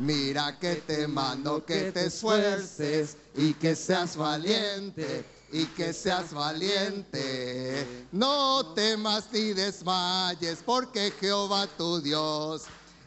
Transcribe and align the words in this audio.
Mira 0.00 0.58
que 0.58 0.76
te 0.76 1.06
mando 1.06 1.62
que 1.62 1.92
te 1.92 2.06
esfuerces 2.06 3.18
y 3.36 3.52
que 3.52 3.76
seas 3.76 4.16
valiente 4.16 5.26
y 5.52 5.66
que 5.66 5.92
seas 5.92 6.32
valiente. 6.32 8.06
No 8.10 8.72
temas 8.74 9.28
ni 9.30 9.52
desmayes, 9.52 10.60
porque 10.64 11.12
Jehová 11.20 11.66
tu 11.76 12.00
Dios 12.00 12.62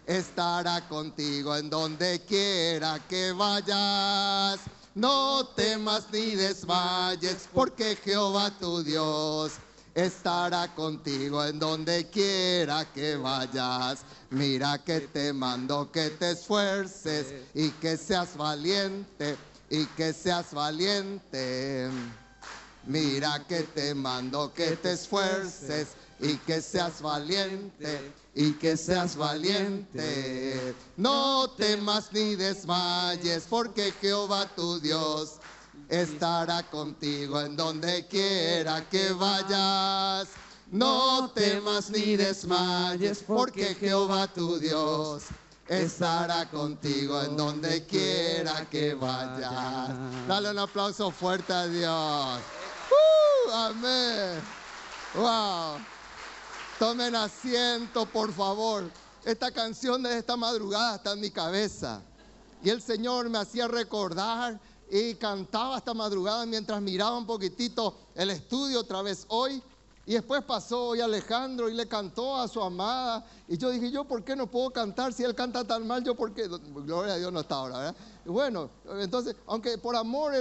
estará 0.05 0.87
contigo 0.87 1.55
en 1.55 1.67
donde 1.67 2.21
quiera 2.27 2.99
que 3.09 3.31
vayas. 3.31 4.59
No 4.93 5.47
temas 5.55 6.05
ni 6.11 6.35
desmayes, 6.35 7.49
porque 7.51 7.95
Jehová 7.95 8.51
tu 8.59 8.83
Dios 8.83 9.53
estará 9.95 10.73
contigo 10.73 11.43
en 11.45 11.59
donde 11.59 12.09
quiera 12.09 12.85
que 12.93 13.15
vayas. 13.15 13.99
Mira 14.29 14.77
que 14.83 15.01
te 15.01 15.33
mando 15.33 15.91
que 15.91 16.09
te 16.11 16.31
esfuerces 16.31 17.33
y 17.53 17.69
que 17.71 17.97
seas 17.97 18.35
valiente 18.35 19.37
y 19.69 19.85
que 19.85 20.13
seas 20.13 20.53
valiente. 20.53 21.89
Mira 22.85 23.45
que 23.47 23.63
te 23.63 23.93
mando 23.93 24.53
que 24.53 24.75
te 24.75 24.93
esfuerces 24.93 25.89
y 26.19 26.35
que 26.37 26.61
seas 26.61 27.01
valiente 27.01 28.11
y 28.35 28.51
que 28.53 28.75
seas 28.75 29.15
valiente. 29.15 30.75
No 30.97 31.49
temas 31.51 32.11
ni 32.11 32.35
desmayes 32.35 33.45
porque 33.49 33.93
Jehová 34.01 34.47
tu 34.55 34.79
Dios 34.79 35.39
estará 36.01 36.63
contigo 36.63 37.39
en 37.41 37.55
donde 37.55 38.07
quiera 38.07 38.87
que 38.89 39.11
vayas. 39.13 40.29
No 40.71 41.29
temas 41.29 41.91
ni 41.91 42.15
desmayes 42.15 43.23
porque 43.27 43.75
Jehová 43.75 44.27
tu 44.27 44.57
Dios 44.57 45.25
estará 45.67 46.49
contigo 46.49 47.21
en 47.21 47.37
donde 47.37 47.85
quiera 47.85 48.67
que 48.71 48.95
vayas. 48.95 49.89
Dale 50.27 50.49
un 50.49 50.59
aplauso 50.59 51.11
fuerte 51.11 51.53
a 51.53 51.67
Dios. 51.67 52.39
¡Uh! 52.89 53.51
amén. 53.51 54.41
Wow. 55.13 55.77
Tomen 56.79 57.15
asiento, 57.15 58.07
por 58.07 58.33
favor. 58.33 58.89
Esta 59.23 59.51
canción 59.51 60.01
de 60.01 60.17
esta 60.17 60.35
madrugada 60.35 60.95
está 60.95 61.13
en 61.13 61.19
mi 61.19 61.29
cabeza. 61.29 62.01
Y 62.63 62.71
el 62.71 62.81
Señor 62.81 63.29
me 63.29 63.37
hacía 63.37 63.67
recordar 63.67 64.59
y 64.89 65.15
cantaba 65.15 65.77
esta 65.77 65.93
madrugada 65.93 66.45
mientras 66.45 66.81
miraba 66.81 67.17
un 67.17 67.25
poquitito 67.25 67.95
el 68.15 68.29
estudio 68.29 68.81
otra 68.81 69.01
vez 69.01 69.25
hoy. 69.29 69.61
Y 70.05 70.13
después 70.13 70.43
pasó 70.43 70.87
hoy 70.87 70.99
Alejandro 70.99 71.69
y 71.69 71.73
le 71.73 71.87
cantó 71.87 72.35
a 72.35 72.47
su 72.49 72.61
amada. 72.61 73.25
Y 73.47 73.57
yo 73.57 73.69
dije, 73.69 73.89
yo, 73.89 74.03
¿por 74.03 74.21
qué 74.21 74.35
no 74.35 74.47
puedo 74.47 74.69
cantar 74.69 75.13
si 75.13 75.23
él 75.23 75.33
canta 75.33 75.63
tan 75.63 75.87
mal? 75.87 76.03
Yo, 76.03 76.13
¿por 76.13 76.33
qué? 76.33 76.47
Gloria 76.47 77.13
a 77.13 77.17
Dios 77.17 77.31
no 77.31 77.39
está 77.39 77.55
ahora, 77.55 77.95
bueno, 78.25 78.69
entonces, 78.99 79.35
aunque 79.47 79.77
por 79.77 79.95
amor, 79.95 80.33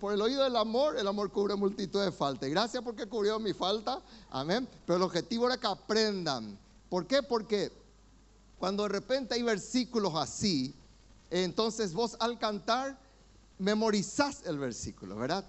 por 0.00 0.12
el 0.14 0.22
oído 0.22 0.42
del 0.44 0.56
amor, 0.56 0.98
el 0.98 1.06
amor 1.06 1.30
cubre 1.30 1.54
multitud 1.54 2.02
de 2.02 2.10
faltas. 2.12 2.48
Gracias 2.48 2.82
porque 2.82 3.06
cubrió 3.06 3.38
mi 3.38 3.52
falta, 3.52 4.00
amén. 4.30 4.66
Pero 4.86 4.96
el 4.96 5.02
objetivo 5.02 5.46
era 5.46 5.58
que 5.58 5.66
aprendan. 5.66 6.58
¿Por 6.88 7.06
qué? 7.06 7.22
Porque 7.22 7.70
cuando 8.58 8.84
de 8.84 8.90
repente 8.90 9.34
hay 9.34 9.42
versículos 9.42 10.14
así, 10.14 10.74
entonces 11.30 11.92
vos 11.92 12.16
al 12.20 12.38
cantar 12.38 12.98
memorizás 13.62 14.42
el 14.44 14.58
versículo, 14.58 15.16
¿verdad? 15.16 15.44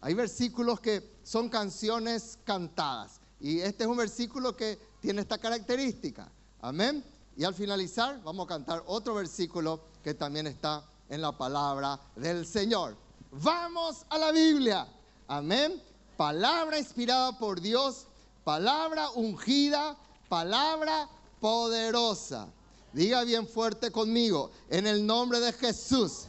Hay 0.00 0.14
versículos 0.14 0.78
que 0.78 1.18
son 1.24 1.48
canciones 1.48 2.38
cantadas. 2.44 3.20
Y 3.40 3.58
este 3.58 3.82
es 3.82 3.90
un 3.90 3.96
versículo 3.96 4.56
que 4.56 4.78
tiene 5.00 5.22
esta 5.22 5.38
característica. 5.38 6.30
Amén. 6.60 7.04
Y 7.36 7.44
al 7.44 7.54
finalizar 7.54 8.22
vamos 8.22 8.46
a 8.46 8.48
cantar 8.48 8.84
otro 8.86 9.14
versículo 9.14 9.80
que 10.04 10.14
también 10.14 10.46
está 10.46 10.84
en 11.08 11.20
la 11.20 11.36
palabra 11.36 12.00
del 12.14 12.46
Señor. 12.46 12.96
Vamos 13.32 14.06
a 14.08 14.18
la 14.18 14.30
Biblia. 14.30 14.86
Amén. 15.26 15.82
Palabra 16.16 16.78
inspirada 16.78 17.38
por 17.38 17.60
Dios, 17.60 18.06
palabra 18.44 19.10
ungida, 19.10 19.96
palabra 20.28 21.08
poderosa. 21.40 22.48
Diga 22.92 23.22
bien 23.24 23.46
fuerte 23.46 23.90
conmigo, 23.90 24.50
en 24.70 24.86
el 24.86 25.04
nombre 25.04 25.40
de 25.40 25.52
Jesús. 25.52 26.26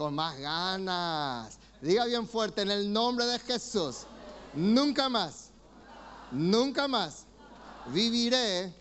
Con 0.00 0.14
más 0.14 0.38
ganas. 0.38 1.58
Diga 1.82 2.06
bien 2.06 2.26
fuerte, 2.26 2.62
en 2.62 2.70
el 2.70 2.90
nombre 2.90 3.26
de 3.26 3.38
Jesús. 3.38 4.06
Nunca 4.54 5.10
más, 5.10 5.50
nunca 6.32 6.88
más 6.88 7.26
viviré 7.88 8.72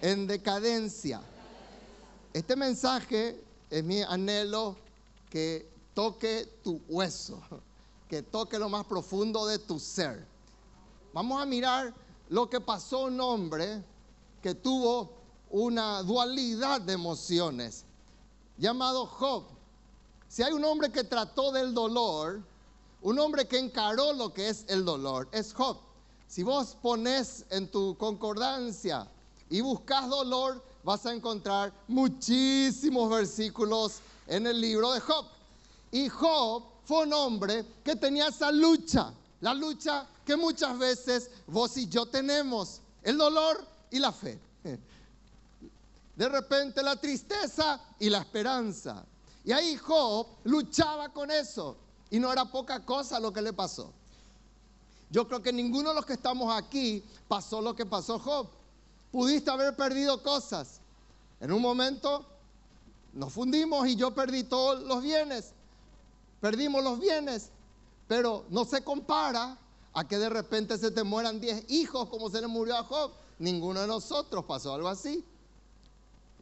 en 0.00 0.26
decadencia. 0.26 1.20
Este 2.32 2.56
mensaje 2.56 3.38
es 3.68 3.84
mi 3.84 4.00
anhelo 4.00 4.76
que 5.28 5.68
toque 5.92 6.48
tu 6.64 6.80
hueso, 6.88 7.38
que 8.08 8.22
toque 8.22 8.58
lo 8.58 8.70
más 8.70 8.86
profundo 8.86 9.46
de 9.46 9.58
tu 9.58 9.78
ser. 9.78 10.26
Vamos 11.12 11.42
a 11.42 11.44
mirar 11.44 11.92
lo 12.30 12.48
que 12.48 12.62
pasó 12.62 13.00
un 13.00 13.20
hombre 13.20 13.84
que 14.42 14.54
tuvo 14.54 15.10
una 15.50 16.02
dualidad 16.02 16.80
de 16.80 16.94
emociones, 16.94 17.84
llamado 18.56 19.04
Job. 19.04 19.55
Si 20.36 20.42
hay 20.42 20.52
un 20.52 20.64
hombre 20.66 20.92
que 20.92 21.02
trató 21.02 21.50
del 21.50 21.72
dolor, 21.72 22.42
un 23.00 23.18
hombre 23.18 23.48
que 23.48 23.58
encaró 23.58 24.12
lo 24.12 24.34
que 24.34 24.50
es 24.50 24.66
el 24.68 24.84
dolor, 24.84 25.26
es 25.32 25.54
Job. 25.54 25.78
Si 26.28 26.42
vos 26.42 26.76
pones 26.82 27.46
en 27.48 27.70
tu 27.70 27.96
concordancia 27.96 29.08
y 29.48 29.62
buscas 29.62 30.10
dolor, 30.10 30.62
vas 30.84 31.06
a 31.06 31.14
encontrar 31.14 31.72
muchísimos 31.88 33.08
versículos 33.08 34.00
en 34.26 34.46
el 34.46 34.60
libro 34.60 34.92
de 34.92 35.00
Job. 35.00 35.24
Y 35.90 36.10
Job 36.10 36.64
fue 36.84 37.04
un 37.04 37.14
hombre 37.14 37.64
que 37.82 37.96
tenía 37.96 38.28
esa 38.28 38.52
lucha, 38.52 39.14
la 39.40 39.54
lucha 39.54 40.06
que 40.22 40.36
muchas 40.36 40.78
veces 40.78 41.30
vos 41.46 41.74
y 41.78 41.88
yo 41.88 42.04
tenemos, 42.04 42.82
el 43.02 43.16
dolor 43.16 43.66
y 43.90 43.98
la 44.00 44.12
fe. 44.12 44.38
De 46.14 46.28
repente 46.28 46.82
la 46.82 46.96
tristeza 46.96 47.80
y 47.98 48.10
la 48.10 48.18
esperanza. 48.18 49.02
Y 49.46 49.52
ahí 49.52 49.76
Job 49.76 50.26
luchaba 50.42 51.08
con 51.10 51.30
eso. 51.30 51.76
Y 52.10 52.18
no 52.18 52.32
era 52.32 52.44
poca 52.44 52.84
cosa 52.84 53.20
lo 53.20 53.32
que 53.32 53.40
le 53.40 53.52
pasó. 53.52 53.92
Yo 55.08 55.26
creo 55.28 55.40
que 55.40 55.52
ninguno 55.52 55.90
de 55.90 55.94
los 55.94 56.04
que 56.04 56.14
estamos 56.14 56.52
aquí 56.52 57.02
pasó 57.28 57.62
lo 57.62 57.74
que 57.74 57.86
pasó 57.86 58.18
Job. 58.18 58.48
Pudiste 59.12 59.48
haber 59.50 59.76
perdido 59.76 60.20
cosas. 60.20 60.80
En 61.40 61.52
un 61.52 61.62
momento 61.62 62.26
nos 63.12 63.32
fundimos 63.32 63.86
y 63.86 63.94
yo 63.94 64.12
perdí 64.12 64.42
todos 64.42 64.82
los 64.82 65.00
bienes. 65.00 65.52
Perdimos 66.40 66.82
los 66.82 66.98
bienes. 66.98 67.50
Pero 68.08 68.46
no 68.50 68.64
se 68.64 68.82
compara 68.82 69.56
a 69.94 70.08
que 70.08 70.18
de 70.18 70.28
repente 70.28 70.76
se 70.76 70.90
te 70.90 71.04
mueran 71.04 71.40
10 71.40 71.70
hijos 71.70 72.08
como 72.08 72.30
se 72.30 72.40
le 72.40 72.48
murió 72.48 72.76
a 72.76 72.82
Job. 72.82 73.12
Ninguno 73.38 73.80
de 73.80 73.86
nosotros 73.86 74.44
pasó 74.44 74.74
algo 74.74 74.88
así. 74.88 75.24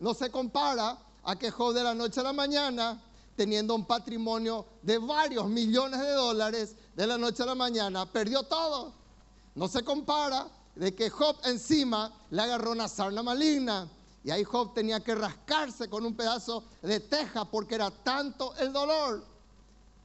No 0.00 0.14
se 0.14 0.30
compara 0.30 0.98
a 1.24 1.36
que 1.36 1.50
Job 1.50 1.74
de 1.74 1.82
la 1.82 1.94
noche 1.94 2.20
a 2.20 2.22
la 2.22 2.32
mañana, 2.32 3.00
teniendo 3.36 3.74
un 3.74 3.86
patrimonio 3.86 4.66
de 4.82 4.98
varios 4.98 5.46
millones 5.48 6.00
de 6.00 6.10
dólares, 6.10 6.76
de 6.94 7.06
la 7.06 7.18
noche 7.18 7.42
a 7.42 7.46
la 7.46 7.54
mañana, 7.54 8.06
perdió 8.06 8.42
todo. 8.44 8.92
No 9.54 9.68
se 9.68 9.82
compara 9.82 10.46
de 10.74 10.94
que 10.94 11.10
Job 11.10 11.36
encima 11.44 12.12
le 12.30 12.42
agarró 12.42 12.72
una 12.72 12.88
sarna 12.88 13.22
maligna. 13.22 13.88
Y 14.22 14.30
ahí 14.30 14.44
Job 14.44 14.74
tenía 14.74 15.00
que 15.00 15.14
rascarse 15.14 15.88
con 15.88 16.04
un 16.06 16.14
pedazo 16.14 16.64
de 16.82 17.00
teja 17.00 17.44
porque 17.44 17.74
era 17.74 17.90
tanto 17.90 18.54
el 18.56 18.72
dolor. 18.72 19.24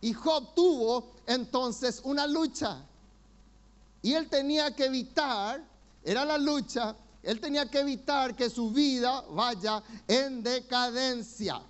Y 0.02 0.14
Job 0.14 0.54
tuvo 0.56 1.12
entonces 1.26 2.02
una 2.04 2.28
lucha. 2.28 2.84
Y 4.02 4.14
él 4.14 4.30
tenía 4.30 4.76
que 4.76 4.86
evitar, 4.86 5.64
era 6.04 6.24
la 6.26 6.38
lucha 6.38 6.96
él 7.24 7.40
tenía 7.40 7.70
que 7.70 7.80
evitar 7.80 8.36
que 8.36 8.50
su 8.50 8.72
vida 8.72 9.22
vaya 9.32 9.84
en 10.08 10.42
decadencia. 10.42 11.62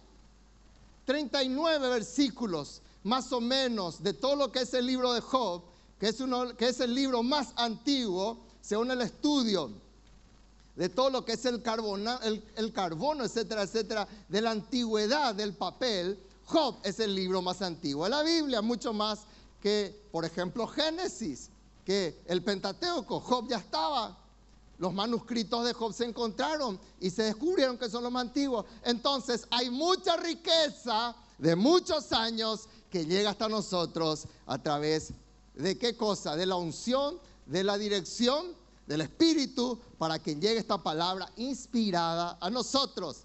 39 1.05 1.89
versículos 1.89 2.81
más 3.03 3.31
o 3.31 3.41
menos 3.41 4.03
de 4.03 4.13
todo 4.13 4.35
lo 4.35 4.51
que 4.51 4.61
es 4.61 4.73
el 4.73 4.85
libro 4.85 5.13
de 5.13 5.21
Job, 5.21 5.63
que 5.99 6.09
es, 6.09 6.19
uno, 6.19 6.55
que 6.55 6.69
es 6.69 6.79
el 6.79 6.93
libro 6.93 7.23
más 7.23 7.53
antiguo, 7.55 8.37
según 8.61 8.91
el 8.91 9.01
estudio 9.01 9.71
de 10.75 10.87
todo 10.87 11.09
lo 11.09 11.25
que 11.25 11.33
es 11.33 11.45
el, 11.45 11.61
el, 12.23 12.43
el 12.55 12.71
carbono, 12.71 13.25
etcétera, 13.25 13.63
etcétera, 13.63 14.07
de 14.29 14.41
la 14.41 14.51
antigüedad 14.51 15.35
del 15.35 15.53
papel, 15.53 16.17
Job 16.45 16.77
es 16.83 16.99
el 16.99 17.13
libro 17.13 17.41
más 17.41 17.61
antiguo 17.61 18.05
de 18.05 18.11
la 18.11 18.23
Biblia, 18.23 18.61
mucho 18.61 18.93
más 18.93 19.19
que, 19.61 19.93
por 20.11 20.25
ejemplo, 20.25 20.67
Génesis, 20.67 21.49
que 21.85 22.21
el 22.27 22.43
Pentateuco, 22.43 23.19
Job 23.19 23.49
ya 23.49 23.57
estaba 23.57 24.17
los 24.79 24.93
manuscritos 24.93 25.65
de 25.65 25.73
Job 25.73 25.93
se 25.93 26.05
encontraron 26.05 26.79
y 26.99 27.09
se 27.09 27.23
descubrieron 27.23 27.77
que 27.77 27.89
son 27.89 28.01
los 28.01 28.11
más 28.11 28.23
antiguos. 28.23 28.65
Entonces 28.83 29.45
hay 29.51 29.69
mucha 29.69 30.15
riqueza 30.17 31.15
de 31.37 31.55
muchos 31.55 32.11
años 32.13 32.67
que 32.89 33.05
llega 33.05 33.29
hasta 33.29 33.47
nosotros 33.49 34.25
a 34.45 34.57
través 34.57 35.11
de 35.53 35.77
qué 35.77 35.95
cosa? 35.95 36.35
De 36.35 36.45
la 36.45 36.55
unción, 36.55 37.19
de 37.45 37.63
la 37.63 37.77
dirección 37.77 38.47
del 38.87 39.01
Espíritu 39.01 39.77
para 39.97 40.17
que 40.17 40.35
llegue 40.35 40.57
esta 40.57 40.81
palabra 40.81 41.29
inspirada 41.35 42.37
a 42.39 42.49
nosotros. 42.49 43.23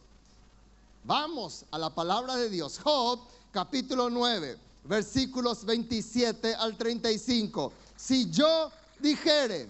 Vamos 1.04 1.64
a 1.70 1.78
la 1.78 1.94
palabra 1.94 2.36
de 2.36 2.50
Dios. 2.50 2.80
Job 2.82 3.20
capítulo 3.52 4.10
9, 4.10 4.58
versículos 4.84 5.64
27 5.64 6.54
al 6.56 6.76
35. 6.76 7.72
Si 7.96 8.28
yo 8.30 8.70
dijere, 8.98 9.68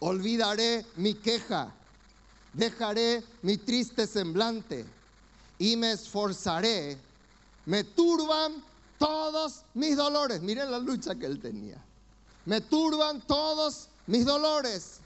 olvidaré 0.00 0.84
mi 0.96 1.14
queja, 1.14 1.72
dejaré 2.52 3.22
mi 3.42 3.56
triste 3.56 4.06
semblante 4.06 4.84
y 5.58 5.76
me 5.76 5.92
esforzaré, 5.92 6.98
me 7.66 7.84
turban 7.84 8.64
todos 8.98 9.62
mis 9.74 9.96
dolores. 9.96 10.42
Miren 10.42 10.70
la 10.70 10.78
lucha 10.78 11.14
que 11.14 11.26
él 11.26 11.40
tenía. 11.40 11.82
Me 12.44 12.60
turban 12.60 13.20
todos 13.26 13.88
mis 14.06 14.24
dolores. 14.24 14.98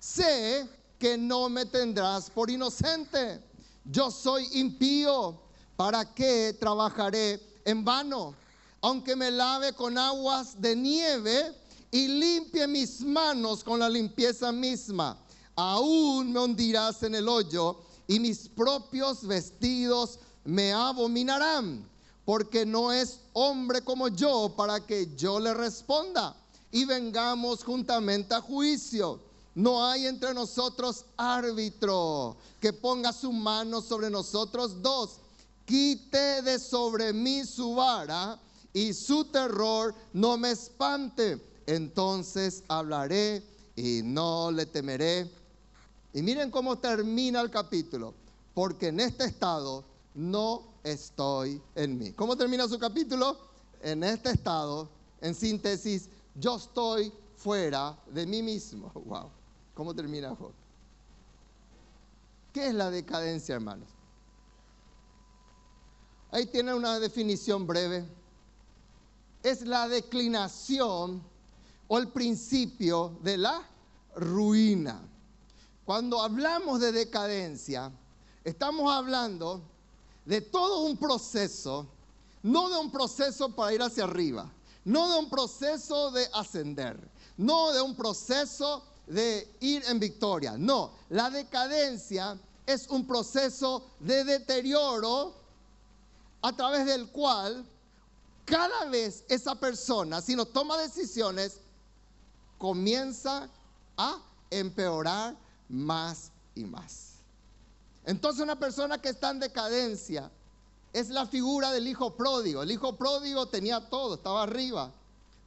Sé 0.00 0.68
que 0.98 1.16
no 1.16 1.48
me 1.48 1.64
tendrás 1.64 2.30
por 2.30 2.50
inocente. 2.50 3.40
Yo 3.84 4.10
soy 4.10 4.48
impío. 4.52 5.40
¿Para 5.76 6.04
qué 6.12 6.56
trabajaré 6.58 7.40
en 7.64 7.84
vano? 7.84 8.34
Aunque 8.80 9.14
me 9.14 9.30
lave 9.30 9.72
con 9.72 9.96
aguas 9.96 10.60
de 10.60 10.74
nieve 10.74 11.54
y 11.90 12.08
limpie 12.08 12.66
mis 12.66 13.00
manos 13.00 13.64
con 13.64 13.78
la 13.78 13.88
limpieza 13.88 14.52
misma, 14.52 15.18
aún 15.56 16.32
me 16.32 16.40
hundirás 16.40 17.02
en 17.02 17.14
el 17.14 17.28
hoyo 17.28 17.78
y 18.06 18.20
mis 18.20 18.48
propios 18.48 19.26
vestidos 19.26 20.18
me 20.44 20.72
abominarán, 20.72 21.86
porque 22.24 22.66
no 22.66 22.92
es 22.92 23.20
hombre 23.32 23.82
como 23.82 24.08
yo 24.08 24.54
para 24.56 24.86
que 24.86 25.14
yo 25.16 25.40
le 25.40 25.54
responda 25.54 26.36
y 26.70 26.84
vengamos 26.84 27.64
juntamente 27.64 28.34
a 28.34 28.40
juicio. 28.40 29.20
No 29.54 29.84
hay 29.84 30.06
entre 30.06 30.34
nosotros 30.34 31.04
árbitro 31.16 32.36
que 32.60 32.72
ponga 32.72 33.12
su 33.12 33.32
mano 33.32 33.80
sobre 33.80 34.08
nosotros 34.08 34.80
dos. 34.82 35.16
Quite 35.64 36.42
de 36.42 36.58
sobre 36.58 37.12
mí 37.12 37.44
su 37.44 37.74
vara 37.74 38.38
y 38.72 38.92
su 38.94 39.24
terror 39.24 39.94
no 40.12 40.38
me 40.38 40.52
espante. 40.52 41.47
Entonces 41.68 42.64
hablaré 42.66 43.42
y 43.76 44.00
no 44.02 44.50
le 44.50 44.64
temeré. 44.64 45.30
Y 46.14 46.22
miren 46.22 46.50
cómo 46.50 46.78
termina 46.78 47.42
el 47.42 47.50
capítulo. 47.50 48.14
Porque 48.54 48.88
en 48.88 49.00
este 49.00 49.26
estado 49.26 49.84
no 50.14 50.62
estoy 50.82 51.60
en 51.74 51.98
mí. 51.98 52.12
¿Cómo 52.12 52.38
termina 52.38 52.66
su 52.66 52.78
capítulo? 52.78 53.36
En 53.82 54.02
este 54.02 54.30
estado, 54.30 54.88
en 55.20 55.34
síntesis, 55.34 56.08
yo 56.36 56.56
estoy 56.56 57.12
fuera 57.36 57.98
de 58.06 58.24
mí 58.24 58.42
mismo. 58.42 58.90
Wow. 59.04 59.28
¿Cómo 59.74 59.94
termina 59.94 60.34
Job? 60.34 60.52
¿Qué 62.54 62.68
es 62.68 62.74
la 62.74 62.90
decadencia, 62.90 63.54
hermanos? 63.54 63.90
Ahí 66.30 66.46
tiene 66.46 66.72
una 66.72 66.98
definición 66.98 67.66
breve. 67.66 68.08
Es 69.42 69.66
la 69.66 69.86
declinación 69.86 71.22
o 71.88 71.98
el 71.98 72.08
principio 72.08 73.18
de 73.22 73.38
la 73.38 73.66
ruina. 74.14 75.00
Cuando 75.84 76.20
hablamos 76.20 76.80
de 76.80 76.92
decadencia, 76.92 77.90
estamos 78.44 78.92
hablando 78.92 79.62
de 80.24 80.42
todo 80.42 80.82
un 80.82 80.98
proceso, 80.98 81.86
no 82.42 82.68
de 82.68 82.78
un 82.78 82.90
proceso 82.90 83.54
para 83.54 83.72
ir 83.72 83.82
hacia 83.82 84.04
arriba, 84.04 84.52
no 84.84 85.10
de 85.10 85.18
un 85.18 85.30
proceso 85.30 86.10
de 86.10 86.28
ascender, 86.34 86.98
no 87.38 87.72
de 87.72 87.80
un 87.80 87.96
proceso 87.96 88.84
de 89.06 89.50
ir 89.60 89.82
en 89.88 89.98
victoria. 89.98 90.56
No, 90.58 90.92
la 91.08 91.30
decadencia 91.30 92.38
es 92.66 92.86
un 92.88 93.06
proceso 93.06 93.86
de 93.98 94.24
deterioro 94.24 95.34
a 96.42 96.54
través 96.54 96.84
del 96.84 97.08
cual 97.08 97.64
cada 98.44 98.84
vez 98.86 99.24
esa 99.28 99.54
persona, 99.54 100.20
si 100.20 100.36
no 100.36 100.44
toma 100.44 100.76
decisiones, 100.78 101.60
comienza 102.58 103.48
a 103.96 104.18
empeorar 104.50 105.36
más 105.68 106.30
y 106.54 106.64
más. 106.64 107.14
Entonces 108.04 108.42
una 108.42 108.58
persona 108.58 108.98
que 109.00 109.10
está 109.10 109.30
en 109.30 109.40
decadencia 109.40 110.30
es 110.92 111.08
la 111.10 111.26
figura 111.26 111.70
del 111.70 111.86
hijo 111.86 112.14
pródigo. 112.16 112.62
El 112.62 112.70
hijo 112.70 112.96
pródigo 112.96 113.46
tenía 113.46 113.88
todo, 113.88 114.14
estaba 114.14 114.42
arriba, 114.42 114.90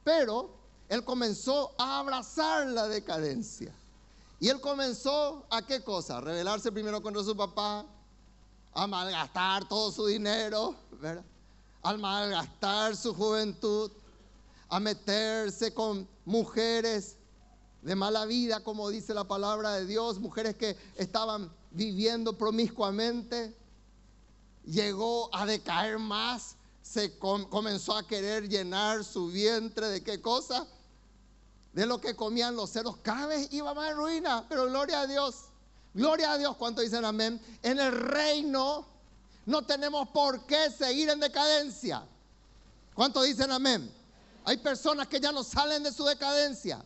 pero 0.04 0.50
él 0.88 1.04
comenzó 1.04 1.72
a 1.78 1.98
abrazar 1.98 2.66
la 2.68 2.88
decadencia. 2.88 3.72
Y 4.40 4.48
él 4.48 4.60
comenzó 4.60 5.44
a 5.50 5.62
qué 5.62 5.82
cosa? 5.82 6.20
Rebelarse 6.20 6.72
primero 6.72 7.02
contra 7.02 7.22
su 7.22 7.36
papá, 7.36 7.84
a 8.74 8.86
malgastar 8.86 9.68
todo 9.68 9.92
su 9.92 10.06
dinero, 10.06 10.74
¿verdad? 11.00 11.24
a 11.82 11.92
malgastar 11.94 12.96
su 12.96 13.14
juventud, 13.14 13.90
a 14.72 14.80
meterse 14.80 15.74
con 15.74 16.08
mujeres 16.24 17.16
de 17.82 17.94
mala 17.94 18.24
vida, 18.24 18.60
como 18.60 18.88
dice 18.88 19.12
la 19.12 19.24
palabra 19.24 19.74
de 19.74 19.84
Dios, 19.84 20.18
mujeres 20.18 20.56
que 20.56 20.78
estaban 20.96 21.52
viviendo 21.72 22.38
promiscuamente 22.38 23.54
llegó 24.64 25.28
a 25.36 25.44
decaer 25.44 25.98
más, 25.98 26.56
se 26.80 27.18
comenzó 27.18 27.94
a 27.94 28.06
querer 28.06 28.48
llenar 28.48 29.04
su 29.04 29.26
vientre 29.26 29.88
de 29.88 30.02
qué 30.02 30.22
cosa? 30.22 30.66
De 31.74 31.84
lo 31.84 32.00
que 32.00 32.16
comían 32.16 32.56
los 32.56 32.70
cerdos. 32.70 32.96
Cada 33.02 33.26
vez 33.26 33.52
iba 33.52 33.74
más 33.74 33.94
ruina, 33.94 34.46
pero 34.48 34.64
gloria 34.64 35.02
a 35.02 35.06
Dios. 35.06 35.50
Gloria 35.92 36.32
a 36.32 36.38
Dios, 36.38 36.56
¿cuánto 36.56 36.80
dicen 36.80 37.04
amén? 37.04 37.38
En 37.62 37.78
el 37.78 37.92
reino 37.92 38.86
no 39.44 39.66
tenemos 39.66 40.08
por 40.08 40.46
qué 40.46 40.70
seguir 40.70 41.10
en 41.10 41.20
decadencia. 41.20 42.06
¿Cuánto 42.94 43.22
dicen 43.22 43.52
amén? 43.52 44.01
Hay 44.44 44.56
personas 44.58 45.08
que 45.08 45.20
ya 45.20 45.32
no 45.32 45.44
salen 45.44 45.82
de 45.82 45.92
su 45.92 46.04
decadencia. 46.04 46.84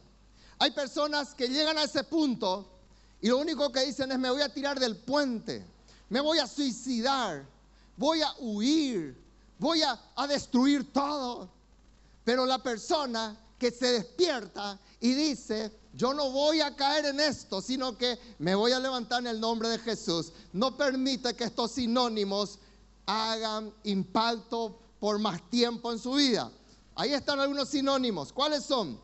Hay 0.59 0.71
personas 0.71 1.35
que 1.35 1.49
llegan 1.49 1.79
a 1.79 1.85
ese 1.85 2.05
punto 2.05 2.77
y 3.21 3.29
lo 3.29 3.39
único 3.39 3.73
que 3.73 3.85
dicen 3.85 4.13
es 4.13 4.19
me 4.19 4.31
voy 4.31 4.43
a 4.43 4.53
tirar 4.53 4.79
del 4.79 4.97
puente, 4.97 5.67
me 6.09 6.21
voy 6.21 6.39
a 6.39 6.47
suicidar, 6.47 7.47
voy 7.97 8.23
a 8.23 8.35
huir, 8.39 9.17
voy 9.59 9.83
a, 9.83 9.99
destruir 10.27 10.93
todo. 10.93 11.49
Pero 12.25 12.45
la 12.45 12.59
persona 12.63 13.37
que 13.59 13.71
se 13.71 13.93
despierta 13.93 14.79
y 15.01 15.15
dice, 15.15 15.73
yo 15.95 16.13
no 16.13 16.31
voy 16.31 16.61
a 16.61 16.75
caer 16.77 17.07
en 17.07 17.21
esto, 17.21 17.63
sino 17.63 17.97
que 17.97 18.19
me 18.39 18.55
voy 18.55 18.73
a 18.73 18.81
levantar 18.81 19.21
en 19.21 19.29
el 19.29 19.41
nombre 19.41 19.69
de 19.69 19.79
Jesús. 19.79 20.33
No 20.53 20.77
permite 20.77 21.35
que 21.35 21.45
estos 21.45 21.73
sinónimos 21.73 22.59
hagan 23.07 23.73
impacto 23.85 24.79
por 24.99 25.19
más 25.19 25.41
tiempo 25.51 25.93
en 25.93 25.99
su 25.99 26.13
vida. 26.13 26.51
Ahí 26.97 27.13
están 27.13 27.39
algunos 27.39 27.69
sinónimos. 27.69 28.33
¿Cuáles 28.33 28.65
son? 28.65 28.99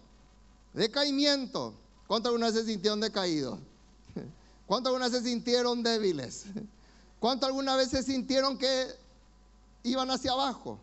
Decaimiento. 0.72 1.74
¿Cuántos 2.06 2.30
alguna 2.30 2.46
vez 2.46 2.54
se 2.54 2.64
sintieron 2.64 3.00
decaídos? 3.00 3.58
¿Cuántos 4.66 4.88
alguna 4.88 5.08
vez 5.08 5.22
se 5.22 5.28
sintieron 5.28 5.82
débiles? 5.82 6.46
¿Cuánto 7.20 7.46
alguna 7.46 7.76
vez 7.76 7.90
se 7.90 8.02
sintieron 8.02 8.56
que 8.56 8.86
iban 9.82 10.10
hacia 10.10 10.32
abajo? 10.32 10.80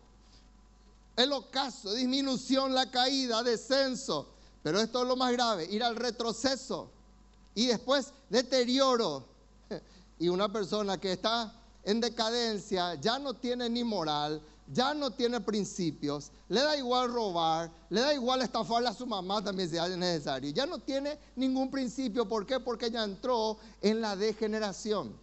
El 1.16 1.32
ocaso, 1.32 1.92
disminución, 1.94 2.74
la 2.74 2.90
caída, 2.90 3.42
descenso. 3.42 4.28
Pero 4.62 4.80
esto 4.80 5.02
es 5.02 5.08
lo 5.08 5.16
más 5.16 5.32
grave, 5.32 5.64
ir 5.64 5.82
al 5.82 5.96
retroceso. 5.96 6.90
Y 7.56 7.66
después 7.66 8.12
deterioro. 8.30 9.26
Y 10.20 10.28
una 10.28 10.52
persona 10.52 11.00
que 11.00 11.12
está 11.12 11.50
en 11.82 11.98
decadencia 11.98 12.94
ya 12.96 13.18
no 13.18 13.32
tiene 13.32 13.70
ni 13.70 13.82
moral, 13.82 14.42
ya 14.72 14.94
no 14.94 15.10
tiene 15.10 15.40
principios, 15.40 16.30
le 16.48 16.60
da 16.60 16.76
igual 16.76 17.12
robar, 17.12 17.72
le 17.88 18.00
da 18.00 18.14
igual 18.14 18.40
estafarle 18.42 18.88
a 18.88 18.94
su 18.94 19.04
mamá 19.04 19.42
también 19.42 19.68
si 19.68 19.76
es 19.76 19.96
necesario. 19.96 20.50
Ya 20.52 20.64
no 20.64 20.78
tiene 20.78 21.18
ningún 21.34 21.70
principio. 21.70 22.28
¿Por 22.28 22.46
qué? 22.46 22.60
Porque 22.60 22.90
ya 22.90 23.02
entró 23.02 23.58
en 23.80 24.00
la 24.00 24.14
degeneración. 24.14 25.18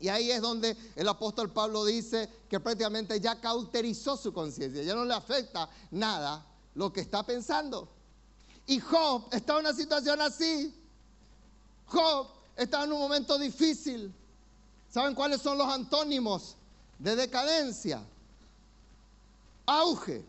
Y 0.00 0.08
ahí 0.08 0.30
es 0.30 0.40
donde 0.40 0.76
el 0.96 1.08
apóstol 1.08 1.52
Pablo 1.52 1.84
dice 1.84 2.28
que 2.48 2.58
prácticamente 2.58 3.20
ya 3.20 3.38
cauterizó 3.40 4.16
su 4.16 4.32
conciencia, 4.32 4.82
ya 4.82 4.94
no 4.94 5.04
le 5.04 5.14
afecta 5.14 5.68
nada 5.90 6.44
lo 6.74 6.92
que 6.92 7.02
está 7.02 7.24
pensando. 7.24 7.88
Y 8.66 8.80
Job 8.80 9.28
está 9.30 9.54
en 9.54 9.60
una 9.60 9.74
situación 9.74 10.22
así. 10.22 10.74
Job 11.86 12.28
está 12.56 12.84
en 12.84 12.92
un 12.92 12.98
momento 12.98 13.38
difícil. 13.38 14.12
¿Saben 14.88 15.14
cuáles 15.14 15.42
son 15.42 15.58
los 15.58 15.68
antónimos 15.68 16.56
de 16.98 17.14
decadencia? 17.14 18.02
Auge, 19.66 20.24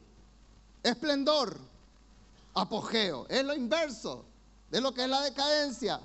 esplendor, 0.84 1.58
apogeo. 2.54 3.26
Es 3.30 3.44
lo 3.44 3.54
inverso 3.54 4.26
de 4.70 4.82
lo 4.82 4.94
que 4.94 5.04
es 5.04 5.10
la 5.10 5.22
decadencia. 5.22 6.00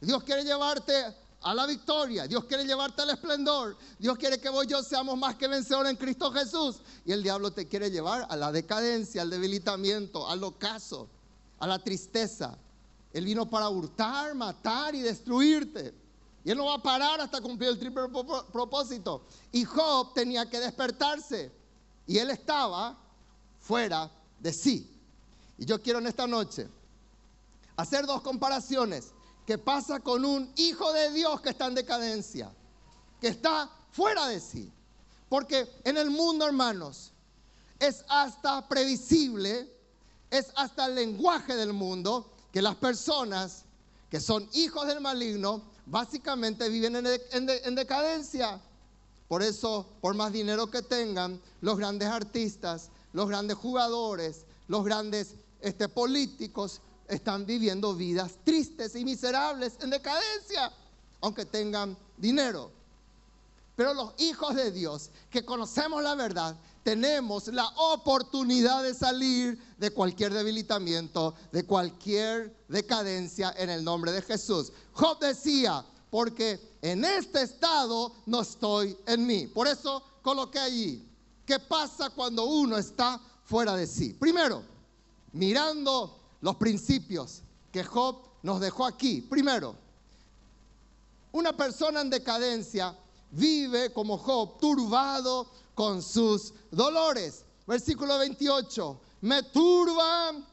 Dios 0.00 0.22
quiere 0.24 0.44
llevarte 0.44 1.14
a 1.42 1.54
la 1.54 1.66
victoria. 1.66 2.26
Dios 2.26 2.44
quiere 2.44 2.64
llevarte 2.64 3.02
al 3.02 3.10
esplendor. 3.10 3.76
Dios 3.98 4.16
quiere 4.18 4.40
que 4.40 4.48
vos 4.48 4.64
y 4.64 4.68
yo 4.68 4.82
seamos 4.82 5.16
más 5.16 5.36
que 5.36 5.48
vencedores 5.48 5.90
en 5.90 5.96
Cristo 5.96 6.30
Jesús. 6.32 6.80
Y 7.04 7.12
el 7.12 7.22
diablo 7.22 7.50
te 7.52 7.68
quiere 7.68 7.90
llevar 7.90 8.26
a 8.28 8.36
la 8.36 8.52
decadencia, 8.52 9.22
al 9.22 9.30
debilitamiento, 9.30 10.28
al 10.28 10.42
ocaso, 10.44 11.08
a 11.58 11.66
la 11.66 11.78
tristeza. 11.78 12.56
Él 13.12 13.24
vino 13.24 13.48
para 13.48 13.68
hurtar, 13.68 14.34
matar 14.34 14.94
y 14.94 15.00
destruirte. 15.00 15.94
Y 16.44 16.50
él 16.50 16.58
no 16.58 16.66
va 16.66 16.74
a 16.74 16.82
parar 16.82 17.20
hasta 17.20 17.40
cumplir 17.40 17.70
el 17.70 17.78
triple 17.78 18.02
propósito. 18.52 19.26
Y 19.52 19.64
Job 19.64 20.14
tenía 20.14 20.48
que 20.48 20.58
despertarse. 20.58 21.52
Y 22.12 22.18
él 22.18 22.28
estaba 22.28 22.94
fuera 23.58 24.10
de 24.38 24.52
sí. 24.52 25.00
Y 25.56 25.64
yo 25.64 25.80
quiero 25.80 25.98
en 25.98 26.06
esta 26.06 26.26
noche 26.26 26.68
hacer 27.74 28.04
dos 28.04 28.20
comparaciones. 28.20 29.12
¿Qué 29.46 29.56
pasa 29.56 29.98
con 29.98 30.26
un 30.26 30.52
hijo 30.56 30.92
de 30.92 31.10
Dios 31.12 31.40
que 31.40 31.48
está 31.48 31.68
en 31.68 31.74
decadencia? 31.74 32.52
Que 33.18 33.28
está 33.28 33.70
fuera 33.92 34.26
de 34.28 34.40
sí. 34.40 34.70
Porque 35.30 35.66
en 35.84 35.96
el 35.96 36.10
mundo, 36.10 36.46
hermanos, 36.46 37.12
es 37.78 38.04
hasta 38.10 38.68
previsible, 38.68 39.74
es 40.30 40.48
hasta 40.54 40.84
el 40.84 40.96
lenguaje 40.96 41.56
del 41.56 41.72
mundo 41.72 42.30
que 42.52 42.60
las 42.60 42.74
personas 42.74 43.64
que 44.10 44.20
son 44.20 44.46
hijos 44.52 44.86
del 44.86 45.00
maligno 45.00 45.62
básicamente 45.86 46.68
viven 46.68 46.94
en, 46.96 47.74
decadencia. 47.74 48.60
Por 49.32 49.42
eso, 49.42 49.86
por 50.02 50.14
más 50.14 50.30
dinero 50.30 50.70
que 50.70 50.82
tengan, 50.82 51.40
los 51.62 51.78
grandes 51.78 52.06
artistas, 52.06 52.90
los 53.14 53.30
grandes 53.30 53.56
jugadores, 53.56 54.44
los 54.68 54.84
grandes 54.84 55.36
este, 55.62 55.88
políticos 55.88 56.82
están 57.08 57.46
viviendo 57.46 57.94
vidas 57.94 58.32
tristes 58.44 58.94
y 58.94 59.06
miserables 59.06 59.78
en 59.80 59.88
decadencia, 59.88 60.70
aunque 61.22 61.46
tengan 61.46 61.96
dinero. 62.18 62.70
Pero 63.74 63.94
los 63.94 64.12
hijos 64.18 64.54
de 64.54 64.70
Dios, 64.70 65.08
que 65.30 65.46
conocemos 65.46 66.02
la 66.02 66.14
verdad, 66.14 66.54
tenemos 66.82 67.48
la 67.48 67.68
oportunidad 67.68 68.82
de 68.82 68.92
salir 68.92 69.58
de 69.78 69.92
cualquier 69.92 70.34
debilitamiento, 70.34 71.34
de 71.52 71.64
cualquier 71.64 72.54
decadencia 72.68 73.54
en 73.56 73.70
el 73.70 73.82
nombre 73.82 74.12
de 74.12 74.20
Jesús. 74.20 74.74
Job 74.92 75.20
decía, 75.20 75.86
porque 76.10 76.71
en 76.82 77.04
este 77.04 77.42
estado 77.42 78.12
no 78.26 78.42
estoy 78.42 78.96
en 79.06 79.24
mí. 79.24 79.46
Por 79.46 79.68
eso 79.68 80.02
coloqué 80.20 80.58
allí, 80.58 81.08
¿qué 81.46 81.60
pasa 81.60 82.10
cuando 82.10 82.44
uno 82.44 82.76
está 82.76 83.20
fuera 83.44 83.76
de 83.76 83.86
sí? 83.86 84.12
Primero, 84.14 84.64
mirando 85.32 86.18
los 86.40 86.56
principios 86.56 87.42
que 87.70 87.84
Job 87.84 88.18
nos 88.42 88.60
dejó 88.60 88.84
aquí. 88.84 89.20
Primero, 89.22 89.76
una 91.30 91.56
persona 91.56 92.00
en 92.00 92.10
decadencia 92.10 92.96
vive 93.30 93.92
como 93.92 94.18
Job, 94.18 94.58
turbado 94.58 95.50
con 95.74 96.02
sus 96.02 96.52
dolores. 96.70 97.44
Versículo 97.64 98.18
28, 98.18 99.00
me 99.20 99.44
turban 99.44 100.44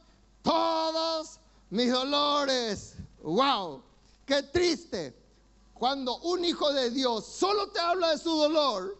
todos 0.42 1.40
mis 1.70 1.90
dolores. 1.90 2.94
¡Wow! 3.20 3.82
¡Qué 4.24 4.44
triste! 4.44 5.19
Cuando 5.80 6.18
un 6.18 6.44
hijo 6.44 6.74
de 6.74 6.90
Dios 6.90 7.24
solo 7.24 7.70
te 7.70 7.80
habla 7.80 8.10
de 8.10 8.18
su 8.18 8.28
dolor, 8.28 8.98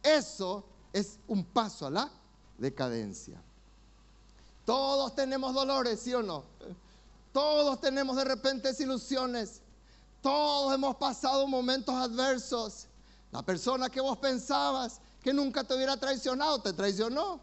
eso 0.00 0.62
es 0.92 1.18
un 1.26 1.44
paso 1.44 1.86
a 1.86 1.90
la 1.90 2.10
decadencia. 2.56 3.42
Todos 4.64 5.12
tenemos 5.16 5.52
dolores, 5.52 5.98
¿sí 5.98 6.14
o 6.14 6.22
no? 6.22 6.44
Todos 7.32 7.80
tenemos 7.80 8.14
de 8.14 8.22
repente 8.22 8.68
desilusiones. 8.68 9.60
Todos 10.20 10.72
hemos 10.72 10.94
pasado 10.94 11.48
momentos 11.48 11.96
adversos. 11.96 12.86
La 13.32 13.42
persona 13.42 13.90
que 13.90 14.00
vos 14.00 14.18
pensabas 14.18 15.00
que 15.20 15.34
nunca 15.34 15.64
te 15.64 15.74
hubiera 15.74 15.96
traicionado, 15.96 16.60
te 16.60 16.72
traicionó. 16.72 17.40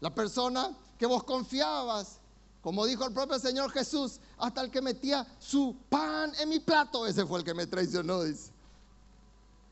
La 0.00 0.14
persona 0.14 0.74
que 0.96 1.04
vos 1.04 1.24
confiabas, 1.24 2.20
como 2.62 2.86
dijo 2.86 3.04
el 3.04 3.12
propio 3.12 3.38
Señor 3.40 3.72
Jesús, 3.72 4.20
hasta 4.38 4.60
el 4.60 4.70
que 4.70 4.80
metía 4.80 5.26
su 5.40 5.76
pan 5.88 6.32
en 6.38 6.48
mi 6.48 6.60
plato, 6.60 7.06
ese 7.06 7.26
fue 7.26 7.40
el 7.40 7.44
que 7.44 7.54
me 7.54 7.66
traicionó, 7.66 8.22
dice. 8.22 8.52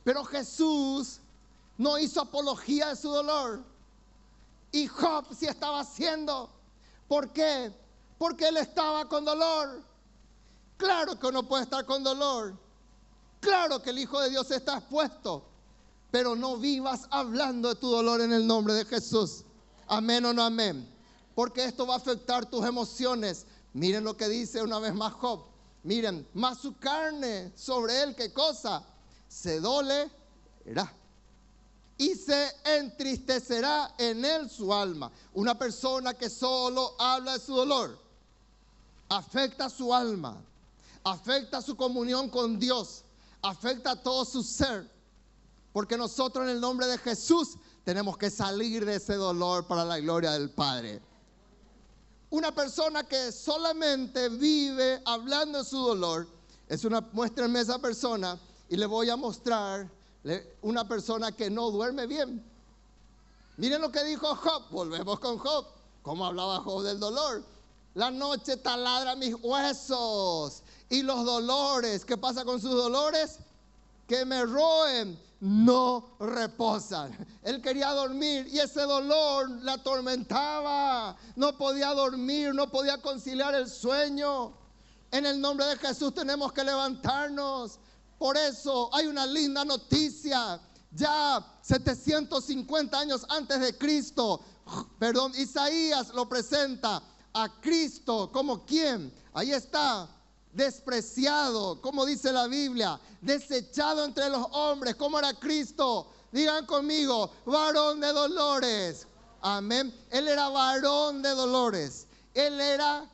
Pero 0.03 0.25
Jesús 0.25 1.21
no 1.79 1.99
hizo 1.99 2.21
apología 2.21 2.89
de 2.89 2.97
su 2.97 3.09
dolor. 3.11 3.63
Y 4.73 4.89
Job 4.89 5.27
sí 5.37 5.47
estaba 5.47 5.81
haciendo. 5.81 6.51
¿Por 7.07 7.33
qué? 7.33 7.73
Porque 8.19 8.49
él 8.49 8.57
estaba 8.57 9.09
con 9.09 9.25
dolor. 9.25 9.83
Claro 10.77 11.19
que 11.19 11.27
uno 11.29 11.45
puede 11.45 11.65
estar 11.65 11.85
con 11.85 12.03
dolor. 12.03 12.55
Claro 13.41 13.81
que 13.81 13.91
el 13.91 13.99
Hijo 13.99 14.21
de 14.21 14.31
Dios 14.31 14.51
está 14.51 14.79
expuesto. 14.79 15.45
Pero 16.11 16.35
no 16.35 16.57
vivas 16.57 17.07
hablando 17.11 17.69
de 17.69 17.77
tu 17.77 17.89
dolor 17.89 18.21
en 18.21 18.33
el 18.33 18.47
nombre 18.47 18.75
de 18.75 18.85
Jesús. 18.85 19.45
Amén 19.87 20.25
o 20.25 20.33
no 20.33 20.43
amén. 20.43 20.89
Porque 21.41 21.65
esto 21.65 21.87
va 21.87 21.95
a 21.95 21.97
afectar 21.97 22.45
tus 22.45 22.67
emociones. 22.67 23.47
Miren 23.73 24.05
lo 24.05 24.15
que 24.15 24.29
dice 24.29 24.63
una 24.63 24.79
vez 24.79 24.95
más 24.95 25.15
Job. 25.15 25.41
Miren, 25.85 26.29
más 26.35 26.59
su 26.59 26.77
carne 26.77 27.51
sobre 27.57 28.03
él, 28.03 28.15
¿qué 28.15 28.31
cosa? 28.31 28.85
Se 29.27 29.59
dolerá 29.59 30.13
y 31.97 32.15
se 32.15 32.53
entristecerá 32.63 33.95
en 33.97 34.23
él 34.23 34.51
su 34.51 34.71
alma. 34.75 35.11
Una 35.33 35.59
persona 35.59 36.13
que 36.13 36.29
solo 36.29 36.95
habla 36.99 37.39
de 37.39 37.41
su 37.41 37.55
dolor 37.55 37.99
afecta 39.09 39.71
su 39.71 39.95
alma, 39.95 40.45
afecta 41.03 41.63
su 41.63 41.75
comunión 41.75 42.29
con 42.29 42.59
Dios, 42.59 43.03
afecta 43.41 43.97
todo 43.97 44.27
su 44.27 44.43
ser. 44.43 44.91
Porque 45.73 45.97
nosotros 45.97 46.45
en 46.45 46.51
el 46.51 46.61
nombre 46.61 46.87
de 46.87 46.99
Jesús 46.99 47.57
tenemos 47.83 48.19
que 48.19 48.29
salir 48.29 48.85
de 48.85 48.97
ese 48.97 49.15
dolor 49.15 49.67
para 49.67 49.87
la 49.87 49.99
gloria 50.01 50.33
del 50.33 50.51
Padre. 50.51 51.01
Una 52.31 52.53
persona 52.53 53.03
que 53.03 53.33
solamente 53.33 54.29
vive 54.29 55.03
hablando 55.05 55.59
de 55.59 55.65
su 55.65 55.79
dolor, 55.79 56.29
es 56.69 56.85
una, 56.85 57.01
muéstrenme 57.13 57.61
esa 57.61 57.81
persona 57.81 58.39
y 58.69 58.77
le 58.77 58.87
voy 58.87 59.11
a 59.11 59.17
mostrar 59.17 59.91
una 60.63 60.87
persona 60.87 61.33
que 61.33 61.51
no 61.51 61.71
duerme 61.73 62.07
bien. 62.07 62.45
Miren 63.57 63.83
lo 63.83 63.91
que 63.91 64.05
dijo 64.05 64.35
Job, 64.37 64.71
volvemos 64.71 65.19
con 65.19 65.39
Job, 65.39 65.67
cómo 66.03 66.25
hablaba 66.25 66.61
Job 66.61 66.85
del 66.85 67.01
dolor. 67.01 67.43
La 67.95 68.13
noche 68.13 68.57
taladra 68.57 69.17
mis 69.17 69.35
huesos 69.43 70.63
y 70.89 71.03
los 71.03 71.25
dolores, 71.25 72.05
¿qué 72.05 72.17
pasa 72.17 72.45
con 72.45 72.61
sus 72.61 72.71
dolores? 72.71 73.39
Que 74.07 74.25
me 74.25 74.45
roen, 74.45 75.19
no 75.41 76.17
reposan. 76.21 77.17
Él 77.43 77.61
quería 77.61 77.91
dormir 77.91 78.47
y 78.49 78.59
ese 78.59 78.83
dolor 78.83 79.51
la 79.63 79.75
atormentaba. 79.75 81.17
No 81.37 81.57
podía 81.57 81.89
dormir, 81.89 82.55
no 82.55 82.71
podía 82.71 83.01
conciliar 83.01 83.55
el 83.55 83.69
sueño. 83.69 84.53
En 85.11 85.27
el 85.27 85.41
nombre 85.41 85.67
de 85.67 85.77
Jesús 85.77 86.15
tenemos 86.15 86.53
que 86.53 86.63
levantarnos 86.63 87.81
por 88.21 88.37
eso 88.37 88.95
hay 88.95 89.07
una 89.07 89.25
linda 89.25 89.65
noticia. 89.65 90.61
Ya 90.93 91.43
750 91.63 92.99
años 92.99 93.25
antes 93.31 93.59
de 93.59 93.79
Cristo, 93.79 94.45
perdón, 94.99 95.33
Isaías 95.39 96.13
lo 96.13 96.29
presenta 96.29 97.03
a 97.33 97.61
Cristo 97.63 98.31
como 98.31 98.67
quien, 98.67 99.11
ahí 99.33 99.53
está, 99.53 100.07
despreciado, 100.53 101.81
como 101.81 102.07
dice 102.07 102.33
la 102.33 102.47
Biblia, 102.47 102.99
desechado 103.21 104.05
entre 104.05 104.29
los 104.29 104.47
hombres, 104.53 104.95
como 104.97 105.19
era 105.19 105.33
Cristo. 105.35 106.07
Digan 106.33 106.67
conmigo, 106.67 107.31
varón 107.45 108.01
de 108.01 108.13
dolores. 108.13 109.07
Amén. 109.41 109.95
Él 110.11 110.29
era 110.29 110.49
varón 110.49 111.23
de 111.23 111.31
dolores. 111.31 112.07
Él 112.35 112.61
era, 112.61 113.05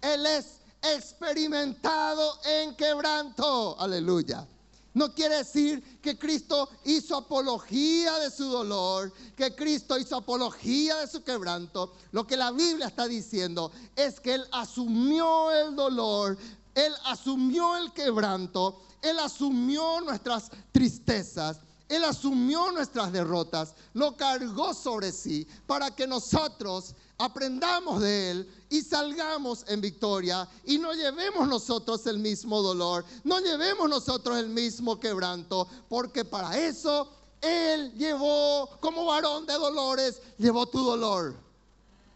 él 0.00 0.26
es 0.26 0.58
experimentado 0.82 2.38
en 2.44 2.74
quebranto. 2.74 3.76
Aleluya. 3.78 4.46
No 4.94 5.14
quiere 5.14 5.36
decir 5.36 6.00
que 6.02 6.18
Cristo 6.18 6.68
hizo 6.84 7.16
apología 7.16 8.18
de 8.18 8.30
su 8.30 8.44
dolor, 8.44 9.12
que 9.36 9.54
Cristo 9.54 9.98
hizo 9.98 10.16
apología 10.16 10.96
de 10.98 11.06
su 11.06 11.22
quebranto. 11.22 11.94
Lo 12.10 12.26
que 12.26 12.36
la 12.36 12.50
Biblia 12.50 12.88
está 12.88 13.08
diciendo 13.08 13.72
es 13.96 14.20
que 14.20 14.34
Él 14.34 14.44
asumió 14.52 15.50
el 15.50 15.74
dolor, 15.74 16.36
Él 16.74 16.92
asumió 17.06 17.76
el 17.78 17.92
quebranto, 17.92 18.82
Él 19.00 19.18
asumió 19.18 20.02
nuestras 20.02 20.50
tristezas, 20.72 21.60
Él 21.88 22.04
asumió 22.04 22.70
nuestras 22.72 23.12
derrotas, 23.12 23.74
lo 23.94 24.14
cargó 24.14 24.74
sobre 24.74 25.10
sí 25.10 25.46
para 25.66 25.90
que 25.94 26.06
nosotros 26.06 26.94
aprendamos 27.16 28.02
de 28.02 28.30
Él 28.30 28.61
y 28.72 28.80
salgamos 28.80 29.66
en 29.68 29.82
victoria 29.82 30.48
y 30.64 30.78
no 30.78 30.94
llevemos 30.94 31.46
nosotros 31.46 32.06
el 32.06 32.18
mismo 32.18 32.62
dolor, 32.62 33.04
no 33.22 33.38
llevemos 33.38 33.86
nosotros 33.86 34.38
el 34.38 34.48
mismo 34.48 34.98
quebranto, 34.98 35.68
porque 35.90 36.24
para 36.24 36.56
eso 36.56 37.12
Él 37.42 37.92
llevó, 37.98 38.70
como 38.80 39.04
varón 39.04 39.44
de 39.44 39.52
dolores, 39.52 40.22
llevó 40.38 40.64
tu 40.64 40.82
dolor. 40.82 41.34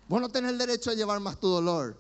Vos 0.09 0.19
no 0.19 0.31
tenés 0.31 0.53
el 0.53 0.59
derecho 0.59 0.91
a 0.91 0.95
llevar 0.95 1.21
más 1.21 1.39
tu 1.39 1.47
dolor. 1.47 1.95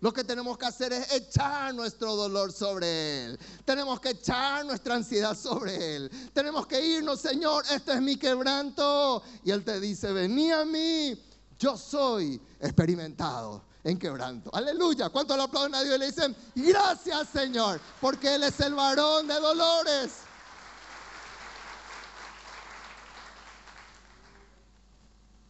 Lo 0.00 0.12
que 0.12 0.24
tenemos 0.24 0.58
que 0.58 0.66
hacer 0.66 0.92
es 0.92 1.10
echar 1.10 1.74
nuestro 1.74 2.14
dolor 2.14 2.52
sobre 2.52 3.24
Él. 3.24 3.38
Tenemos 3.64 3.98
que 3.98 4.10
echar 4.10 4.66
nuestra 4.66 4.96
ansiedad 4.96 5.34
sobre 5.34 5.96
Él. 5.96 6.10
Tenemos 6.34 6.66
que 6.66 6.84
irnos, 6.84 7.20
Señor, 7.20 7.64
este 7.70 7.94
es 7.94 8.02
mi 8.02 8.16
quebranto. 8.16 9.22
Y 9.42 9.52
Él 9.52 9.64
te 9.64 9.80
dice, 9.80 10.12
vení 10.12 10.50
a 10.50 10.66
mí 10.66 11.16
yo 11.62 11.76
soy 11.76 12.42
experimentado 12.58 13.62
en 13.84 13.96
quebranto. 13.96 14.50
Aleluya. 14.52 15.10
¿Cuánto 15.10 15.36
le 15.36 15.44
aplauden 15.44 15.76
a 15.76 15.82
Dios 15.82 15.94
y 15.94 15.98
le 16.00 16.06
dicen, 16.06 16.36
gracias 16.56 17.28
Señor, 17.28 17.80
porque 18.00 18.34
Él 18.34 18.42
es 18.42 18.58
el 18.58 18.74
varón 18.74 19.28
de 19.28 19.34
dolores? 19.34 20.12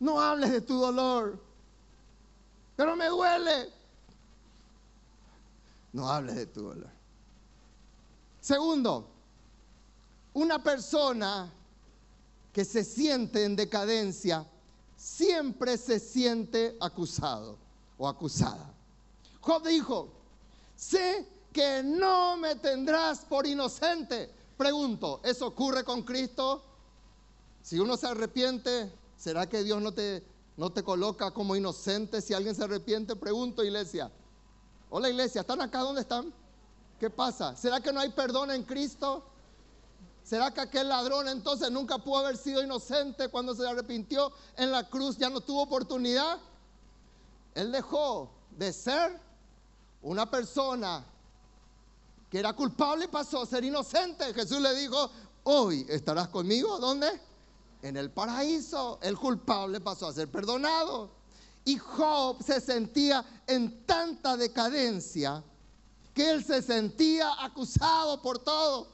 No 0.01 0.21
hables 0.21 0.51
de 0.51 0.61
tu 0.61 0.79
dolor. 0.79 1.43
Pero 2.77 2.95
me 2.95 3.07
duele. 3.07 3.73
No 5.95 6.11
hables 6.11 6.35
de 6.35 6.47
tu 6.47 6.63
dolor. 6.63 6.91
Segundo, 8.39 9.09
una 10.35 10.63
persona 10.63 11.51
que 12.53 12.67
se 12.67 12.85
siente 12.85 13.45
en 13.45 13.57
decadencia 13.57 14.47
siempre 15.03 15.77
se 15.79 15.99
siente 15.99 16.77
acusado 16.81 17.59
o 17.99 18.07
acusada. 18.07 18.73
Job 19.41 19.67
dijo, 19.67 20.09
sé 20.77 21.27
que 21.53 21.83
no 21.83 22.37
me 22.37 22.55
tendrás 22.55 23.25
por 23.25 23.45
inocente. 23.45 24.31
Pregunto, 24.57 25.21
¿eso 25.25 25.49
ocurre 25.49 25.83
con 25.83 26.03
Cristo? 26.03 26.63
Si 27.63 27.81
uno 27.81 27.97
se 27.97 28.07
arrepiente, 28.07 28.93
¿será 29.19 29.49
que 29.49 29.65
Dios 29.65 29.83
no 29.83 29.93
te, 29.93 30.23
no 30.57 30.71
te 30.71 30.85
coloca 30.85 31.33
como 31.33 31.57
inocente 31.57 32.21
si 32.21 32.33
alguien 32.33 32.55
se 32.55 32.63
arrepiente? 32.63 33.17
Pregunto, 33.17 33.65
iglesia. 33.65 34.09
Hola 34.89 35.11
iglesia, 35.11 35.41
¿están 35.41 35.63
acá? 35.63 35.81
¿Dónde 35.81 36.03
están? 36.03 36.33
¿Qué 37.01 37.11
pasa? 37.11 37.57
¿Será 37.57 37.81
que 37.81 37.93
no 37.93 37.99
hay 37.99 38.11
perdón 38.11 38.53
en 38.53 38.63
Cristo? 38.63 39.25
¿Será 40.23 40.53
que 40.53 40.61
aquel 40.61 40.89
ladrón 40.89 41.29
entonces 41.29 41.71
nunca 41.71 41.99
pudo 41.99 42.19
haber 42.19 42.37
sido 42.37 42.63
inocente 42.63 43.29
cuando 43.29 43.55
se 43.55 43.67
arrepintió 43.67 44.33
en 44.57 44.71
la 44.71 44.89
cruz? 44.89 45.17
¿Ya 45.19 45.29
no 45.29 45.41
tuvo 45.41 45.63
oportunidad? 45.63 46.39
Él 47.55 47.73
dejó 47.73 48.31
de 48.51 48.73
ser 48.73 49.21
una 50.01 50.31
persona 50.31 51.05
que 52.31 52.39
era 52.39 52.55
culpable 52.55 53.05
y 53.05 53.09
pasó 53.09 53.43
a 53.43 53.47
ser 53.47 53.65
inocente. 53.65 54.33
Jesús 54.33 54.61
le 54.61 54.75
dijo, 54.75 55.11
hoy 55.45 55.85
estarás 55.89 56.29
conmigo, 56.29 56.79
¿dónde? 56.79 57.21
En 57.83 57.97
el 57.97 58.11
paraíso. 58.11 58.99
El 59.03 59.19
culpable 59.19 59.81
pasó 59.81 60.07
a 60.07 60.13
ser 60.13 60.31
perdonado. 60.31 61.11
Y 61.65 61.77
Job 61.79 62.43
se 62.43 62.61
sentía 62.61 63.25
en 63.47 63.85
tanta 63.85 64.37
decadencia 64.37 65.45
que 66.15 66.31
él 66.31 66.45
se 66.45 66.63
sentía 66.63 67.45
acusado 67.45 68.21
por 68.23 68.39
todo. 68.39 68.92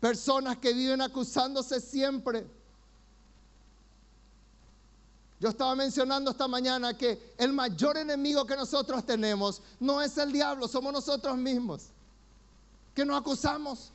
Personas 0.00 0.56
que 0.56 0.72
viven 0.72 1.02
acusándose 1.02 1.80
siempre. 1.80 2.46
Yo 5.38 5.48
estaba 5.48 5.74
mencionando 5.74 6.30
esta 6.30 6.48
mañana 6.48 6.96
que 6.96 7.34
el 7.38 7.52
mayor 7.52 7.96
enemigo 7.96 8.44
que 8.46 8.56
nosotros 8.56 9.04
tenemos 9.06 9.62
no 9.78 10.02
es 10.02 10.16
el 10.18 10.32
diablo, 10.32 10.68
somos 10.68 10.92
nosotros 10.92 11.36
mismos. 11.36 11.84
Que 12.94 13.04
nos 13.04 13.20
acusamos. 13.20 13.90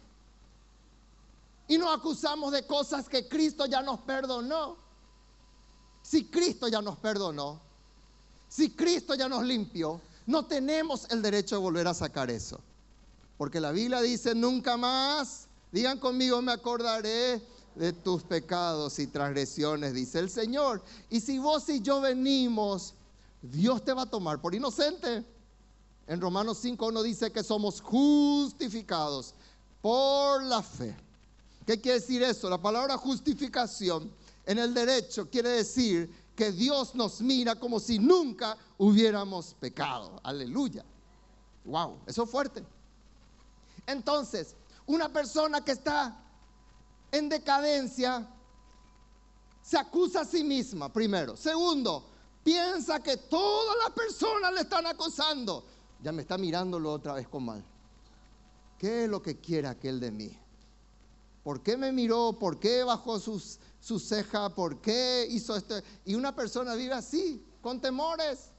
Y 1.67 1.77
nos 1.77 1.95
acusamos 1.95 2.51
de 2.51 2.65
cosas 2.65 3.09
que 3.09 3.27
Cristo 3.27 3.65
ya 3.65 3.81
nos 3.81 3.99
perdonó. 4.01 4.77
Si 6.01 6.25
Cristo 6.25 6.67
ya 6.67 6.81
nos 6.81 6.97
perdonó, 6.97 7.59
si 8.47 8.71
Cristo 8.71 9.15
ya 9.15 9.27
nos 9.27 9.43
limpió, 9.43 9.99
no 10.27 10.45
tenemos 10.45 11.07
el 11.09 11.21
derecho 11.21 11.55
de 11.55 11.61
volver 11.61 11.87
a 11.87 11.93
sacar 11.95 12.29
eso. 12.29 12.59
Porque 13.37 13.59
la 13.59 13.71
Biblia 13.71 14.01
dice, 14.01 14.35
nunca 14.35 14.77
más, 14.77 15.44
digan 15.75 15.99
conmigo, 15.99 16.41
me 16.41 16.53
acordaré 16.53 17.41
de 17.75 17.91
tus 17.91 18.23
pecados 18.23 18.97
y 18.97 19.07
transgresiones, 19.07 19.93
dice 19.93 20.19
el 20.19 20.29
Señor. 20.29 20.81
Y 21.09 21.19
si 21.19 21.37
vos 21.37 21.67
y 21.67 21.81
yo 21.81 21.99
venimos, 21.99 22.93
Dios 23.41 23.83
te 23.83 23.91
va 23.91 24.03
a 24.03 24.09
tomar 24.09 24.39
por 24.39 24.55
inocente. 24.55 25.25
En 26.07 26.21
Romanos 26.21 26.63
5.1 26.63 27.03
dice 27.03 27.29
que 27.29 27.43
somos 27.43 27.81
justificados 27.81 29.33
por 29.81 30.43
la 30.43 30.63
fe. 30.63 30.95
¿Qué 31.65 31.81
quiere 31.81 31.99
decir 31.99 32.23
eso? 32.23 32.49
La 32.49 32.61
palabra 32.61 32.95
justificación 32.95 34.09
en 34.45 34.59
el 34.59 34.73
derecho 34.73 35.29
quiere 35.29 35.49
decir 35.49 36.09
que 36.37 36.53
Dios 36.53 36.95
nos 36.95 37.19
mira 37.19 37.55
como 37.55 37.81
si 37.81 37.99
nunca 37.99 38.55
hubiéramos 38.77 39.53
pecado. 39.59 40.21
Aleluya. 40.23 40.85
Wow, 41.65 41.97
eso 42.05 42.23
es 42.23 42.29
fuerte. 42.29 42.63
Entonces, 43.87 44.55
una 44.87 45.11
persona 45.11 45.63
que 45.63 45.71
está 45.71 46.17
en 47.11 47.29
decadencia 47.29 48.27
se 49.61 49.77
acusa 49.77 50.21
a 50.21 50.25
sí 50.25 50.43
misma, 50.43 50.91
primero. 50.91 51.35
Segundo, 51.35 52.05
piensa 52.43 53.01
que 53.01 53.17
todas 53.17 53.75
las 53.83 53.91
personas 53.91 54.53
le 54.53 54.61
están 54.61 54.85
acosando. 54.85 55.65
Ya 56.01 56.11
me 56.11 56.21
está 56.21 56.37
mirándolo 56.37 56.91
otra 56.91 57.13
vez 57.13 57.27
con 57.27 57.45
mal. 57.45 57.63
¿Qué 58.77 59.05
es 59.05 59.09
lo 59.09 59.21
que 59.21 59.39
quiere 59.39 59.67
aquel 59.67 59.99
de 59.99 60.11
mí? 60.11 60.37
¿Por 61.43 61.61
qué 61.63 61.77
me 61.77 61.91
miró? 61.91 62.33
¿Por 62.33 62.59
qué 62.59 62.83
bajó 62.83 63.19
sus 63.19 63.59
su 63.85 63.99
ceja, 63.99 64.49
¿por 64.49 64.81
qué 64.81 65.27
hizo 65.29 65.55
esto? 65.55 65.75
Y 66.05 66.15
una 66.15 66.35
persona 66.35 66.73
vive 66.73 66.95
así, 66.95 67.45
con 67.61 67.79
temores. 67.79 68.49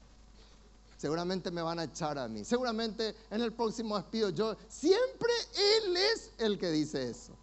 Seguramente 0.97 1.51
me 1.51 1.61
van 1.61 1.77
a 1.79 1.83
echar 1.83 2.17
a 2.17 2.27
mí. 2.27 2.43
Seguramente 2.43 3.15
en 3.29 3.41
el 3.41 3.53
próximo 3.53 3.95
despido 3.95 4.31
yo, 4.31 4.57
siempre 4.67 5.31
Él 5.55 5.95
es 5.95 6.31
el 6.39 6.57
que 6.57 6.71
dice 6.71 7.11
eso. 7.11 7.33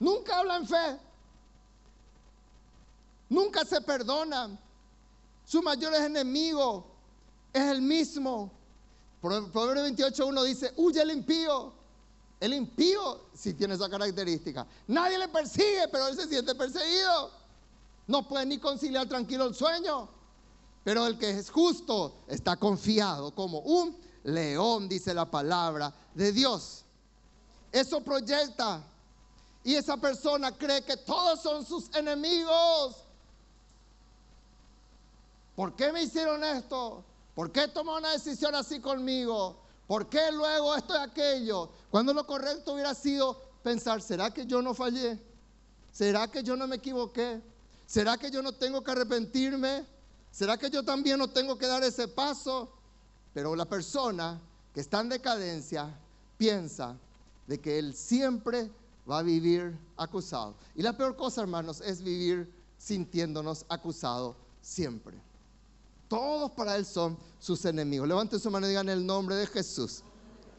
Nunca 0.00 0.38
habla 0.38 0.56
en 0.56 0.66
fe. 0.66 0.98
Nunca 3.28 3.64
se 3.64 3.80
perdona. 3.80 4.58
Su 5.44 5.62
mayor 5.62 5.94
enemigo 5.94 6.86
es 7.52 7.62
el 7.62 7.82
mismo. 7.82 8.52
Proverbio 9.20 9.84
28.1 9.84 10.44
dice, 10.44 10.72
huye 10.76 11.00
el 11.00 11.12
impío. 11.12 11.72
El 12.40 12.52
impío 12.52 13.28
sí 13.32 13.54
tiene 13.54 13.74
esa 13.74 13.88
característica. 13.88 14.66
Nadie 14.88 15.18
le 15.18 15.28
persigue, 15.28 15.88
pero 15.90 16.08
él 16.08 16.16
se 16.16 16.26
siente 16.26 16.54
perseguido. 16.54 17.30
No 18.08 18.26
puede 18.28 18.44
ni 18.44 18.58
conciliar 18.58 19.08
tranquilo 19.08 19.46
el 19.46 19.54
sueño. 19.54 20.15
Pero 20.86 21.04
el 21.04 21.18
que 21.18 21.28
es 21.30 21.50
justo 21.50 22.14
está 22.28 22.54
confiado 22.54 23.34
como 23.34 23.58
un 23.58 23.98
león, 24.22 24.88
dice 24.88 25.12
la 25.12 25.28
palabra 25.28 25.92
de 26.14 26.30
Dios. 26.30 26.84
Eso 27.72 28.04
proyecta. 28.04 28.84
Y 29.64 29.74
esa 29.74 29.96
persona 29.96 30.56
cree 30.56 30.84
que 30.84 30.96
todos 30.96 31.42
son 31.42 31.66
sus 31.66 31.92
enemigos. 31.92 32.98
¿Por 35.56 35.74
qué 35.74 35.90
me 35.90 36.04
hicieron 36.04 36.44
esto? 36.44 37.02
¿Por 37.34 37.50
qué 37.50 37.66
tomó 37.66 37.96
una 37.96 38.12
decisión 38.12 38.54
así 38.54 38.78
conmigo? 38.78 39.56
¿Por 39.88 40.08
qué 40.08 40.30
luego 40.30 40.76
esto 40.76 40.94
y 40.94 40.98
aquello? 40.98 41.68
Cuando 41.90 42.14
lo 42.14 42.24
correcto 42.24 42.74
hubiera 42.74 42.94
sido 42.94 43.42
pensar, 43.64 44.00
¿será 44.00 44.30
que 44.30 44.46
yo 44.46 44.62
no 44.62 44.72
fallé? 44.72 45.18
¿Será 45.90 46.30
que 46.30 46.44
yo 46.44 46.54
no 46.56 46.68
me 46.68 46.76
equivoqué? 46.76 47.42
¿Será 47.86 48.16
que 48.16 48.30
yo 48.30 48.40
no 48.40 48.52
tengo 48.52 48.84
que 48.84 48.92
arrepentirme? 48.92 49.95
¿Será 50.36 50.58
que 50.58 50.68
yo 50.68 50.82
también 50.82 51.18
no 51.18 51.28
tengo 51.28 51.56
que 51.56 51.66
dar 51.66 51.82
ese 51.82 52.08
paso? 52.08 52.70
Pero 53.32 53.56
la 53.56 53.64
persona 53.64 54.38
que 54.74 54.80
está 54.82 55.00
en 55.00 55.08
decadencia 55.08 55.98
piensa 56.36 56.94
de 57.46 57.58
que 57.58 57.78
él 57.78 57.94
siempre 57.94 58.70
va 59.10 59.20
a 59.20 59.22
vivir 59.22 59.78
acusado. 59.96 60.54
Y 60.74 60.82
la 60.82 60.94
peor 60.94 61.16
cosa, 61.16 61.40
hermanos, 61.40 61.80
es 61.80 62.02
vivir 62.02 62.52
sintiéndonos 62.76 63.64
acusados 63.70 64.36
siempre. 64.60 65.16
Todos 66.06 66.50
para 66.50 66.76
Él 66.76 66.84
son 66.84 67.16
sus 67.38 67.64
enemigos. 67.64 68.06
Levanten 68.06 68.38
su 68.38 68.50
mano 68.50 68.66
y 68.66 68.68
digan 68.68 68.90
el 68.90 69.06
nombre 69.06 69.36
de 69.36 69.46
Jesús. 69.46 70.02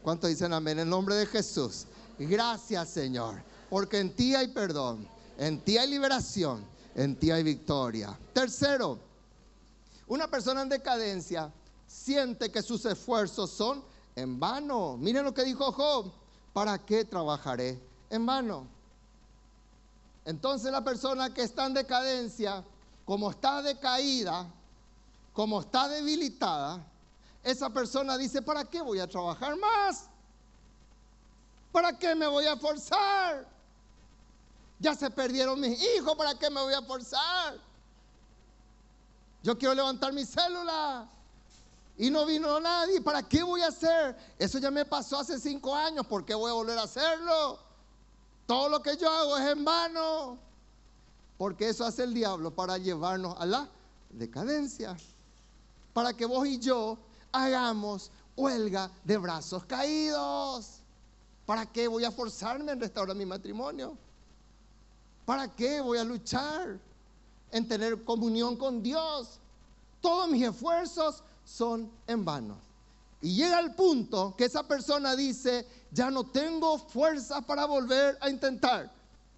¿Cuántos 0.02 0.28
dicen 0.28 0.52
amén? 0.52 0.80
El 0.80 0.88
nombre 0.88 1.14
de 1.14 1.26
Jesús. 1.26 1.86
Gracias 2.18 2.88
Señor, 2.88 3.44
porque 3.70 4.00
en 4.00 4.12
ti 4.12 4.34
hay 4.34 4.48
perdón, 4.48 5.06
en 5.38 5.60
ti 5.60 5.78
hay 5.78 5.88
liberación, 5.88 6.64
en 6.96 7.14
ti 7.14 7.30
hay 7.30 7.44
victoria. 7.44 8.18
Tercero, 8.32 9.06
una 10.08 10.28
persona 10.28 10.62
en 10.62 10.68
decadencia 10.68 11.52
siente 11.86 12.50
que 12.50 12.62
sus 12.62 12.84
esfuerzos 12.84 13.50
son 13.50 13.84
en 14.16 14.40
vano. 14.40 14.96
Miren 14.96 15.24
lo 15.24 15.34
que 15.34 15.44
dijo 15.44 15.70
Job, 15.72 16.10
¿para 16.52 16.78
qué 16.78 17.04
trabajaré 17.04 17.80
en 18.10 18.26
vano? 18.26 18.66
Entonces 20.24 20.72
la 20.72 20.82
persona 20.82 21.32
que 21.32 21.42
está 21.42 21.66
en 21.66 21.74
decadencia, 21.74 22.64
como 23.04 23.30
está 23.30 23.62
decaída, 23.62 24.46
como 25.32 25.60
está 25.60 25.88
debilitada, 25.88 26.84
esa 27.42 27.70
persona 27.70 28.18
dice, 28.18 28.42
¿para 28.42 28.64
qué 28.64 28.82
voy 28.82 28.98
a 28.98 29.06
trabajar 29.06 29.56
más? 29.56 30.08
¿Para 31.72 31.98
qué 31.98 32.14
me 32.14 32.26
voy 32.26 32.46
a 32.46 32.56
forzar? 32.56 33.46
Ya 34.78 34.94
se 34.94 35.10
perdieron 35.10 35.60
mis 35.60 35.80
hijos, 35.96 36.14
¿para 36.16 36.34
qué 36.34 36.50
me 36.50 36.60
voy 36.60 36.74
a 36.74 36.82
forzar? 36.82 37.67
Yo 39.42 39.56
quiero 39.56 39.74
levantar 39.74 40.12
mi 40.12 40.24
célula 40.24 41.08
y 41.96 42.10
no 42.10 42.24
vino 42.26 42.60
nadie, 42.60 43.00
¿para 43.00 43.22
qué 43.22 43.42
voy 43.42 43.60
a 43.62 43.68
hacer? 43.68 44.16
Eso 44.38 44.58
ya 44.58 44.70
me 44.70 44.84
pasó 44.84 45.18
hace 45.18 45.38
cinco 45.38 45.74
años, 45.74 46.06
¿por 46.06 46.24
qué 46.24 46.34
voy 46.34 46.50
a 46.50 46.54
volver 46.54 46.78
a 46.78 46.82
hacerlo? 46.82 47.58
Todo 48.46 48.68
lo 48.68 48.80
que 48.82 48.96
yo 48.96 49.10
hago 49.10 49.36
es 49.36 49.48
en 49.50 49.64
vano, 49.64 50.38
porque 51.36 51.68
eso 51.68 51.84
hace 51.84 52.04
el 52.04 52.14
diablo 52.14 52.52
para 52.52 52.78
llevarnos 52.78 53.36
a 53.38 53.46
la 53.46 53.68
decadencia. 54.10 54.96
Para 55.92 56.12
que 56.12 56.24
vos 56.24 56.46
y 56.46 56.58
yo 56.58 56.96
hagamos 57.32 58.10
huelga 58.36 58.90
de 59.04 59.16
brazos 59.18 59.64
caídos. 59.64 60.78
¿Para 61.44 61.66
qué 61.66 61.88
voy 61.88 62.04
a 62.04 62.12
forzarme 62.12 62.72
en 62.72 62.80
restaurar 62.80 63.16
mi 63.16 63.26
matrimonio? 63.26 63.96
¿Para 65.24 65.48
qué 65.54 65.80
voy 65.80 65.98
a 65.98 66.04
luchar 66.04 66.78
en 67.50 67.66
tener 67.68 68.04
comunión 68.04 68.56
con 68.56 68.82
Dios? 68.82 69.38
Todos 70.00 70.28
mis 70.28 70.44
esfuerzos 70.44 71.22
son 71.44 71.90
en 72.06 72.24
vano. 72.24 72.56
Y 73.20 73.34
llega 73.34 73.58
el 73.58 73.74
punto 73.74 74.34
que 74.36 74.44
esa 74.44 74.62
persona 74.62 75.16
dice, 75.16 75.66
ya 75.90 76.10
no 76.10 76.24
tengo 76.24 76.78
fuerza 76.78 77.40
para 77.40 77.64
volver 77.64 78.16
a 78.20 78.30
intentar. 78.30 78.92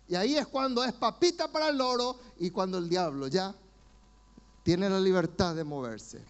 Y 0.07 0.15
ahí 0.17 0.37
es 0.37 0.47
cuando 0.47 0.85
es 0.85 0.93
papita 0.93 1.49
para 1.49 1.69
el 1.69 1.79
loro 1.79 2.19
y 2.39 2.51
cuando 2.51 2.79
el 2.79 2.89
diablo 2.89 3.29
ya 3.29 3.55
tiene 4.63 4.91
la 4.91 5.01
libertad 5.01 5.55
de 5.55 5.65
moverse. 5.65 6.23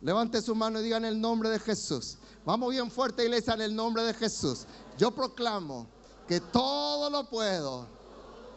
Levante 0.00 0.42
su 0.42 0.54
mano 0.54 0.80
y 0.80 0.82
diga 0.82 0.96
en 0.96 1.04
el 1.04 1.20
nombre 1.20 1.50
de 1.50 1.58
Jesús. 1.58 2.16
Vamos 2.44 2.70
bien 2.70 2.90
fuerte, 2.90 3.24
iglesia, 3.24 3.54
en 3.54 3.60
el 3.60 3.76
nombre 3.76 4.02
de 4.02 4.14
Jesús. 4.14 4.66
Yo 4.98 5.10
proclamo 5.10 5.86
que 6.26 6.40
todo 6.40 7.10
lo 7.10 7.28
puedo. 7.28 7.86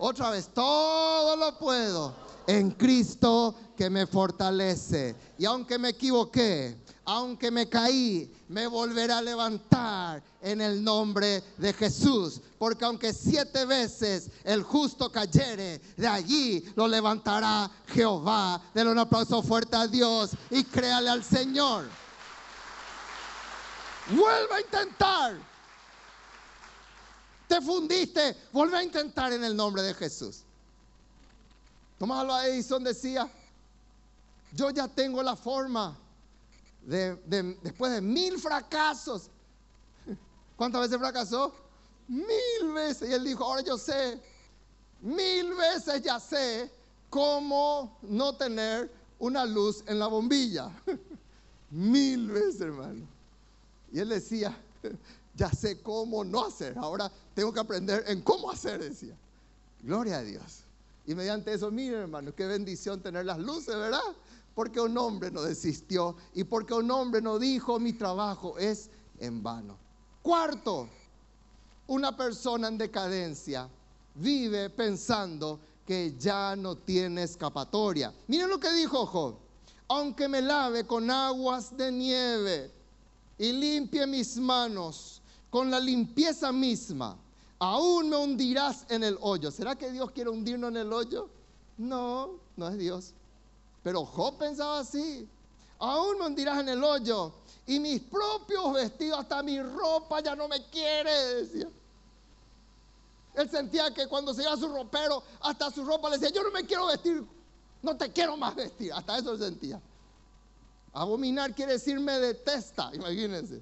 Otra 0.05 0.31
vez, 0.31 0.49
todo 0.53 1.37
lo 1.37 1.57
puedo 1.57 2.13
en 2.45 2.71
Cristo 2.71 3.55
que 3.77 3.89
me 3.89 4.05
fortalece. 4.05 5.15
Y 5.37 5.45
aunque 5.45 5.79
me 5.79 5.89
equivoqué, 5.91 6.77
aunque 7.05 7.49
me 7.49 7.69
caí, 7.69 8.29
me 8.49 8.67
volverá 8.67 9.19
a 9.19 9.21
levantar 9.21 10.21
en 10.41 10.59
el 10.59 10.83
nombre 10.83 11.41
de 11.55 11.71
Jesús. 11.71 12.41
Porque 12.59 12.83
aunque 12.83 13.13
siete 13.13 13.63
veces 13.63 14.29
el 14.43 14.63
justo 14.63 15.09
cayere, 15.09 15.79
de 15.95 16.07
allí 16.07 16.65
lo 16.75 16.85
levantará 16.85 17.71
Jehová. 17.87 18.61
Denle 18.73 18.91
un 18.91 18.99
aplauso 18.99 19.41
fuerte 19.41 19.77
a 19.77 19.87
Dios 19.87 20.31
y 20.49 20.65
créale 20.65 21.11
al 21.11 21.23
Señor. 21.23 21.85
Vuelva 24.09 24.57
a 24.57 24.59
intentar. 24.59 25.52
Te 27.53 27.61
fundiste, 27.61 28.35
vuelve 28.51 28.77
a 28.79 28.83
intentar 28.83 29.31
en 29.31 29.43
el 29.43 29.55
nombre 29.55 29.83
de 29.83 29.93
Jesús. 29.93 30.41
Tomás 31.99 32.21
Alva 32.21 32.47
Edison 32.47 32.83
decía, 32.83 33.29
yo 34.53 34.71
ya 34.71 34.87
tengo 34.87 35.21
la 35.21 35.35
forma 35.35 35.95
después 36.81 37.91
de 37.91 38.01
mil 38.01 38.39
fracasos. 38.39 39.29
¿Cuántas 40.55 40.81
veces 40.81 40.97
fracasó? 40.97 41.53
Mil 42.07 42.73
veces. 42.73 43.11
Y 43.11 43.13
él 43.13 43.23
dijo, 43.23 43.43
ahora 43.43 43.61
yo 43.61 43.77
sé, 43.77 44.19
mil 45.01 45.53
veces 45.53 46.01
ya 46.01 46.19
sé 46.19 46.71
cómo 47.11 47.99
no 48.01 48.35
tener 48.35 48.91
una 49.19 49.45
luz 49.45 49.83
en 49.85 49.99
la 49.99 50.07
bombilla. 50.07 50.71
mil 51.69 52.31
veces, 52.31 52.61
hermano. 52.61 53.05
Y 53.91 53.99
él 53.99 54.09
decía, 54.09 54.57
ya 55.35 55.49
sé 55.51 55.81
cómo 55.81 56.23
no 56.23 56.45
hacer, 56.45 56.77
ahora 56.77 57.11
tengo 57.33 57.53
que 57.53 57.59
aprender 57.59 58.03
en 58.07 58.21
cómo 58.21 58.51
hacer, 58.51 58.83
decía. 58.83 59.17
Gloria 59.81 60.19
a 60.19 60.23
Dios. 60.23 60.63
Y 61.05 61.15
mediante 61.15 61.53
eso, 61.53 61.69
miren 61.71 62.01
hermano, 62.01 62.33
qué 62.33 62.45
bendición 62.45 63.01
tener 63.01 63.25
las 63.25 63.39
luces, 63.39 63.75
¿verdad? 63.75 63.99
Porque 64.55 64.79
un 64.79 64.97
hombre 64.97 65.31
no 65.31 65.41
desistió 65.41 66.15
y 66.33 66.43
porque 66.43 66.73
un 66.73 66.89
hombre 66.91 67.21
no 67.21 67.39
dijo 67.39 67.79
mi 67.79 67.93
trabajo 67.93 68.57
es 68.57 68.89
en 69.19 69.43
vano. 69.43 69.77
Cuarto, 70.21 70.87
una 71.87 72.15
persona 72.15 72.69
en 72.69 72.77
decadencia 72.77 73.67
vive 74.15 74.69
pensando 74.69 75.59
que 75.85 76.15
ya 76.17 76.55
no 76.55 76.77
tiene 76.77 77.23
escapatoria. 77.23 78.13
Miren 78.27 78.49
lo 78.49 78.59
que 78.59 78.71
dijo 78.71 79.05
Job. 79.05 79.35
Aunque 79.89 80.29
me 80.29 80.41
lave 80.41 80.85
con 80.85 81.11
aguas 81.11 81.75
de 81.75 81.91
nieve 81.91 82.71
y 83.37 83.51
limpie 83.51 84.07
mis 84.07 84.37
manos 84.37 85.21
con 85.53 85.69
la 85.69 85.79
limpieza 85.79 86.51
misma, 86.51 87.15
aún 87.59 88.09
me 88.09 88.17
hundirás 88.17 88.87
en 88.89 89.03
el 89.03 89.15
hoyo. 89.21 89.51
¿Será 89.51 89.75
que 89.75 89.91
Dios 89.91 90.09
quiere 90.09 90.31
hundirnos 90.31 90.71
en 90.71 90.77
el 90.77 90.91
hoyo? 90.91 91.29
No, 91.77 92.39
no 92.57 92.69
es 92.69 92.77
Dios. 92.79 93.13
Pero 93.83 94.03
Job 94.03 94.39
pensaba 94.39 94.79
así. 94.79 95.29
Aún 95.77 96.17
me 96.17 96.25
hundirás 96.25 96.57
en 96.57 96.69
el 96.69 96.83
hoyo. 96.83 97.33
Y 97.67 97.79
mis 97.79 98.01
propios 98.01 98.73
vestidos, 98.73 99.19
hasta 99.19 99.43
mi 99.43 99.61
ropa 99.61 100.21
ya 100.21 100.35
no 100.35 100.47
me 100.47 100.65
quiere, 100.71 101.11
decía. 101.11 101.69
Él 103.35 103.47
sentía 103.51 103.93
que 103.93 104.07
cuando 104.07 104.33
se 104.33 104.41
iba 104.41 104.53
a 104.53 104.57
su 104.57 104.67
ropero, 104.69 105.21
hasta 105.41 105.69
su 105.69 105.85
ropa 105.85 106.09
le 106.09 106.17
decía, 106.17 106.33
yo 106.33 106.41
no 106.41 106.49
me 106.49 106.65
quiero 106.65 106.87
vestir, 106.87 107.23
no 107.83 107.95
te 107.95 108.11
quiero 108.11 108.35
más 108.37 108.55
vestir. 108.55 108.91
Hasta 108.91 109.19
eso 109.19 109.33
él 109.33 109.37
sentía. 109.37 109.79
Abominar 110.93 111.53
quiere 111.53 111.73
decir 111.73 111.99
me 111.99 112.17
detesta, 112.17 112.89
imagínense. 112.95 113.61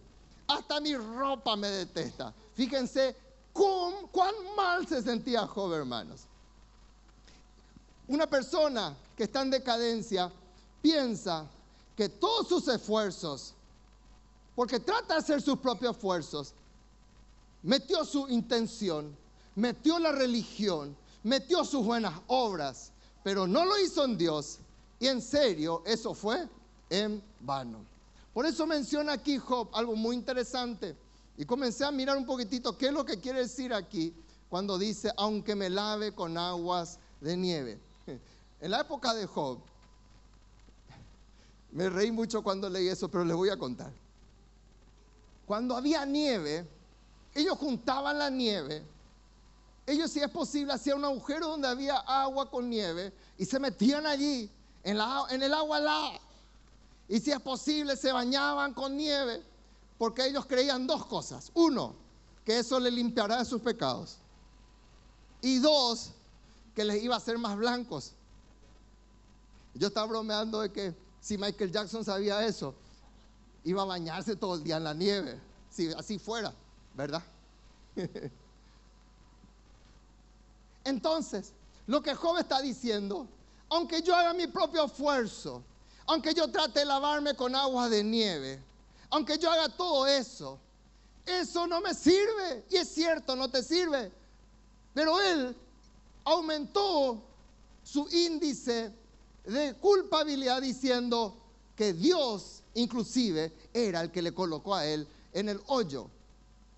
Hasta 0.51 0.81
mi 0.81 0.95
ropa 0.95 1.55
me 1.55 1.69
detesta. 1.69 2.33
Fíjense 2.53 3.15
cuán, 3.53 4.33
mal 4.55 4.85
se 4.85 5.01
sentía 5.01 5.47
Job, 5.47 5.71
hermanos. 5.71 6.21
Una 8.07 8.27
persona 8.27 8.93
que 9.15 9.23
está 9.23 9.43
en 9.43 9.51
decadencia 9.51 10.29
piensa 10.81 11.45
que 11.95 12.09
todos 12.09 12.49
sus 12.49 12.67
esfuerzos, 12.67 13.53
porque 14.53 14.79
trata 14.79 15.13
de 15.13 15.19
hacer 15.21 15.41
sus 15.41 15.57
propios 15.57 15.95
esfuerzos, 15.95 16.53
metió 17.63 18.03
su 18.03 18.27
intención, 18.27 19.15
metió 19.55 19.99
la 19.99 20.11
religión, 20.11 20.97
metió 21.23 21.63
sus 21.63 21.85
buenas 21.85 22.13
obras, 22.27 22.91
pero 23.23 23.47
no 23.47 23.63
lo 23.63 23.77
hizo 23.79 24.03
en 24.03 24.17
Dios. 24.17 24.57
Y 24.99 25.07
en 25.07 25.21
serio, 25.21 25.81
eso 25.85 26.13
fue 26.13 26.45
en 26.89 27.23
vano. 27.39 27.90
Por 28.33 28.45
eso 28.45 28.65
menciona 28.65 29.13
aquí 29.13 29.37
Job 29.37 29.69
algo 29.73 29.95
muy 29.95 30.15
interesante. 30.15 30.95
Y 31.37 31.45
comencé 31.45 31.83
a 31.85 31.91
mirar 31.91 32.17
un 32.17 32.25
poquitito 32.25 32.77
qué 32.77 32.87
es 32.87 32.93
lo 32.93 33.05
que 33.05 33.19
quiere 33.19 33.39
decir 33.39 33.73
aquí 33.73 34.13
cuando 34.49 34.77
dice, 34.77 35.11
aunque 35.17 35.55
me 35.55 35.69
lave 35.69 36.13
con 36.13 36.37
aguas 36.37 36.99
de 37.19 37.37
nieve. 37.37 37.79
En 38.61 38.69
la 38.69 38.81
época 38.81 39.15
de 39.15 39.25
Job, 39.25 39.57
me 41.71 41.89
reí 41.89 42.11
mucho 42.11 42.43
cuando 42.43 42.69
leí 42.69 42.89
eso, 42.89 43.09
pero 43.09 43.25
les 43.25 43.35
voy 43.35 43.49
a 43.49 43.57
contar. 43.57 43.91
Cuando 45.47 45.75
había 45.75 46.05
nieve, 46.05 46.67
ellos 47.33 47.57
juntaban 47.57 48.19
la 48.19 48.29
nieve. 48.29 48.83
Ellos, 49.87 50.11
si 50.11 50.19
es 50.19 50.29
posible, 50.29 50.73
hacían 50.73 50.99
un 50.99 51.05
agujero 51.05 51.47
donde 51.47 51.67
había 51.67 51.97
agua 51.97 52.51
con 52.51 52.69
nieve 52.69 53.11
y 53.35 53.45
se 53.45 53.59
metían 53.59 54.05
allí, 54.05 54.47
en, 54.83 54.99
en 55.31 55.41
el 55.41 55.53
agua 55.55 55.79
helada. 55.79 56.19
Y 57.11 57.19
si 57.19 57.29
es 57.29 57.41
posible, 57.41 57.97
se 57.97 58.09
bañaban 58.13 58.73
con 58.73 58.95
nieve, 58.95 59.43
porque 59.97 60.25
ellos 60.25 60.45
creían 60.45 60.87
dos 60.87 61.05
cosas. 61.05 61.51
Uno, 61.53 61.93
que 62.45 62.59
eso 62.59 62.79
les 62.79 62.93
limpiará 62.93 63.39
de 63.39 63.43
sus 63.43 63.61
pecados. 63.61 64.15
Y 65.41 65.59
dos, 65.59 66.11
que 66.73 66.85
les 66.85 67.03
iba 67.03 67.13
a 67.13 67.17
hacer 67.17 67.37
más 67.37 67.57
blancos. 67.57 68.13
Yo 69.73 69.89
estaba 69.89 70.07
bromeando 70.07 70.61
de 70.61 70.71
que 70.71 70.95
si 71.19 71.37
Michael 71.37 71.73
Jackson 71.73 72.05
sabía 72.05 72.45
eso, 72.45 72.73
iba 73.65 73.81
a 73.81 73.85
bañarse 73.85 74.37
todo 74.37 74.55
el 74.55 74.63
día 74.63 74.77
en 74.77 74.85
la 74.85 74.93
nieve, 74.93 75.37
si 75.69 75.91
así 75.91 76.17
fuera, 76.17 76.53
¿verdad? 76.95 77.23
Entonces, 80.85 81.51
lo 81.87 82.01
que 82.01 82.15
Job 82.15 82.37
está 82.37 82.61
diciendo, 82.61 83.27
aunque 83.67 84.01
yo 84.01 84.15
haga 84.15 84.33
mi 84.33 84.47
propio 84.47 84.85
esfuerzo, 84.85 85.61
aunque 86.11 86.33
yo 86.33 86.49
trate 86.49 86.81
de 86.81 86.85
lavarme 86.85 87.35
con 87.35 87.55
agua 87.55 87.87
de 87.87 88.03
nieve, 88.03 88.61
aunque 89.11 89.37
yo 89.37 89.49
haga 89.49 89.69
todo 89.69 90.05
eso, 90.05 90.59
eso 91.25 91.65
no 91.67 91.79
me 91.79 91.93
sirve. 91.93 92.65
Y 92.69 92.75
es 92.75 92.89
cierto, 92.89 93.33
no 93.33 93.49
te 93.49 93.63
sirve. 93.63 94.11
Pero 94.93 95.21
él 95.21 95.55
aumentó 96.25 97.23
su 97.81 98.09
índice 98.09 98.91
de 99.45 99.73
culpabilidad 99.75 100.61
diciendo 100.61 101.33
que 101.77 101.93
Dios 101.93 102.61
inclusive 102.73 103.53
era 103.73 104.01
el 104.01 104.11
que 104.11 104.21
le 104.21 104.33
colocó 104.33 104.75
a 104.75 104.85
él 104.85 105.07
en 105.31 105.47
el 105.47 105.61
hoyo. 105.67 106.09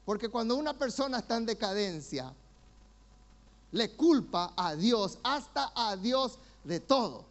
Porque 0.06 0.30
cuando 0.30 0.56
una 0.56 0.78
persona 0.78 1.18
está 1.18 1.38
en 1.38 1.48
decadencia, 1.48 2.32
le 3.72 3.96
culpa 3.96 4.54
a 4.56 4.76
Dios, 4.76 5.18
hasta 5.24 5.72
a 5.74 5.96
Dios 5.96 6.38
de 6.64 6.80
todo. 6.80 7.26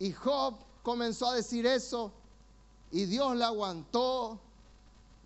Y 0.00 0.10
Job 0.10 0.56
comenzó 0.84 1.30
a 1.30 1.34
decir 1.34 1.66
eso 1.66 2.12
y 2.92 3.06
Dios 3.06 3.34
le 3.34 3.44
aguantó 3.44 4.38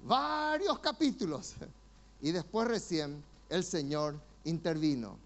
varios 0.05 0.79
capítulos. 0.79 1.55
Y 2.21 2.33
después 2.33 2.67
recién 2.67 3.23
el 3.49 3.63
Señor 3.63 4.19
intervino. 4.43 5.17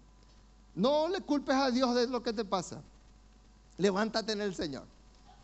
No 0.75 1.07
le 1.07 1.21
culpes 1.21 1.55
a 1.55 1.71
Dios 1.71 1.95
de 1.95 2.05
lo 2.05 2.21
que 2.21 2.33
te 2.33 2.45
pasa. 2.45 2.83
Levántate 3.79 4.33
en 4.33 4.41
el 4.41 4.53
Señor. 4.53 4.83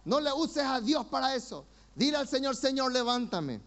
No 0.05 0.19
le 0.19 0.31
uses 0.31 0.63
a 0.63 0.79
Dios 0.79 1.07
para 1.07 1.33
eso. 1.33 1.65
Dile 1.95 2.17
al 2.17 2.27
Señor, 2.27 2.55
Señor, 2.55 2.91
levántame. 2.91 3.61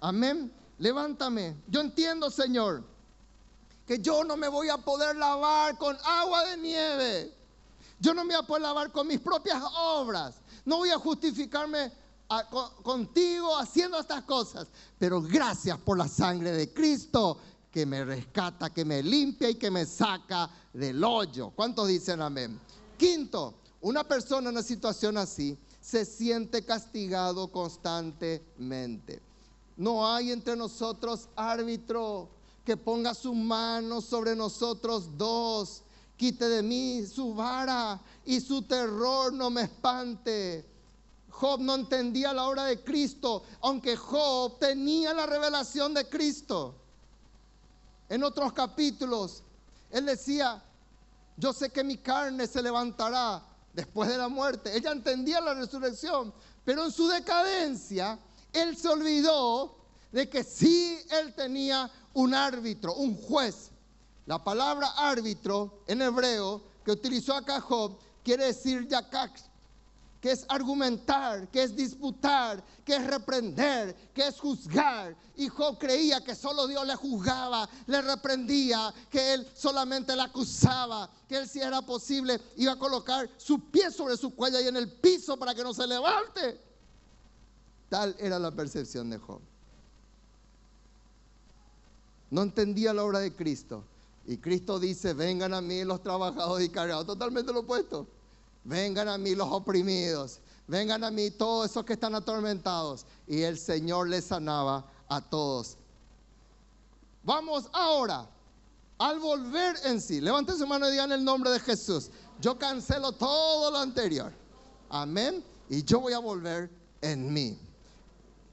Amén. 0.00 0.52
Levántame. 0.80 1.56
Yo 1.68 1.82
entiendo, 1.82 2.32
Señor, 2.32 2.82
que 3.86 4.00
yo 4.00 4.24
no 4.24 4.36
me 4.36 4.48
voy 4.48 4.68
a 4.68 4.78
poder 4.78 5.14
lavar 5.14 5.78
con 5.78 5.96
agua 6.04 6.44
de 6.46 6.56
nieve. 6.56 7.34
Yo 8.04 8.12
no 8.12 8.22
me 8.22 8.34
voy 8.34 8.44
a 8.44 8.46
poder 8.46 8.62
lavar 8.64 8.92
con 8.92 9.06
mis 9.06 9.18
propias 9.18 9.62
obras. 9.78 10.34
No 10.66 10.76
voy 10.76 10.90
a 10.90 10.98
justificarme 10.98 11.90
contigo 12.82 13.56
haciendo 13.56 13.98
estas 13.98 14.24
cosas. 14.24 14.68
Pero 14.98 15.22
gracias 15.22 15.78
por 15.78 15.96
la 15.96 16.06
sangre 16.06 16.52
de 16.52 16.70
Cristo 16.70 17.38
que 17.70 17.86
me 17.86 18.04
rescata, 18.04 18.68
que 18.68 18.84
me 18.84 19.02
limpia 19.02 19.48
y 19.48 19.54
que 19.54 19.70
me 19.70 19.86
saca 19.86 20.50
del 20.74 21.02
hoyo. 21.02 21.52
¿Cuántos 21.56 21.88
dicen 21.88 22.20
amén? 22.20 22.60
Quinto, 22.98 23.54
una 23.80 24.04
persona 24.04 24.50
en 24.50 24.56
una 24.56 24.62
situación 24.62 25.16
así 25.16 25.56
se 25.80 26.04
siente 26.04 26.62
castigado 26.62 27.50
constantemente. 27.50 29.22
No 29.78 30.06
hay 30.06 30.30
entre 30.30 30.56
nosotros 30.56 31.30
árbitro 31.36 32.28
que 32.66 32.76
ponga 32.76 33.14
su 33.14 33.32
mano 33.32 34.02
sobre 34.02 34.36
nosotros 34.36 35.16
dos. 35.16 35.83
Quite 36.16 36.48
de 36.48 36.62
mí 36.62 37.06
su 37.06 37.34
vara 37.34 38.00
y 38.24 38.40
su 38.40 38.62
terror 38.62 39.32
no 39.32 39.50
me 39.50 39.62
espante. 39.62 40.64
Job 41.28 41.60
no 41.60 41.74
entendía 41.74 42.32
la 42.32 42.44
obra 42.44 42.64
de 42.64 42.82
Cristo, 42.82 43.42
aunque 43.60 43.96
Job 43.96 44.58
tenía 44.60 45.12
la 45.12 45.26
revelación 45.26 45.92
de 45.92 46.08
Cristo. 46.08 46.76
En 48.08 48.22
otros 48.22 48.52
capítulos, 48.52 49.42
él 49.90 50.06
decía, 50.06 50.62
yo 51.36 51.52
sé 51.52 51.70
que 51.70 51.82
mi 51.82 51.96
carne 51.96 52.46
se 52.46 52.62
levantará 52.62 53.42
después 53.72 54.08
de 54.08 54.16
la 54.16 54.28
muerte. 54.28 54.76
Ella 54.76 54.92
entendía 54.92 55.40
la 55.40 55.54
resurrección, 55.54 56.32
pero 56.64 56.84
en 56.84 56.92
su 56.92 57.08
decadencia, 57.08 58.18
él 58.52 58.76
se 58.76 58.88
olvidó 58.88 59.76
de 60.12 60.28
que 60.28 60.44
sí 60.44 61.00
él 61.10 61.34
tenía 61.34 61.90
un 62.12 62.34
árbitro, 62.34 62.94
un 62.94 63.16
juez. 63.16 63.70
La 64.26 64.42
palabra 64.42 64.88
árbitro 64.96 65.82
en 65.86 66.00
hebreo 66.02 66.62
que 66.84 66.92
utilizó 66.92 67.34
acá 67.34 67.60
Job 67.60 67.98
quiere 68.22 68.46
decir 68.46 68.88
yakax, 68.88 69.44
que 70.20 70.30
es 70.30 70.46
argumentar, 70.48 71.50
que 71.50 71.62
es 71.62 71.76
disputar, 71.76 72.64
que 72.82 72.96
es 72.96 73.06
reprender, 73.06 73.94
que 74.14 74.26
es 74.26 74.40
juzgar. 74.40 75.14
Y 75.36 75.48
Job 75.48 75.78
creía 75.78 76.24
que 76.24 76.34
solo 76.34 76.66
Dios 76.66 76.86
le 76.86 76.96
juzgaba, 76.96 77.68
le 77.86 78.00
reprendía, 78.00 78.94
que 79.10 79.34
él 79.34 79.46
solamente 79.54 80.16
le 80.16 80.22
acusaba, 80.22 81.10
que 81.28 81.36
él 81.36 81.46
si 81.46 81.60
era 81.60 81.82
posible 81.82 82.40
iba 82.56 82.72
a 82.72 82.78
colocar 82.78 83.28
su 83.36 83.70
pie 83.70 83.90
sobre 83.90 84.16
su 84.16 84.34
cuello 84.34 84.58
y 84.60 84.68
en 84.68 84.78
el 84.78 84.90
piso 84.90 85.38
para 85.38 85.54
que 85.54 85.62
no 85.62 85.74
se 85.74 85.86
levante. 85.86 86.58
Tal 87.90 88.16
era 88.18 88.38
la 88.38 88.50
percepción 88.50 89.10
de 89.10 89.18
Job. 89.18 89.42
No 92.30 92.42
entendía 92.42 92.94
la 92.94 93.04
obra 93.04 93.18
de 93.18 93.36
Cristo. 93.36 93.84
Y 94.26 94.38
Cristo 94.38 94.78
dice, 94.78 95.12
vengan 95.12 95.52
a 95.52 95.60
mí 95.60 95.84
los 95.84 96.02
trabajadores 96.02 96.66
y 96.66 96.70
cargados. 96.70 97.06
Totalmente 97.06 97.52
lo 97.52 97.60
opuesto. 97.60 98.06
Vengan 98.64 99.08
a 99.08 99.18
mí 99.18 99.34
los 99.34 99.48
oprimidos, 99.50 100.40
vengan 100.66 101.04
a 101.04 101.10
mí 101.10 101.30
todos 101.30 101.70
esos 101.70 101.84
que 101.84 101.92
están 101.92 102.14
atormentados. 102.14 103.04
Y 103.26 103.42
el 103.42 103.58
Señor 103.58 104.08
les 104.08 104.24
sanaba 104.24 104.90
a 105.08 105.20
todos. 105.20 105.76
Vamos 107.22 107.68
ahora 107.72 108.26
al 108.98 109.18
volver 109.18 109.76
en 109.84 110.00
sí. 110.00 110.20
Levanten 110.20 110.56
su 110.56 110.66
mano 110.66 110.88
y 110.88 110.92
digan 110.92 111.12
el 111.12 111.22
nombre 111.22 111.50
de 111.50 111.60
Jesús. 111.60 112.10
Yo 112.40 112.58
cancelo 112.58 113.12
todo 113.12 113.70
lo 113.70 113.78
anterior. 113.78 114.32
Amén. 114.88 115.44
Y 115.68 115.82
yo 115.84 116.00
voy 116.00 116.14
a 116.14 116.18
volver 116.18 116.70
en 117.02 117.32
mí. 117.32 117.58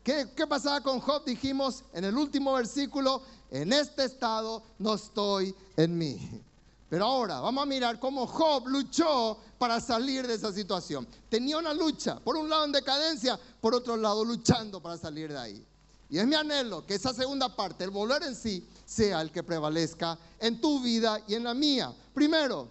¿Qué, 0.04 0.28
¿Qué, 0.36 0.48
pasaba 0.48 0.82
con 0.82 1.00
Job? 1.00 1.24
Dijimos 1.26 1.84
en 1.94 2.06
el 2.06 2.18
último 2.18 2.54
versículo, 2.54 3.22
en 3.52 3.74
este 3.74 4.06
estado 4.06 4.64
no 4.80 4.96
estoy 4.96 5.54
en 5.78 5.98
mí. 5.98 6.42
Pero 6.90 7.06
ahora 7.06 7.40
vamos 7.40 7.64
a 7.64 7.66
mirar 7.66 8.00
cómo 8.00 8.26
Job 8.28 8.68
luchó 8.68 9.38
para 9.58 9.80
salir 9.80 10.28
de 10.28 10.34
esa 10.34 10.52
situación. 10.52 11.08
Tenía 11.30 11.58
una 11.58 11.74
lucha, 11.74 12.20
por 12.20 12.36
un 12.36 12.50
lado 12.50 12.66
en 12.66 12.72
decadencia, 12.72 13.40
por 13.62 13.76
otro 13.76 13.96
lado 13.96 14.26
luchando 14.26 14.82
para 14.82 14.98
salir 14.98 15.32
de 15.32 15.38
ahí. 15.38 15.66
Y 16.10 16.18
es 16.20 16.28
mi 16.28 16.36
anhelo 16.36 16.86
que 16.86 16.96
esa 16.96 17.14
segunda 17.14 17.56
parte, 17.56 17.86
el 17.86 17.90
volver 17.90 18.24
en 18.24 18.36
sí, 18.36 18.68
sea 18.86 19.22
el 19.22 19.32
que 19.32 19.44
prevalezca 19.44 20.18
en 20.40 20.60
tu 20.60 20.82
vida 20.82 21.22
y 21.28 21.36
en 21.36 21.46
la 21.46 21.54
mía. 21.54 21.94
Primero, 22.14 22.68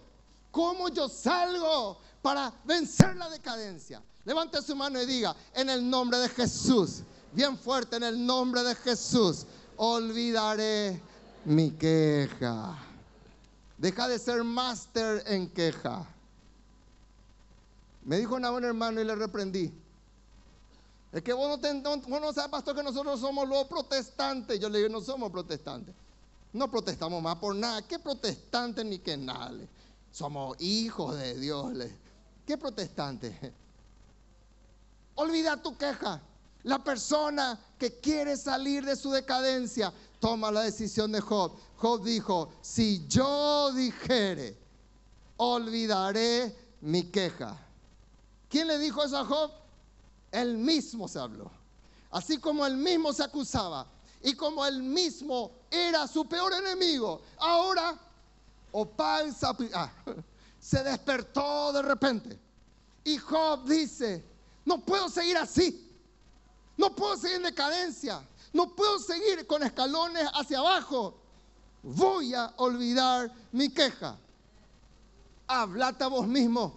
¿cómo 0.51 0.89
yo 0.89 1.09
salgo 1.09 1.97
para 2.21 2.53
vencer 2.63 3.15
la 3.15 3.27
decadencia? 3.29 4.03
Levante 4.23 4.61
su 4.61 4.75
mano 4.75 5.01
y 5.01 5.07
diga, 5.07 5.35
en 5.55 5.71
el 5.71 5.89
nombre 5.89 6.19
de 6.19 6.29
Jesús, 6.29 7.01
bien 7.33 7.57
fuerte, 7.57 7.95
en 7.95 8.03
el 8.03 8.23
nombre 8.23 8.61
de 8.61 8.75
Jesús, 8.75 9.47
olvidaré 9.83 11.01
mi 11.45 11.71
queja. 11.71 12.77
Deja 13.79 14.07
de 14.07 14.19
ser 14.19 14.43
máster 14.43 15.23
en 15.25 15.49
queja. 15.49 16.05
Me 18.03 18.17
dijo 18.17 18.35
una 18.35 18.51
buena 18.51 18.67
hermano 18.67 19.01
y 19.01 19.03
le 19.03 19.15
reprendí. 19.15 19.73
Es 21.11 21.23
que 21.23 21.33
vos 21.33 21.59
no, 21.59 22.33
sabes, 22.33 22.51
pastor, 22.51 22.75
que 22.75 22.83
nosotros 22.83 23.19
somos 23.19 23.49
los 23.49 23.65
protestantes. 23.65 24.59
Yo 24.59 24.69
le 24.69 24.77
digo, 24.77 24.89
no 24.89 25.01
somos 25.01 25.31
protestantes. 25.31 25.95
No 26.53 26.69
protestamos 26.69 27.21
más 27.21 27.37
por 27.37 27.55
nada. 27.55 27.81
¿Qué 27.81 27.97
protestantes 27.97 28.85
ni 28.85 28.99
qué 28.99 29.17
nada? 29.17 29.51
Somos 30.11 30.61
hijos 30.61 31.17
de 31.17 31.39
Dios. 31.39 31.73
¿Qué 32.45 32.55
protestantes? 32.55 33.35
Olvida 35.15 35.57
tu 35.57 35.75
queja. 35.75 36.21
La 36.63 36.83
persona 36.83 37.59
que 37.77 37.99
quiere 37.99 38.37
salir 38.37 38.85
de 38.85 38.95
su 38.95 39.11
decadencia 39.11 39.91
toma 40.19 40.51
la 40.51 40.61
decisión 40.61 41.11
de 41.11 41.21
Job. 41.21 41.53
Job 41.77 42.03
dijo, 42.03 42.51
si 42.61 43.05
yo 43.07 43.71
dijere, 43.73 44.57
olvidaré 45.37 46.55
mi 46.81 47.03
queja. 47.03 47.57
¿Quién 48.49 48.67
le 48.67 48.77
dijo 48.77 49.03
eso 49.03 49.17
a 49.17 49.25
Job? 49.25 49.51
Él 50.31 50.57
mismo 50.57 51.07
se 51.07 51.19
habló. 51.19 51.49
Así 52.11 52.37
como 52.37 52.65
él 52.65 52.77
mismo 52.77 53.13
se 53.13 53.23
acusaba 53.23 53.87
y 54.21 54.33
como 54.35 54.65
él 54.65 54.83
mismo 54.83 55.51
era 55.71 56.07
su 56.07 56.25
peor 56.27 56.53
enemigo, 56.53 57.21
ahora 57.37 57.97
Opal 58.73 59.35
ah, 59.73 59.91
se 60.59 60.83
despertó 60.83 61.73
de 61.73 61.81
repente. 61.81 62.39
Y 63.03 63.17
Job 63.17 63.65
dice, 63.65 64.23
no 64.65 64.79
puedo 64.79 65.09
seguir 65.09 65.37
así. 65.37 65.90
No 66.81 66.95
puedo 66.95 67.15
seguir 67.15 67.37
en 67.37 67.43
decadencia. 67.43 68.27
No 68.51 68.75
puedo 68.75 68.97
seguir 68.97 69.45
con 69.45 69.61
escalones 69.61 70.27
hacia 70.33 70.57
abajo. 70.57 71.13
Voy 71.83 72.33
a 72.33 72.51
olvidar 72.57 73.31
mi 73.51 73.69
queja. 73.69 74.17
Hablate 75.45 76.03
a 76.03 76.07
vos 76.07 76.25
mismo. 76.25 76.73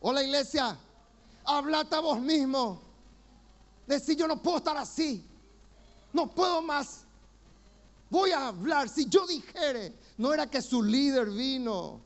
Hola 0.00 0.24
iglesia, 0.24 0.76
hablate 1.44 1.94
a 1.94 2.00
vos 2.00 2.18
mismo. 2.18 2.82
Decir 3.86 4.16
yo 4.16 4.26
no 4.26 4.42
puedo 4.42 4.56
estar 4.56 4.76
así. 4.76 5.24
No 6.12 6.26
puedo 6.26 6.60
más. 6.60 7.04
Voy 8.10 8.32
a 8.32 8.48
hablar. 8.48 8.88
Si 8.88 9.08
yo 9.08 9.24
dijere, 9.24 9.94
no 10.18 10.34
era 10.34 10.50
que 10.50 10.60
su 10.60 10.82
líder 10.82 11.30
vino. 11.30 12.00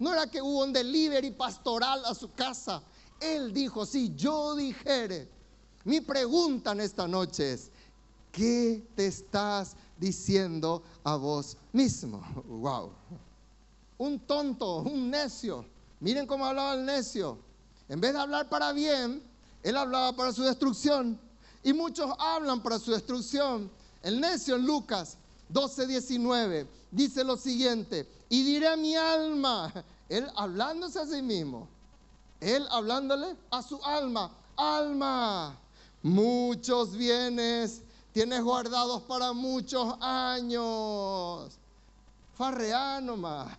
No 0.00 0.12
era 0.12 0.26
que 0.26 0.42
hubo 0.42 0.64
un 0.64 0.72
delivery 0.72 1.30
pastoral 1.30 2.04
a 2.04 2.12
su 2.12 2.32
casa. 2.34 2.82
Él 3.20 3.52
dijo, 3.52 3.86
si 3.86 4.16
yo 4.16 4.56
dijere. 4.56 5.37
Mi 5.84 6.00
pregunta 6.00 6.72
en 6.72 6.80
esta 6.80 7.06
noche 7.06 7.52
es, 7.52 7.70
¿Qué 8.32 8.86
te 8.94 9.06
estás 9.06 9.74
diciendo 9.98 10.82
a 11.04 11.16
vos 11.16 11.56
mismo? 11.72 12.22
Wow. 12.46 12.92
Un 13.98 14.20
tonto, 14.20 14.76
un 14.82 15.10
necio. 15.10 15.64
Miren 15.98 16.24
cómo 16.26 16.46
hablaba 16.46 16.74
el 16.74 16.84
necio. 16.84 17.36
En 17.88 18.00
vez 18.00 18.12
de 18.12 18.20
hablar 18.20 18.48
para 18.48 18.72
bien, 18.72 19.20
él 19.64 19.76
hablaba 19.76 20.14
para 20.14 20.32
su 20.32 20.44
destrucción. 20.44 21.18
Y 21.64 21.72
muchos 21.72 22.12
hablan 22.18 22.62
para 22.62 22.78
su 22.78 22.92
destrucción. 22.92 23.68
El 24.02 24.20
necio 24.20 24.54
en 24.54 24.66
Lucas 24.66 25.16
12, 25.48 25.88
19 25.88 26.68
dice 26.92 27.24
lo 27.24 27.36
siguiente. 27.36 28.08
Y 28.28 28.44
diré 28.44 28.68
a 28.68 28.76
mi 28.76 28.94
alma, 28.94 29.72
él 30.08 30.28
hablándose 30.36 31.00
a 31.00 31.06
sí 31.06 31.22
mismo, 31.22 31.66
él 32.40 32.64
hablándole 32.70 33.34
a 33.50 33.62
su 33.62 33.82
alma, 33.84 34.30
alma, 34.56 35.58
muchos 36.08 36.96
bienes 36.96 37.82
tienes 38.12 38.42
guardados 38.42 39.02
para 39.02 39.32
muchos 39.32 39.94
años. 40.00 41.58
Farreá 42.34 43.00
nomás, 43.00 43.56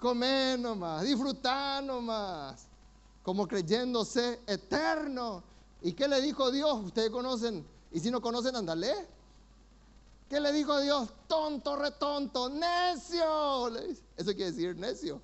comer 0.00 0.58
nomás, 0.58 1.04
disfrutar 1.04 1.82
nomás, 1.84 2.66
como 3.22 3.46
creyéndose 3.46 4.40
eterno. 4.46 5.42
¿Y 5.82 5.92
qué 5.92 6.08
le 6.08 6.20
dijo 6.20 6.50
Dios? 6.50 6.84
Ustedes 6.84 7.10
conocen, 7.10 7.66
y 7.90 8.00
si 8.00 8.10
no 8.10 8.20
conocen, 8.20 8.56
andale. 8.56 9.08
¿Qué 10.28 10.40
le 10.40 10.52
dijo 10.52 10.80
Dios? 10.80 11.10
Tonto, 11.28 11.76
retonto, 11.76 12.48
necio. 12.48 13.68
Eso 14.16 14.34
quiere 14.34 14.52
decir 14.52 14.76
necio. 14.76 15.20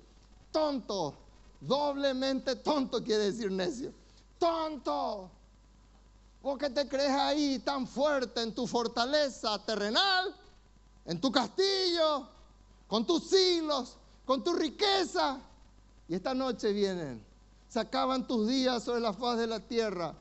Tonto, 0.51 1.15
doblemente 1.59 2.55
tonto 2.55 3.03
quiere 3.03 3.25
decir 3.25 3.51
necio. 3.51 3.91
Tonto. 4.37 5.31
¿Vos 6.41 6.57
qué 6.57 6.69
te 6.69 6.87
crees 6.87 7.11
ahí 7.11 7.59
tan 7.59 7.85
fuerte 7.85 8.41
en 8.41 8.53
tu 8.53 8.65
fortaleza 8.65 9.63
terrenal, 9.65 10.33
en 11.05 11.19
tu 11.19 11.31
castillo, 11.31 12.27
con 12.87 13.05
tus 13.05 13.29
siglos, 13.29 13.97
con 14.25 14.43
tu 14.43 14.53
riqueza? 14.53 15.39
Y 16.07 16.15
esta 16.15 16.33
noche 16.33 16.71
vienen, 16.71 17.23
se 17.67 17.79
acaban 17.79 18.25
tus 18.25 18.47
días 18.47 18.83
sobre 18.83 19.01
la 19.01 19.13
faz 19.13 19.37
de 19.37 19.47
la 19.47 19.59
tierra. 19.59 20.15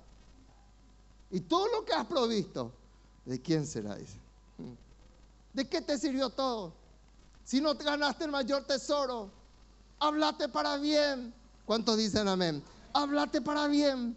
Y 1.31 1.41
todo 1.41 1.69
lo 1.69 1.85
que 1.85 1.93
has 1.93 2.07
provisto, 2.07 2.73
¿de 3.25 3.41
quién 3.41 3.67
será? 3.67 3.95
Dice. 3.95 4.19
¿De 5.53 5.69
qué 5.69 5.81
te 5.81 5.99
sirvió 5.99 6.31
todo? 6.31 6.73
Si 7.45 7.61
no 7.61 7.77
te 7.77 7.85
ganaste 7.85 8.25
el 8.25 8.31
mayor 8.31 8.65
tesoro, 8.65 9.31
háblate 10.01 10.49
para 10.49 10.77
bien. 10.77 11.33
¿Cuántos 11.65 11.97
dicen 11.97 12.29
amén? 12.29 12.63
Háblate 12.93 13.41
para 13.41 13.69
bien. 13.69 14.17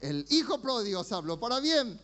El 0.00 0.26
hijo 0.30 0.58
pródigo 0.60 1.02
se 1.04 1.14
habló 1.14 1.38
para 1.38 1.60
bien. 1.60 1.98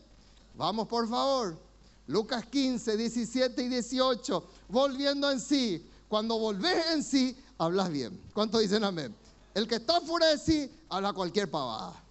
Vamos 0.55 0.89
por 0.89 1.09
favor. 1.09 1.59
Lucas 2.07 2.47
15, 2.47 2.97
17 2.97 3.63
y 3.63 3.69
18. 3.69 4.45
Volviendo 4.69 5.31
en 5.31 5.41
sí. 5.41 5.87
Cuando 6.09 6.39
volvés 6.39 6.85
en 6.93 7.03
sí, 7.03 7.37
hablas 7.59 7.91
bien. 7.91 8.21
¿Cuántos 8.35 8.61
dicen 8.61 8.85
amén? 8.85 9.15
El 9.55 9.69
que 9.69 9.77
está 9.77 10.01
fuera 10.01 10.27
de 10.27 10.39
sí, 10.39 10.71
habla 10.89 11.13
cualquier 11.13 11.51
pavada. 11.51 12.03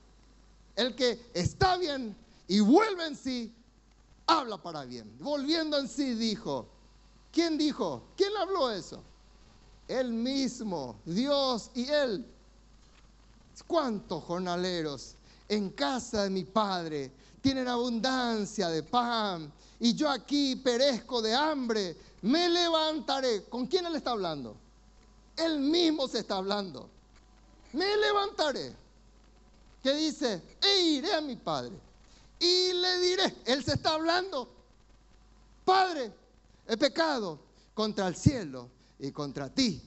El 0.76 0.96
que 0.96 1.30
está 1.34 1.78
bien 1.78 2.16
y 2.48 2.60
vuelve 2.60 3.08
en 3.08 3.16
sí, 3.16 3.54
habla 4.28 4.58
para 4.58 4.86
bien. 4.86 5.18
Volviendo 5.20 5.78
en 5.78 5.88
sí, 5.88 6.14
dijo. 6.16 6.68
¿Quién 7.32 7.58
dijo? 7.58 8.04
¿Quién 8.16 8.36
habló 8.38 8.72
eso? 8.72 9.04
Él 9.88 10.12
mismo, 10.12 10.96
Dios 11.06 11.72
y 11.74 11.88
Él. 11.88 12.26
¿Cuántos 13.68 14.24
jornaleros 14.24 15.16
en 15.52 15.72
casa 15.72 16.24
de 16.24 16.30
mi 16.30 16.46
Padre 16.46 17.12
tienen 17.42 17.68
abundancia 17.68 18.70
de 18.70 18.84
pan 18.84 19.52
y 19.80 19.94
yo 19.94 20.10
aquí 20.10 20.56
perezco 20.56 21.22
de 21.22 21.34
hambre? 21.34 21.98
Me 22.22 22.48
levantaré. 22.50 23.44
¿Con 23.46 23.66
quién 23.68 23.86
Él 23.86 23.96
está 23.96 24.12
hablando? 24.12 24.56
Él 25.36 25.60
mismo 25.60 26.08
se 26.08 26.20
está 26.20 26.38
hablando. 26.38 26.90
Me 27.74 27.98
levantaré. 27.98 28.76
¿Qué 29.84 29.94
dice? 29.94 30.42
E 30.62 30.82
iré 30.84 31.14
a 31.14 31.22
mi 31.22 31.36
Padre 31.36 31.76
y 32.42 32.74
le 32.74 33.00
diré, 33.00 33.36
Él 33.46 33.64
se 33.64 33.74
está 33.74 33.94
hablando, 33.94 34.50
Padre, 35.64 36.12
he 36.68 36.76
pecado 36.76 37.40
contra 37.76 38.08
el 38.08 38.16
cielo 38.16 38.68
y 38.98 39.12
contra 39.12 39.48
ti. 39.48 39.80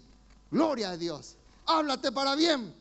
Gloria 0.52 0.90
a 0.90 0.96
Dios. 0.96 1.34
Háblate 1.66 2.12
para 2.12 2.36
bien. 2.36 2.72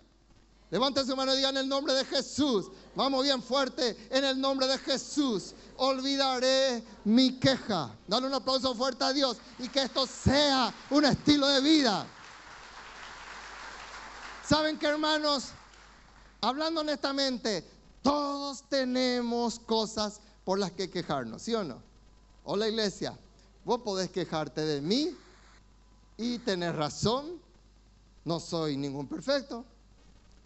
Levante 0.74 1.06
su 1.06 1.16
mano 1.16 1.32
y 1.34 1.36
diga 1.36 1.50
en 1.50 1.58
el 1.58 1.70
nombre 1.70 1.94
de 1.94 2.04
Jesús. 2.04 2.72
Vamos 2.96 3.22
bien 3.22 3.44
fuerte 3.44 3.96
en 4.10 4.24
el 4.24 4.42
nombre 4.42 4.66
de 4.66 4.80
Jesús. 4.80 5.54
Olvidaré 5.78 6.84
mi 7.04 7.40
queja. 7.40 7.96
Dale 8.08 8.26
un 8.26 8.34
aplauso 8.34 8.74
fuerte 8.74 9.04
a 9.04 9.14
Dios 9.14 9.38
y 9.60 9.70
que 9.70 9.84
esto 9.84 10.08
sea 10.08 10.74
un 10.90 11.06
estilo 11.06 11.48
de 11.48 11.62
vida. 11.62 12.08
¿Saben 14.44 14.80
qué, 14.80 14.88
hermanos? 14.88 15.50
Hablando 16.42 16.82
honestamente, 16.82 17.64
todos 18.02 18.64
tenemos 18.68 19.60
cosas 19.60 20.22
por 20.44 20.58
las 20.58 20.72
que 20.72 20.90
quejarnos, 20.90 21.44
¿sí 21.44 21.54
o 21.54 21.64
no? 21.64 21.84
Hola 22.46 22.68
iglesia, 22.68 23.16
vos 23.64 23.82
podés 23.82 24.10
quejarte 24.10 24.62
de 24.62 24.82
mí 24.82 25.16
y 26.18 26.40
tener 26.40 26.76
razón, 26.76 27.40
no 28.26 28.40
soy 28.40 28.76
ningún 28.76 29.08
perfecto. 29.08 29.66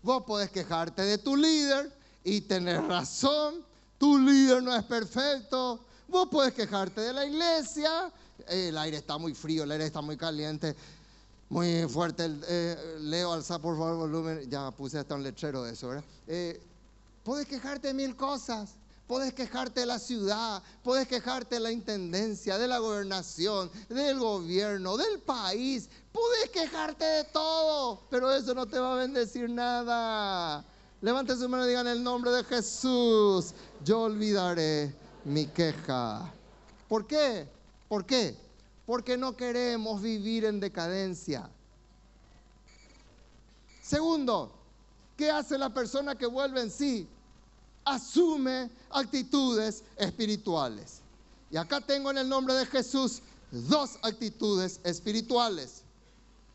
Vos 0.08 0.24
podés 0.24 0.50
quejarte 0.50 1.02
de 1.02 1.18
tu 1.18 1.36
líder 1.36 1.92
y 2.24 2.40
tener 2.40 2.82
razón, 2.84 3.56
tu 3.98 4.18
líder 4.18 4.64
no 4.64 4.74
es 4.74 4.86
perfecto. 4.86 5.82
Vos 6.08 6.30
podés 6.30 6.54
quejarte 6.54 7.02
de 7.02 7.12
la 7.12 7.26
iglesia, 7.26 8.10
el 8.48 8.78
aire 8.78 8.96
está 8.96 9.18
muy 9.18 9.34
frío, 9.34 9.64
el 9.64 9.72
aire 9.72 9.86
está 9.86 10.00
muy 10.00 10.16
caliente, 10.16 10.78
muy 11.50 11.90
fuerte. 11.90 12.26
Eh, 12.48 13.00
Leo, 13.02 13.34
alza 13.34 13.60
por 13.60 13.78
favor 13.78 13.92
el 13.92 13.98
volumen, 13.98 14.50
ya 14.50 14.72
puse 14.72 14.98
hasta 14.98 15.14
un 15.14 15.24
letrero 15.24 15.64
de 15.64 15.74
eso, 15.74 15.90
¿verdad? 15.90 16.06
Eh, 16.26 16.62
Puedes 17.26 17.46
quejarte 17.46 17.90
de 17.90 17.94
mil 17.94 18.16
cosas. 18.16 18.70
Puedes 19.08 19.34
quejarte 19.34 19.80
de 19.80 19.86
la 19.86 20.00
ciudad, 20.00 20.62
puedes 20.84 21.08
quejarte 21.08 21.56
de 21.56 21.62
la 21.62 21.72
intendencia, 21.72 22.58
de 22.58 22.68
la 22.68 22.78
gobernación, 22.80 23.72
del 23.88 24.20
gobierno, 24.20 24.98
del 24.98 25.20
país. 25.20 25.90
Puedes 26.18 26.50
quejarte 26.50 27.06
de 27.06 27.24
todo, 27.26 28.02
pero 28.10 28.34
eso 28.34 28.54
no 28.56 28.66
te 28.66 28.80
va 28.80 28.94
a 28.94 28.98
bendecir 28.98 29.50
nada. 29.50 30.66
Levante 31.02 31.36
su 31.36 31.48
mano 31.48 31.66
y 31.66 31.70
digan 31.70 31.86
el 31.88 32.04
nombre 32.04 32.32
de 32.32 32.44
Jesús. 32.44 33.54
Yo 33.84 34.02
olvidaré 34.02 34.96
mi 35.26 35.46
queja. 35.46 36.34
¿Por 36.88 37.06
qué? 37.06 37.48
¿Por 37.88 38.06
qué? 38.06 38.36
Porque 38.88 39.16
no 39.16 39.38
queremos 39.38 40.02
vivir 40.02 40.46
en 40.46 40.60
decadencia. 40.60 41.50
Segundo, 43.84 44.52
¿qué 45.16 45.30
hace 45.30 45.58
la 45.58 45.70
persona 45.70 46.18
que 46.18 46.26
vuelve 46.26 46.62
en 46.62 46.72
sí? 46.72 47.08
asume 47.86 48.70
actitudes 48.90 49.84
espirituales. 49.96 51.02
Y 51.52 51.58
acá 51.58 51.80
tengo 51.80 52.10
en 52.12 52.18
el 52.18 52.28
nombre 52.28 52.56
de 52.56 52.66
Jesús 52.66 53.22
dos 53.52 53.98
actitudes 54.02 54.82
espirituales. 54.84 55.84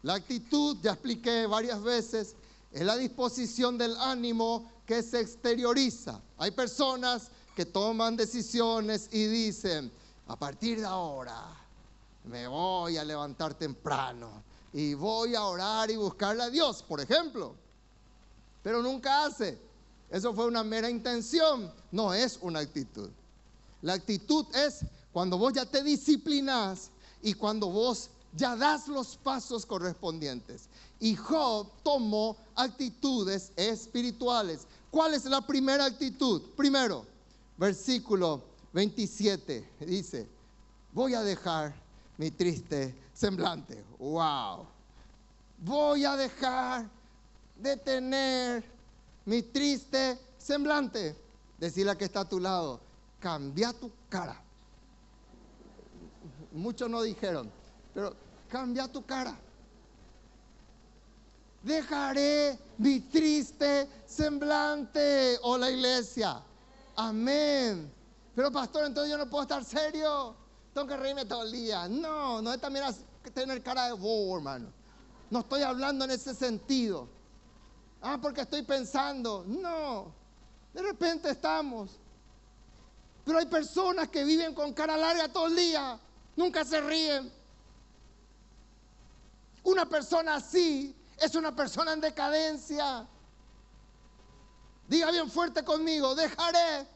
La 0.03 0.15
actitud, 0.15 0.77
ya 0.83 0.93
expliqué 0.93 1.47
varias 1.47 1.83
veces, 1.83 2.35
es 2.73 2.83
la 2.83 2.97
disposición 2.97 3.79
del 3.79 3.97
ánimo 3.97 4.71
que 4.87 5.03
se 5.03 5.21
exterioriza. 5.21 6.21
Hay 6.39 6.51
personas 6.51 7.29
que 7.55 7.67
toman 7.67 8.17
decisiones 8.17 9.09
y 9.13 9.27
dicen, 9.27 9.93
a 10.27 10.37
partir 10.37 10.81
de 10.81 10.87
ahora 10.87 11.45
me 12.25 12.47
voy 12.49 12.97
a 12.97 13.05
levantar 13.05 13.55
temprano 13.55 14.43
y 14.73 14.95
voy 14.95 15.35
a 15.35 15.45
orar 15.45 15.91
y 15.91 15.97
buscarle 15.97 16.45
a 16.45 16.51
Dios, 16.51 16.83
por 16.83 17.01
ejemplo. 17.01 17.55
Pero 18.63 18.83
nunca 18.83 19.27
hace. 19.27 19.59
Eso 20.11 20.35
fue 20.35 20.47
una 20.47 20.65
mera 20.65 20.91
intención, 20.91 21.73
no 21.91 22.13
es 22.13 22.39
una 22.41 22.61
actitud. 22.61 23.11
La 23.83 23.95
actitud 23.95 24.47
es 24.55 24.85
cuando 25.13 25.39
vos 25.39 25.53
ya 25.53 25.67
te 25.67 25.83
disciplinas 25.83 26.91
y 27.23 27.35
cuando 27.35 27.69
vos 27.69 28.11
ya 28.35 28.57
das 28.57 28.89
los 28.89 29.17
pasos 29.17 29.67
correspondientes. 29.67 30.69
Y 31.01 31.17
Job 31.17 31.69
tomó 31.83 32.37
actitudes 32.55 33.53
espirituales. 33.57 34.67
¿Cuál 34.91 35.15
es 35.15 35.25
la 35.25 35.41
primera 35.41 35.85
actitud? 35.85 36.43
Primero, 36.57 37.05
versículo 37.57 38.43
27, 38.73 39.69
dice, 39.81 40.29
voy 40.93 41.15
a 41.15 41.23
dejar 41.23 41.75
mi 42.17 42.31
triste 42.31 42.95
semblante. 43.13 43.85
¡Wow! 43.99 44.67
Voy 45.59 46.05
a 46.05 46.17
dejar 46.17 46.89
de 47.57 47.77
tener 47.77 48.65
mi 49.25 49.43
triste 49.43 50.19
semblante. 50.39 51.17
Decirle 51.59 51.93
a 51.93 51.99
que 51.99 52.05
está 52.05 52.21
a 52.21 52.29
tu 52.29 52.41
lado, 52.41 52.81
cambia 53.21 53.73
tu 53.73 53.91
cara. 54.09 54.43
Muchos 56.51 56.91
no 56.91 57.03
dijeron, 57.03 57.51
pero 57.95 58.15
cambia 58.53 58.87
tu 58.87 59.03
cara. 59.07 59.35
Dejaré 61.63 62.59
mi 62.77 63.01
triste 63.01 63.89
semblante. 64.07 65.39
Oh, 65.43 65.57
la 65.57 65.71
iglesia. 65.71 66.43
Amén. 66.97 67.91
Pero 68.35 68.53
pastor, 68.53 68.85
entonces 68.85 69.11
yo 69.11 69.17
no 69.17 69.27
puedo 69.31 69.45
estar 69.45 69.65
serio. 69.65 70.35
Tengo 70.75 70.87
que 70.87 70.97
reírme 70.99 71.25
todo 71.25 71.45
el 71.45 71.53
día. 71.53 71.89
No, 71.89 72.43
no 72.43 72.53
es 72.53 72.61
también 72.61 72.85
tener 73.33 73.63
cara 73.63 73.87
de 73.87 73.93
bobo, 73.95 74.37
hermano. 74.37 74.69
No 75.31 75.41
estoy 75.41 75.63
hablando 75.63 76.05
en 76.05 76.11
ese 76.11 76.35
sentido. 76.35 77.09
Ah, 78.03 78.19
porque 78.21 78.43
estoy 78.43 78.63
pensando. 78.63 79.45
No, 79.47 80.13
de 80.75 80.83
repente 80.83 81.31
estamos. 81.31 81.99
Pero 83.25 83.39
hay 83.39 83.47
personas 83.47 84.09
que 84.09 84.25
viven 84.25 84.53
con 84.53 84.75
cara 84.75 84.97
larga 84.97 85.29
todo 85.29 85.47
el 85.47 85.57
día, 85.57 85.99
nunca 86.37 86.65
se 86.65 86.81
ríen. 86.81 87.42
Una 89.65 89.89
persona 89.89 90.37
así 90.37 90.95
es 91.19 91.35
una 91.35 91.55
persona 91.55 91.93
en 91.93 92.01
decadencia. 92.01 93.07
Diga 94.89 95.11
bien 95.11 95.31
fuerte 95.31 95.65
conmigo, 95.65 96.15
dejaré 96.15 96.87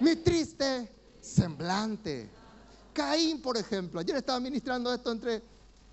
mi 0.00 0.16
triste 0.16 0.90
semblante. 1.20 2.30
Caín, 2.92 3.40
por 3.40 3.56
ejemplo, 3.56 4.00
ayer 4.00 4.16
estaba 4.16 4.40
ministrando 4.40 4.92
esto 4.92 5.10
entre 5.12 5.42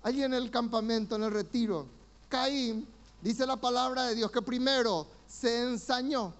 allí 0.02 0.22
en 0.22 0.34
el 0.34 0.50
campamento, 0.50 1.16
en 1.16 1.24
el 1.24 1.30
retiro. 1.30 1.86
Caín 2.28 2.86
Dice 3.22 3.46
la 3.46 3.56
palabra 3.56 4.06
de 4.06 4.16
Dios 4.16 4.32
que 4.32 4.42
primero 4.42 5.06
se 5.28 5.62
ensañó. 5.62 6.34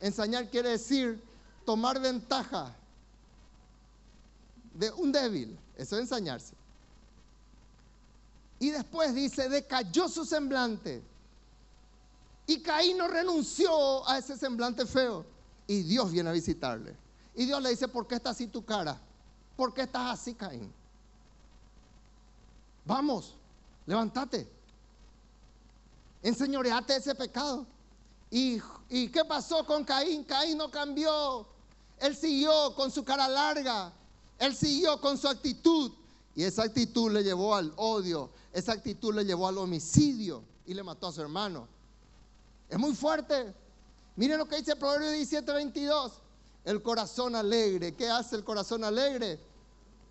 Ensañar 0.00 0.48
quiere 0.48 0.70
decir 0.70 1.20
tomar 1.66 2.00
ventaja 2.00 2.72
de 4.72 4.92
un 4.92 5.10
débil. 5.10 5.58
Eso 5.76 5.96
es 5.96 6.02
ensañarse. 6.02 6.54
Y 8.64 8.70
después 8.70 9.14
dice, 9.14 9.50
decayó 9.50 10.08
su 10.08 10.24
semblante. 10.24 11.02
Y 12.46 12.62
Caín 12.62 12.96
no 12.96 13.08
renunció 13.08 14.08
a 14.08 14.16
ese 14.16 14.38
semblante 14.38 14.86
feo. 14.86 15.26
Y 15.66 15.82
Dios 15.82 16.10
viene 16.10 16.30
a 16.30 16.32
visitarle. 16.32 16.96
Y 17.34 17.44
Dios 17.44 17.60
le 17.60 17.68
dice, 17.68 17.88
¿por 17.88 18.06
qué 18.06 18.14
está 18.14 18.30
así 18.30 18.46
tu 18.46 18.64
cara? 18.64 18.98
¿Por 19.54 19.74
qué 19.74 19.82
estás 19.82 20.18
así, 20.18 20.32
Caín? 20.32 20.72
Vamos, 22.86 23.34
levántate. 23.84 24.50
Enseñoreate 26.22 26.96
ese 26.96 27.14
pecado. 27.14 27.66
¿Y, 28.30 28.62
¿Y 28.88 29.08
qué 29.08 29.26
pasó 29.26 29.66
con 29.66 29.84
Caín? 29.84 30.24
Caín 30.24 30.56
no 30.56 30.70
cambió. 30.70 31.46
Él 31.98 32.16
siguió 32.16 32.74
con 32.74 32.90
su 32.90 33.04
cara 33.04 33.28
larga. 33.28 33.92
Él 34.38 34.56
siguió 34.56 34.98
con 35.02 35.18
su 35.18 35.28
actitud. 35.28 35.92
Y 36.34 36.44
esa 36.44 36.62
actitud 36.62 37.12
le 37.12 37.22
llevó 37.22 37.54
al 37.54 37.70
odio. 37.76 38.30
Esa 38.54 38.72
actitud 38.72 39.12
le 39.12 39.24
llevó 39.24 39.48
al 39.48 39.58
homicidio. 39.58 40.44
Y 40.64 40.72
le 40.72 40.82
mató 40.82 41.08
a 41.08 41.12
su 41.12 41.20
hermano. 41.20 41.68
Es 42.70 42.78
muy 42.78 42.94
fuerte. 42.94 43.52
Miren 44.16 44.38
lo 44.38 44.46
que 44.46 44.56
dice 44.56 44.72
el 44.72 44.78
Proverbio 44.78 45.10
17, 45.10 45.52
22. 45.52 46.12
El 46.64 46.80
corazón 46.80 47.34
alegre. 47.34 47.94
¿Qué 47.94 48.08
hace 48.08 48.36
el 48.36 48.44
corazón 48.44 48.82
alegre? 48.84 49.38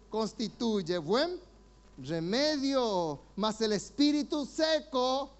Constituye 0.10 1.00
buen 1.00 1.40
remedio. 1.98 3.20
Mas 3.36 3.62
el 3.62 3.74
espíritu 3.74 4.46
seco 4.46 5.32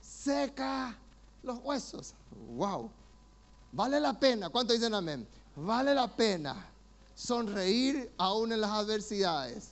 seca 0.00 0.96
los 1.42 1.58
huesos. 1.58 2.14
Wow. 2.54 2.90
Vale 3.72 4.00
la 4.00 4.18
pena. 4.18 4.48
¿Cuánto 4.48 4.72
dicen 4.72 4.94
amén? 4.94 5.26
Vale 5.56 5.94
la 5.94 6.08
pena 6.16 6.72
sonreír 7.14 8.10
aún 8.16 8.52
en 8.52 8.60
las 8.60 8.70
adversidades. 8.70 9.70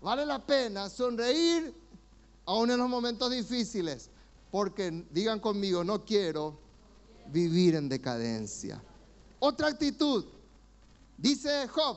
Vale 0.00 0.26
la 0.26 0.40
pena 0.44 0.88
sonreír 0.88 1.81
aún 2.46 2.70
en 2.70 2.78
los 2.78 2.88
momentos 2.88 3.30
difíciles. 3.30 4.10
Porque 4.50 5.06
digan 5.10 5.40
conmigo, 5.40 5.82
no 5.82 6.04
quiero 6.04 6.58
vivir 7.26 7.74
en 7.74 7.88
decadencia. 7.88 8.82
Otra 9.38 9.68
actitud, 9.68 10.24
dice 11.16 11.66
Job, 11.68 11.96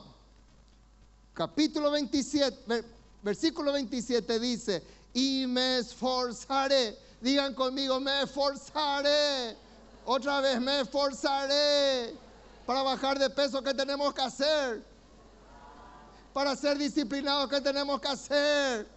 capítulo 1.34 1.90
27, 1.90 2.84
versículo 3.22 3.72
27 3.72 4.40
dice, 4.40 4.82
y 5.12 5.46
me 5.46 5.78
esforzaré. 5.78 6.98
Digan 7.20 7.54
conmigo, 7.54 7.98
me 8.00 8.22
esforzaré. 8.22 9.56
Otra 10.04 10.40
vez, 10.40 10.60
me 10.60 10.80
esforzaré 10.80 12.14
para 12.66 12.82
bajar 12.82 13.18
de 13.18 13.30
peso. 13.30 13.62
¿Qué 13.62 13.74
tenemos 13.74 14.12
que 14.14 14.22
hacer? 14.22 14.84
Para 16.32 16.54
ser 16.54 16.78
disciplinados, 16.78 17.48
¿qué 17.48 17.60
tenemos 17.60 18.00
que 18.00 18.08
hacer? 18.08 18.95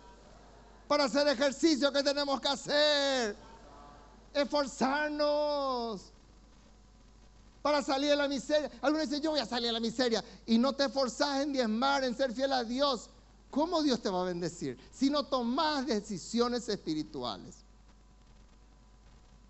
Para 0.90 1.04
hacer 1.04 1.28
ejercicio, 1.28 1.94
¿qué 1.94 2.02
tenemos 2.02 2.42
que 2.42 2.48
hacer? 2.48 3.36
Esforzarnos 4.34 6.02
para 7.62 7.84
salir 7.84 8.10
de 8.10 8.16
la 8.16 8.28
miseria. 8.28 8.72
Algunos 8.82 9.08
dicen, 9.08 9.22
yo 9.22 9.30
voy 9.30 9.40
a 9.40 9.46
salir 9.46 9.68
de 9.68 9.74
la 9.74 9.80
miseria. 9.80 10.26
Y 10.48 10.58
no 10.58 10.74
te 10.74 10.86
esforzas 10.86 11.42
en 11.42 11.54
diezmar, 11.54 12.04
en 12.04 12.18
ser 12.18 12.34
fiel 12.34 12.52
a 12.54 12.64
Dios. 12.64 13.08
¿Cómo 13.52 13.84
Dios 13.84 14.02
te 14.02 14.10
va 14.10 14.22
a 14.22 14.26
bendecir? 14.26 14.80
Si 14.92 15.12
no 15.12 15.28
tomas 15.28 15.86
decisiones 15.86 16.68
espirituales. 16.68 17.58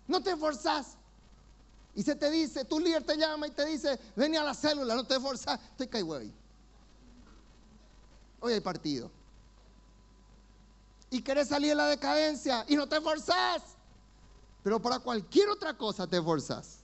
No 0.08 0.22
te 0.22 0.32
esforzas. 0.32 0.88
Y 1.94 2.02
se 2.02 2.16
te 2.16 2.30
dice, 2.30 2.66
tu 2.66 2.80
líder 2.80 3.02
te 3.02 3.16
llama 3.16 3.46
y 3.46 3.52
te 3.52 3.64
dice, 3.64 3.98
ven 4.14 4.36
a 4.36 4.44
la 4.44 4.52
célula, 4.52 4.94
no 4.94 5.04
te 5.04 5.14
esforzas. 5.14 5.58
Estoy 5.70 5.88
caigo 5.88 6.16
ahí. 6.16 6.34
Hoy 8.40 8.52
hay 8.52 8.60
partido. 8.60 9.10
Y 11.10 11.22
querés 11.22 11.48
salir 11.48 11.70
de 11.70 11.74
la 11.74 11.86
decadencia 11.86 12.64
y 12.68 12.76
no 12.76 12.88
te 12.88 12.96
esforzás. 12.96 13.62
Pero 14.62 14.80
para 14.80 14.98
cualquier 14.98 15.48
otra 15.48 15.76
cosa 15.76 16.06
te 16.06 16.18
esforzás. 16.18 16.78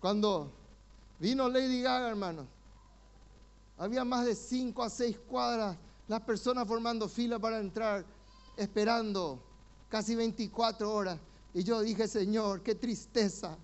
Cuando 0.00 0.52
vino 1.18 1.48
Lady 1.48 1.82
Gaga, 1.82 2.08
hermano, 2.08 2.46
había 3.76 4.04
más 4.04 4.24
de 4.24 4.34
cinco 4.34 4.82
a 4.82 4.90
seis 4.90 5.18
cuadras, 5.28 5.76
las 6.06 6.20
personas 6.22 6.66
formando 6.66 7.08
fila 7.08 7.38
para 7.38 7.58
entrar, 7.58 8.04
esperando 8.56 9.42
casi 9.88 10.14
24 10.14 10.92
horas. 10.92 11.18
Y 11.54 11.64
yo 11.64 11.80
dije, 11.80 12.06
Señor, 12.08 12.62
qué 12.62 12.74
tristeza 12.74 13.56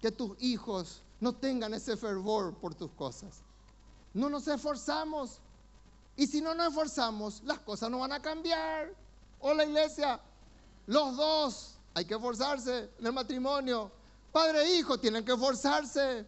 que 0.00 0.10
tus 0.10 0.36
hijos 0.40 1.02
no 1.20 1.34
tengan 1.34 1.74
ese 1.74 1.96
fervor 1.96 2.54
por 2.54 2.74
tus 2.74 2.90
cosas. 2.92 3.42
No 4.12 4.28
nos 4.28 4.46
esforzamos. 4.48 5.40
Y 6.16 6.26
si 6.26 6.40
no 6.40 6.54
nos 6.54 6.68
esforzamos, 6.68 7.42
las 7.44 7.58
cosas 7.60 7.90
no 7.90 7.98
van 7.98 8.12
a 8.12 8.22
cambiar. 8.22 8.94
Hola 9.40 9.64
iglesia, 9.64 10.18
los 10.86 11.16
dos 11.16 11.74
hay 11.94 12.04
que 12.06 12.14
esforzarse 12.14 12.90
en 12.98 13.06
el 13.06 13.12
matrimonio. 13.12 13.90
Padre 14.32 14.62
e 14.62 14.78
hijo 14.78 14.98
tienen 14.98 15.24
que 15.24 15.32
esforzarse. 15.32 16.26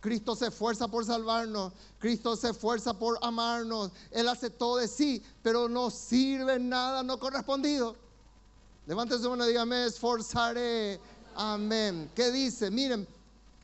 Cristo 0.00 0.34
se 0.34 0.46
esfuerza 0.46 0.88
por 0.88 1.04
salvarnos, 1.04 1.74
Cristo 1.98 2.34
se 2.34 2.50
esfuerza 2.50 2.98
por 2.98 3.18
amarnos, 3.20 3.90
Él 4.10 4.28
hace 4.28 4.48
todo 4.48 4.78
de 4.78 4.88
sí, 4.88 5.22
pero 5.42 5.68
no 5.68 5.90
sirve 5.90 6.58
nada 6.58 7.02
no 7.02 7.18
correspondido. 7.18 7.96
Levántese 8.86 9.28
mano 9.28 9.44
y 9.44 9.48
diga, 9.48 9.66
me 9.66 9.84
esforzaré. 9.84 10.98
Amén. 11.36 12.10
¿Qué 12.14 12.30
dice? 12.30 12.70
Miren, 12.70 13.06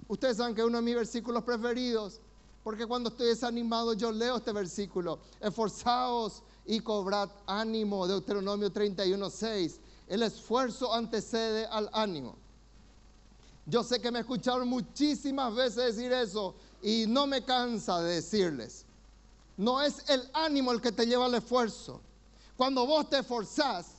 ustedes 0.09 0.37
saben 0.37 0.55
que 0.55 0.62
uno 0.62 0.76
de 0.76 0.82
mis 0.82 0.95
versículos 0.95 1.43
preferidos, 1.43 2.20
porque 2.66 2.84
cuando 2.84 3.10
estoy 3.10 3.28
desanimado 3.28 3.92
yo 3.92 4.10
leo 4.10 4.38
este 4.38 4.50
versículo. 4.50 5.20
Esforzaos 5.40 6.42
y 6.64 6.80
cobrad 6.80 7.30
ánimo, 7.46 8.08
Deuteronomio 8.08 8.72
31, 8.72 9.30
6. 9.30 9.78
El 10.08 10.24
esfuerzo 10.24 10.92
antecede 10.92 11.66
al 11.66 11.88
ánimo. 11.92 12.34
Yo 13.66 13.84
sé 13.84 14.00
que 14.00 14.10
me 14.10 14.18
escucharon 14.18 14.66
muchísimas 14.66 15.54
veces 15.54 15.94
decir 15.94 16.12
eso 16.12 16.56
y 16.82 17.04
no 17.06 17.28
me 17.28 17.44
cansa 17.44 18.00
de 18.00 18.14
decirles. 18.14 18.84
No 19.56 19.80
es 19.80 20.02
el 20.08 20.28
ánimo 20.34 20.72
el 20.72 20.80
que 20.80 20.90
te 20.90 21.06
lleva 21.06 21.26
al 21.26 21.34
esfuerzo. 21.36 22.00
Cuando 22.56 22.84
vos 22.84 23.08
te 23.08 23.20
esforzás, 23.20 23.90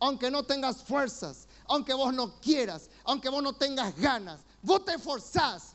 aunque 0.00 0.30
no 0.30 0.44
tengas 0.44 0.78
fuerzas, 0.82 1.46
aunque 1.66 1.92
vos 1.92 2.14
no 2.14 2.40
quieras, 2.40 2.88
aunque 3.04 3.28
vos 3.28 3.42
no 3.42 3.52
tengas 3.52 3.94
ganas, 3.96 4.40
vos 4.62 4.82
te 4.82 4.94
esforzás, 4.94 5.73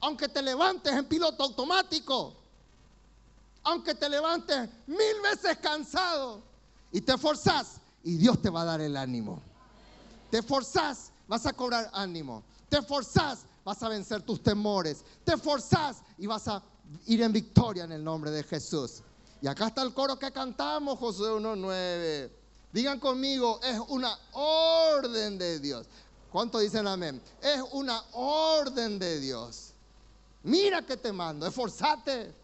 aunque 0.00 0.28
te 0.28 0.42
levantes 0.42 0.92
en 0.92 1.04
piloto 1.04 1.44
automático, 1.44 2.34
aunque 3.62 3.94
te 3.94 4.08
levantes 4.08 4.68
mil 4.86 5.20
veces 5.22 5.58
cansado 5.58 6.42
y 6.90 7.00
te 7.00 7.12
esforzás 7.12 7.76
y 8.02 8.16
Dios 8.16 8.40
te 8.40 8.50
va 8.50 8.62
a 8.62 8.64
dar 8.64 8.80
el 8.80 8.96
ánimo. 8.96 9.42
Te 10.30 10.38
esforzás, 10.38 11.12
vas 11.28 11.44
a 11.46 11.52
cobrar 11.52 11.90
ánimo. 11.92 12.42
Te 12.68 12.78
esforzás, 12.78 13.40
vas 13.64 13.82
a 13.82 13.88
vencer 13.88 14.22
tus 14.22 14.42
temores. 14.42 15.04
Te 15.24 15.34
esforzás 15.34 15.98
y 16.16 16.26
vas 16.26 16.48
a 16.48 16.62
ir 17.06 17.22
en 17.22 17.32
victoria 17.32 17.84
en 17.84 17.92
el 17.92 18.02
nombre 18.02 18.30
de 18.30 18.42
Jesús. 18.44 19.02
Y 19.42 19.46
acá 19.46 19.68
está 19.68 19.82
el 19.82 19.92
coro 19.92 20.18
que 20.18 20.30
cantamos, 20.30 20.98
Josué 20.98 21.30
1.9. 21.30 22.30
Digan 22.72 23.00
conmigo, 23.00 23.60
es 23.62 23.80
una 23.88 24.16
orden 24.32 25.38
de 25.38 25.58
Dios. 25.58 25.86
¿Cuánto 26.30 26.60
dicen 26.60 26.86
amén? 26.86 27.20
Es 27.42 27.60
una 27.72 28.02
orden 28.12 28.98
de 28.98 29.18
Dios. 29.18 29.69
Mira 30.42 30.82
que 30.82 30.96
te 30.96 31.12
mando, 31.12 31.46
esforzate. 31.46 32.34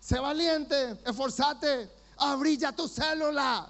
Sé 0.00 0.18
valiente, 0.18 0.98
esforzate. 1.04 1.90
Abrilla 2.16 2.72
tu 2.72 2.86
célula. 2.86 3.68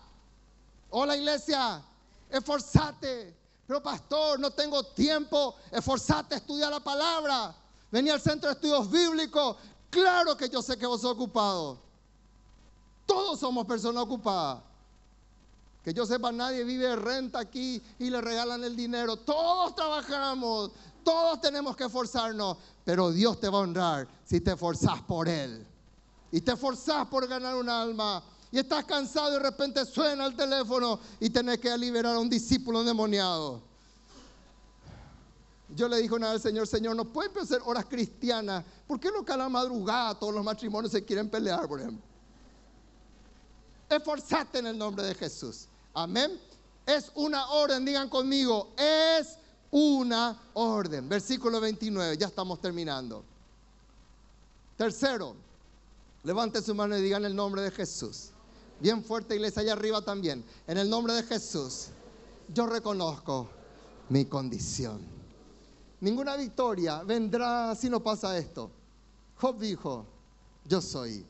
Hola 0.91 1.17
iglesia, 1.17 1.83
esforzate. 2.29 3.37
Pero 3.67 3.83
pastor, 3.83 4.41
no 4.41 4.51
tengo 4.51 4.83
tiempo. 4.83 5.55
Esforzate 5.71 6.35
a 6.35 6.39
estudiar 6.39 6.71
la 6.71 6.81
palabra. 6.81 7.55
Venía 7.91 8.15
al 8.15 8.21
centro 8.21 8.49
de 8.49 8.55
estudios 8.55 8.91
bíblicos. 8.91 9.57
Claro 9.89 10.37
que 10.37 10.49
yo 10.49 10.63
sé 10.63 10.77
que 10.77 10.87
vos 10.87 11.01
sos 11.01 11.13
ocupado. 11.13 11.79
Todos 13.07 13.41
somos 13.41 13.67
personas 13.67 14.03
ocupadas. 14.03 14.63
Que 15.83 15.95
yo 15.95 16.05
sepa, 16.05 16.31
nadie 16.31 16.63
vive 16.63 16.89
de 16.89 16.97
renta 16.97 17.39
aquí 17.39 17.83
y 17.99 18.11
le 18.11 18.21
regalan 18.21 18.63
el 18.63 18.77
dinero. 18.77 19.17
Todos 19.17 19.75
trabajamos, 19.75 20.73
todos 21.03 21.41
tenemos 21.41 21.77
que 21.77 21.85
esforzarnos, 21.85 22.57
pero 22.85 23.11
Dios 23.11 23.39
te 23.41 23.49
va 23.49 23.59
a 23.59 23.63
honrar 23.63 24.09
si 24.25 24.41
te 24.41 24.53
esforzás 24.53 25.03
por 25.03 25.29
Él. 25.29 25.67
Y 26.33 26.41
te 26.41 26.53
esforzás 26.53 27.07
por 27.07 27.27
ganar 27.27 27.57
un 27.57 27.69
alma. 27.69 28.23
Y 28.53 28.59
estás 28.59 28.85
cansado 28.85 29.31
y 29.31 29.33
de 29.35 29.39
repente 29.39 29.85
suena 29.85 30.27
el 30.27 30.35
teléfono 30.35 30.99
y 31.21 31.31
tenés 31.31 31.59
que 31.59 31.77
liberar 31.79 32.17
a 32.17 32.19
un 32.19 32.29
discípulo 32.29 32.81
endemoniado. 32.81 33.63
Yo 35.75 35.89
le 35.89 35.99
dije 35.99 36.15
una 36.15 36.33
vez 36.33 36.45
al 36.45 36.51
Señor, 36.51 36.67
Señor, 36.67 36.97
no 36.97 37.05
pueden 37.05 37.37
hacer 37.39 37.61
horas 37.65 37.85
cristianas. 37.85 38.65
¿Por 38.87 38.99
qué 38.99 39.11
no 39.13 39.25
cada 39.25 39.49
madrugada 39.49 40.19
todos 40.19 40.35
los 40.35 40.45
matrimonios 40.45 40.91
se 40.93 41.05
quieren 41.05 41.29
pelear, 41.29 41.69
por 41.69 41.81
ejemplo? 41.81 42.05
Esforzate 43.89 44.59
en 44.59 44.67
el 44.67 44.79
nombre 44.79 45.05
de 45.05 45.15
Jesús. 45.15 45.67
Amén. 45.95 46.41
Es 46.87 47.13
una 47.15 47.51
orden, 47.51 47.85
digan 47.85 48.09
conmigo, 48.09 48.73
es 48.77 49.39
una 49.71 50.41
orden. 50.55 51.09
Versículo 51.09 51.61
29, 51.61 52.17
ya 52.17 52.27
estamos 52.27 52.61
terminando. 52.61 53.25
Tercero, 54.77 55.35
levante 56.25 56.63
su 56.63 56.75
mano 56.75 56.97
y 56.97 57.03
digan 57.03 57.25
el 57.25 57.35
nombre 57.35 57.63
de 57.63 57.71
Jesús. 57.71 58.31
Bien 58.81 59.05
fuerte, 59.05 59.35
iglesia, 59.35 59.63
allá 59.63 59.75
arriba 59.75 60.01
también. 60.03 60.45
En 60.67 60.79
el 60.79 60.89
nombre 60.89 61.13
de 61.13 61.23
Jesús, 61.23 61.89
yo 62.53 62.67
reconozco 62.67 63.49
mi 64.09 64.25
condición. 64.25 65.01
Ninguna 66.01 66.37
victoria 66.37 67.03
vendrá 67.03 67.75
si 67.75 67.91
no 67.91 68.01
pasa 68.01 68.37
esto. 68.39 68.71
Job 69.37 69.59
dijo, 69.59 70.07
yo 70.65 70.81
soy 70.81 71.25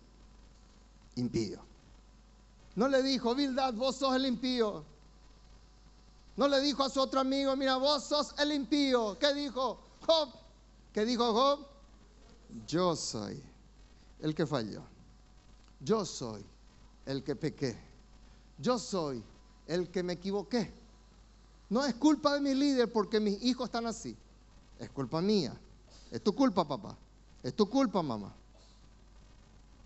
impío. 1.16 1.58
No 2.76 2.88
le 2.88 3.02
dijo, 3.02 3.34
Bildad, 3.34 3.74
vos 3.74 3.96
sos 3.96 4.14
el 4.14 4.26
impío. 4.26 4.84
No 6.40 6.48
le 6.48 6.58
dijo 6.62 6.82
a 6.82 6.88
su 6.88 6.98
otro 6.98 7.20
amigo, 7.20 7.54
mira, 7.54 7.76
vos 7.76 8.02
sos 8.04 8.34
el 8.38 8.52
impío. 8.52 9.18
¿Qué 9.18 9.34
dijo 9.34 9.78
Job? 10.06 10.30
¿Qué 10.90 11.04
dijo 11.04 11.34
Job? 11.34 11.66
Yo 12.66 12.96
soy 12.96 13.44
el 14.20 14.34
que 14.34 14.46
falló. 14.46 14.80
Yo 15.80 16.06
soy 16.06 16.42
el 17.04 17.22
que 17.22 17.36
pequé. 17.36 17.78
Yo 18.56 18.78
soy 18.78 19.22
el 19.66 19.90
que 19.90 20.02
me 20.02 20.14
equivoqué. 20.14 20.72
No 21.68 21.84
es 21.84 21.94
culpa 21.96 22.32
de 22.32 22.40
mi 22.40 22.54
líder 22.54 22.90
porque 22.90 23.20
mis 23.20 23.42
hijos 23.42 23.66
están 23.66 23.86
así. 23.86 24.16
Es 24.78 24.88
culpa 24.88 25.20
mía. 25.20 25.54
Es 26.10 26.24
tu 26.24 26.34
culpa, 26.34 26.66
papá. 26.66 26.96
Es 27.42 27.54
tu 27.54 27.68
culpa, 27.68 28.02
mamá. 28.02 28.34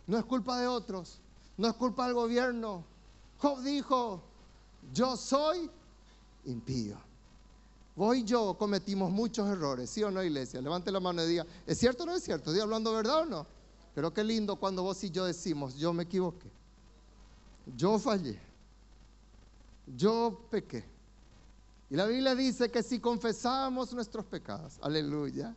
No 0.06 0.16
es 0.16 0.24
culpa 0.24 0.60
de 0.60 0.68
otros. 0.68 1.18
No 1.56 1.66
es 1.66 1.74
culpa 1.74 2.04
del 2.04 2.14
gobierno. 2.14 2.84
Job 3.38 3.60
dijo, 3.60 4.22
yo 4.92 5.16
soy 5.16 5.68
impío. 6.46 6.96
Vos 7.96 8.16
y 8.16 8.24
yo 8.24 8.54
cometimos 8.58 9.10
muchos 9.10 9.48
errores, 9.48 9.88
¿sí 9.88 10.02
o 10.02 10.10
no, 10.10 10.22
iglesia? 10.22 10.60
Levante 10.60 10.90
la 10.90 11.00
mano 11.00 11.22
y 11.22 11.28
diga, 11.28 11.46
¿es 11.66 11.78
cierto 11.78 12.02
o 12.02 12.06
no 12.06 12.14
es 12.14 12.24
cierto? 12.24 12.50
¿Estoy 12.50 12.62
hablando 12.62 12.92
verdad 12.92 13.20
o 13.20 13.24
no? 13.24 13.46
Pero 13.94 14.12
qué 14.12 14.24
lindo 14.24 14.56
cuando 14.56 14.82
vos 14.82 15.02
y 15.04 15.10
yo 15.10 15.24
decimos, 15.24 15.76
yo 15.76 15.92
me 15.92 16.02
equivoqué. 16.02 16.50
Yo 17.76 17.98
fallé. 17.98 18.40
Yo 19.96 20.40
pequé. 20.50 20.84
Y 21.90 21.96
la 21.96 22.06
Biblia 22.06 22.34
dice 22.34 22.70
que 22.70 22.82
si 22.82 22.98
confesamos 22.98 23.92
nuestros 23.92 24.24
pecados, 24.24 24.78
aleluya, 24.82 25.54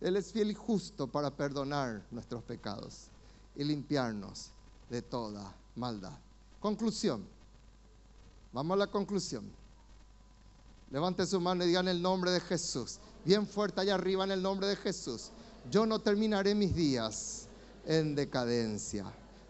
Él 0.00 0.16
es 0.16 0.32
fiel 0.32 0.50
y 0.50 0.54
justo 0.54 1.06
para 1.06 1.30
perdonar 1.30 2.02
nuestros 2.10 2.42
pecados 2.42 3.06
y 3.54 3.62
limpiarnos 3.62 4.50
de 4.88 5.02
toda 5.02 5.54
maldad. 5.76 6.18
Conclusión. 6.58 7.24
Vamos 8.52 8.74
a 8.74 8.78
la 8.78 8.86
conclusión. 8.88 9.59
Levante 10.90 11.24
su 11.24 11.40
mano 11.40 11.64
y 11.64 11.68
diga 11.68 11.80
en 11.80 11.88
el 11.88 12.02
nombre 12.02 12.32
de 12.32 12.40
Jesús. 12.40 12.98
Bien 13.24 13.46
fuerte 13.46 13.80
allá 13.80 13.94
arriba 13.94 14.24
en 14.24 14.32
el 14.32 14.42
nombre 14.42 14.66
de 14.66 14.76
Jesús. 14.76 15.30
Yo 15.70 15.86
no 15.86 16.00
terminaré 16.00 16.54
mis 16.54 16.74
días 16.74 17.46
en 17.86 18.16
decadencia. 18.16 19.04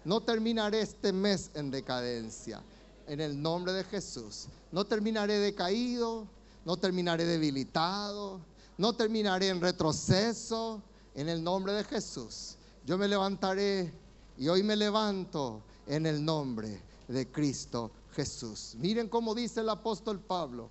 No 0.05 0.21
terminaré 0.21 0.83
este 0.83 1.13
mes 1.13 1.51
en 1.55 1.71
decadencia. 1.71 2.63
En 3.07 3.21
el 3.21 3.41
nombre 3.41 3.73
de 3.73 3.85
Jesús. 3.85 4.49
No 4.71 4.85
terminaré 4.85 5.39
decaído. 5.39 6.27
No 6.67 6.77
terminaré 6.77 7.25
debilitado. 7.25 8.41
No 8.77 8.93
terminaré 8.93 9.49
en 9.49 9.63
retroceso. 9.63 10.83
En 11.15 11.31
el 11.31 11.43
nombre 11.43 11.73
de 11.73 11.85
Jesús. 11.85 12.57
Yo 12.85 12.99
me 12.99 13.09
levantaré 13.09 13.93
y 14.37 14.49
hoy 14.49 14.63
me 14.63 14.77
levanto 14.77 15.63
en 15.87 16.07
el 16.07 16.25
nombre 16.25 16.83
de 17.09 17.31
Cristo 17.31 17.91
Jesús. 18.13 18.75
Miren 18.79 19.09
cómo 19.09 19.35
dice 19.35 19.61
el 19.61 19.69
apóstol 19.69 20.21
Pablo. 20.21 20.71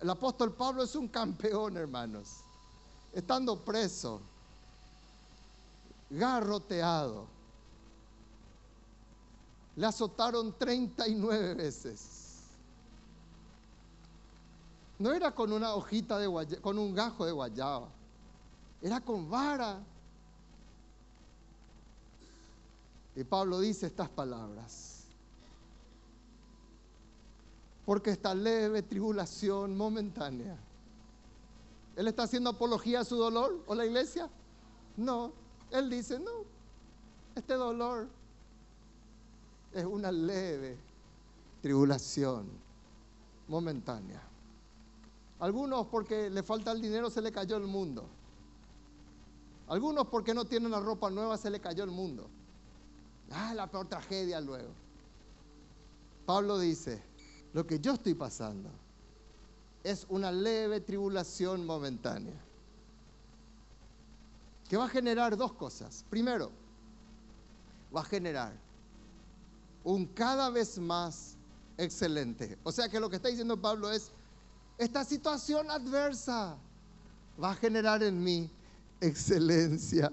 El 0.00 0.10
apóstol 0.10 0.52
Pablo 0.52 0.82
es 0.82 0.94
un 0.94 1.08
campeón, 1.08 1.76
hermanos. 1.76 2.40
Estando 3.12 3.58
preso, 3.64 4.20
garroteado, 6.10 7.26
le 9.76 9.86
azotaron 9.86 10.56
39 10.58 11.54
veces. 11.54 12.28
No 14.98 15.12
era 15.12 15.32
con 15.32 15.52
una 15.52 15.74
hojita 15.74 16.18
de 16.18 16.26
guayaba, 16.26 16.60
con 16.60 16.78
un 16.78 16.94
gajo 16.94 17.24
de 17.24 17.32
guayaba. 17.32 17.88
Era 18.82 19.00
con 19.00 19.30
vara. 19.30 19.80
Y 23.14 23.24
Pablo 23.24 23.60
dice 23.60 23.86
estas 23.86 24.08
palabras. 24.08 24.97
Porque 27.88 28.10
esta 28.10 28.34
leve 28.34 28.82
tribulación 28.82 29.74
momentánea. 29.74 30.58
¿Él 31.96 32.06
está 32.06 32.24
haciendo 32.24 32.50
apología 32.50 33.00
a 33.00 33.04
su 33.06 33.16
dolor 33.16 33.64
o 33.66 33.74
la 33.74 33.86
iglesia? 33.86 34.28
No. 34.98 35.32
Él 35.70 35.88
dice, 35.88 36.18
no. 36.20 36.44
Este 37.34 37.54
dolor 37.54 38.06
es 39.72 39.86
una 39.86 40.12
leve 40.12 40.76
tribulación 41.62 42.50
momentánea. 43.48 44.20
Algunos 45.40 45.86
porque 45.86 46.28
le 46.28 46.42
falta 46.42 46.72
el 46.72 46.82
dinero 46.82 47.08
se 47.08 47.22
le 47.22 47.32
cayó 47.32 47.56
el 47.56 47.66
mundo. 47.68 48.06
Algunos 49.66 50.08
porque 50.08 50.34
no 50.34 50.44
tienen 50.44 50.72
la 50.72 50.80
ropa 50.80 51.08
nueva 51.08 51.38
se 51.38 51.48
le 51.48 51.58
cayó 51.58 51.84
el 51.84 51.90
mundo. 51.90 52.28
Ah, 53.30 53.54
la 53.54 53.66
peor 53.66 53.88
tragedia 53.88 54.42
luego. 54.42 54.74
Pablo 56.26 56.58
dice, 56.58 57.07
lo 57.52 57.66
que 57.66 57.80
yo 57.80 57.94
estoy 57.94 58.14
pasando 58.14 58.70
es 59.82 60.06
una 60.08 60.30
leve 60.30 60.80
tribulación 60.80 61.64
momentánea 61.64 62.34
que 64.68 64.76
va 64.76 64.84
a 64.84 64.88
generar 64.88 65.36
dos 65.36 65.54
cosas. 65.54 66.04
Primero, 66.10 66.50
va 67.94 68.02
a 68.02 68.04
generar 68.04 68.52
un 69.82 70.06
cada 70.06 70.50
vez 70.50 70.78
más 70.78 71.36
excelente. 71.78 72.58
O 72.64 72.72
sea 72.72 72.88
que 72.88 73.00
lo 73.00 73.08
que 73.08 73.16
está 73.16 73.28
diciendo 73.28 73.56
Pablo 73.56 73.90
es, 73.90 74.10
esta 74.76 75.04
situación 75.04 75.70
adversa 75.70 76.56
va 77.42 77.52
a 77.52 77.54
generar 77.54 78.02
en 78.02 78.22
mí 78.22 78.50
excelencia. 79.00 80.12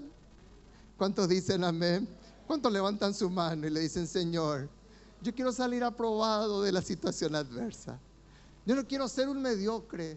¿Cuántos 0.96 1.28
dicen 1.28 1.62
amén? 1.64 2.08
¿Cuántos 2.46 2.72
levantan 2.72 3.12
su 3.12 3.28
mano 3.28 3.66
y 3.66 3.70
le 3.70 3.80
dicen, 3.80 4.06
Señor, 4.06 4.68
yo 5.22 5.34
quiero 5.34 5.52
salir 5.52 5.82
aprobado 5.82 6.62
de 6.62 6.72
la 6.72 6.82
situación 6.82 7.34
adversa? 7.34 7.98
Yo 8.64 8.74
no 8.74 8.86
quiero 8.86 9.08
ser 9.08 9.28
un 9.28 9.40
mediocre. 9.40 10.16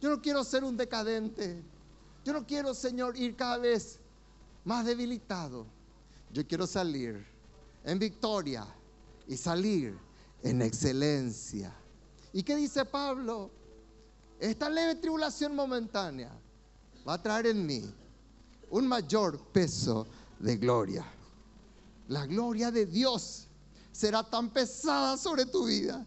Yo 0.00 0.10
no 0.10 0.20
quiero 0.20 0.44
ser 0.44 0.64
un 0.64 0.76
decadente. 0.76 1.62
Yo 2.24 2.32
no 2.32 2.46
quiero, 2.46 2.74
Señor, 2.74 3.16
ir 3.16 3.36
cada 3.36 3.58
vez 3.58 3.98
más 4.64 4.84
debilitado. 4.84 5.66
Yo 6.32 6.46
quiero 6.46 6.66
salir 6.66 7.26
en 7.84 7.98
victoria 7.98 8.66
y 9.26 9.36
salir 9.36 9.98
en 10.42 10.62
excelencia. 10.62 11.74
¿Y 12.32 12.42
qué 12.42 12.56
dice 12.56 12.84
Pablo? 12.84 13.50
Esta 14.38 14.70
leve 14.70 14.94
tribulación 14.94 15.54
momentánea 15.54 16.30
va 17.06 17.14
a 17.14 17.22
traer 17.22 17.46
en 17.46 17.66
mí 17.66 17.82
un 18.70 18.86
mayor 18.86 19.38
peso 19.52 20.06
de 20.38 20.56
gloria 20.56 21.04
la 22.10 22.26
gloria 22.26 22.72
de 22.72 22.86
Dios 22.86 23.46
será 23.92 24.22
tan 24.22 24.50
pesada 24.50 25.16
sobre 25.16 25.46
tu 25.46 25.66
vida 25.66 26.06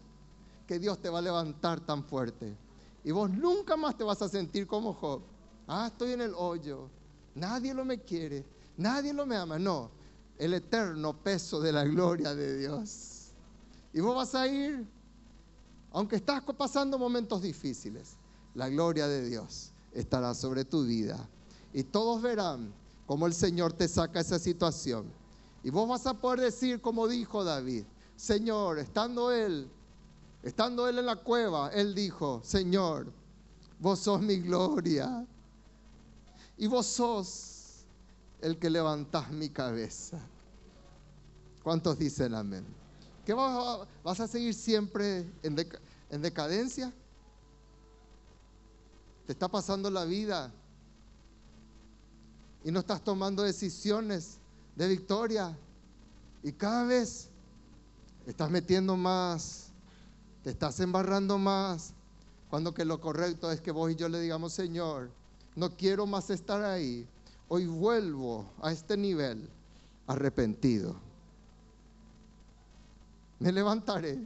que 0.66 0.78
Dios 0.78 1.00
te 1.00 1.08
va 1.08 1.18
a 1.18 1.22
levantar 1.22 1.80
tan 1.80 2.04
fuerte. 2.04 2.56
Y 3.04 3.10
vos 3.10 3.30
nunca 3.30 3.76
más 3.76 3.96
te 3.96 4.04
vas 4.04 4.22
a 4.22 4.28
sentir 4.28 4.66
como 4.66 4.94
Job. 4.94 5.22
Ah, 5.68 5.88
estoy 5.90 6.12
en 6.12 6.22
el 6.22 6.32
hoyo. 6.34 6.88
Nadie 7.34 7.74
lo 7.74 7.84
me 7.84 8.00
quiere. 8.00 8.44
Nadie 8.76 9.12
lo 9.12 9.26
me 9.26 9.36
ama. 9.36 9.58
No, 9.58 9.90
el 10.38 10.54
eterno 10.54 11.12
peso 11.12 11.60
de 11.60 11.72
la 11.72 11.84
gloria 11.84 12.34
de 12.34 12.58
Dios. 12.58 13.28
Y 13.92 14.00
vos 14.00 14.16
vas 14.16 14.34
a 14.34 14.46
ir, 14.48 14.86
aunque 15.92 16.16
estás 16.16 16.42
pasando 16.56 16.98
momentos 16.98 17.42
difíciles, 17.42 18.16
la 18.54 18.68
gloria 18.68 19.06
de 19.06 19.28
Dios 19.28 19.72
estará 19.92 20.34
sobre 20.34 20.64
tu 20.64 20.84
vida. 20.84 21.28
Y 21.72 21.84
todos 21.84 22.22
verán 22.22 22.72
cómo 23.06 23.26
el 23.26 23.34
Señor 23.34 23.72
te 23.72 23.86
saca 23.86 24.20
esa 24.20 24.38
situación 24.38 25.06
y 25.64 25.70
vos 25.70 25.88
vas 25.88 26.06
a 26.06 26.12
poder 26.12 26.40
decir 26.40 26.82
como 26.82 27.08
dijo 27.08 27.42
David, 27.42 27.84
Señor, 28.16 28.78
estando 28.78 29.32
él, 29.32 29.70
estando 30.42 30.86
él 30.86 30.98
en 30.98 31.06
la 31.06 31.16
cueva, 31.16 31.70
él 31.72 31.94
dijo, 31.94 32.42
Señor, 32.44 33.10
vos 33.80 33.98
sos 33.98 34.20
mi 34.20 34.36
gloria. 34.36 35.26
Y 36.58 36.66
vos 36.66 36.86
sos 36.86 37.86
el 38.42 38.58
que 38.58 38.68
levantás 38.68 39.32
mi 39.32 39.48
cabeza. 39.48 40.20
¿Cuántos 41.62 41.98
dicen 41.98 42.34
amén? 42.34 42.64
¿Qué 43.24 43.32
vas, 43.32 43.88
vas 44.04 44.20
a 44.20 44.28
seguir 44.28 44.52
siempre 44.52 45.26
en, 45.42 45.56
en 46.10 46.22
decadencia? 46.22 46.92
¿Te 49.26 49.32
está 49.32 49.48
pasando 49.48 49.88
la 49.88 50.04
vida 50.04 50.52
y 52.62 52.70
no 52.70 52.80
estás 52.80 53.02
tomando 53.02 53.42
decisiones 53.42 54.38
de 54.76 54.88
victoria. 54.88 55.56
Y 56.42 56.52
cada 56.52 56.84
vez 56.84 57.30
estás 58.26 58.50
metiendo 58.50 58.96
más, 58.96 59.72
te 60.42 60.50
estás 60.50 60.80
embarrando 60.80 61.38
más, 61.38 61.94
cuando 62.50 62.74
que 62.74 62.84
lo 62.84 63.00
correcto 63.00 63.50
es 63.50 63.60
que 63.60 63.70
vos 63.70 63.90
y 63.90 63.96
yo 63.96 64.08
le 64.08 64.20
digamos, 64.20 64.52
Señor, 64.52 65.10
no 65.56 65.70
quiero 65.76 66.06
más 66.06 66.30
estar 66.30 66.62
ahí. 66.62 67.06
Hoy 67.48 67.66
vuelvo 67.66 68.50
a 68.62 68.72
este 68.72 68.96
nivel 68.96 69.48
arrepentido. 70.06 70.96
Me 73.38 73.52
levantaré 73.52 74.18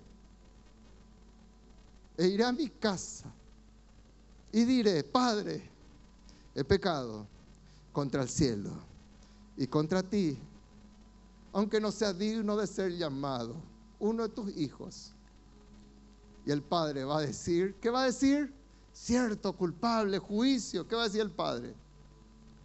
e 2.16 2.26
iré 2.26 2.44
a 2.44 2.52
mi 2.52 2.68
casa 2.68 3.32
y 4.52 4.64
diré, 4.64 5.04
Padre, 5.04 5.62
he 6.54 6.64
pecado 6.64 7.26
contra 7.92 8.22
el 8.22 8.28
cielo 8.28 8.87
y 9.58 9.66
contra 9.66 10.04
ti, 10.04 10.38
aunque 11.52 11.80
no 11.80 11.90
sea 11.90 12.12
digno 12.12 12.56
de 12.56 12.66
ser 12.66 12.92
llamado 12.92 13.56
uno 13.98 14.22
de 14.22 14.28
tus 14.28 14.56
hijos. 14.56 15.12
Y 16.46 16.52
el 16.52 16.62
padre 16.62 17.04
va 17.04 17.18
a 17.18 17.22
decir, 17.22 17.74
¿qué 17.80 17.90
va 17.90 18.02
a 18.02 18.06
decir? 18.06 18.54
Cierto, 18.92 19.52
culpable, 19.52 20.18
juicio. 20.18 20.86
¿Qué 20.86 20.94
va 20.94 21.02
a 21.02 21.04
decir 21.06 21.20
el 21.20 21.32
padre? 21.32 21.74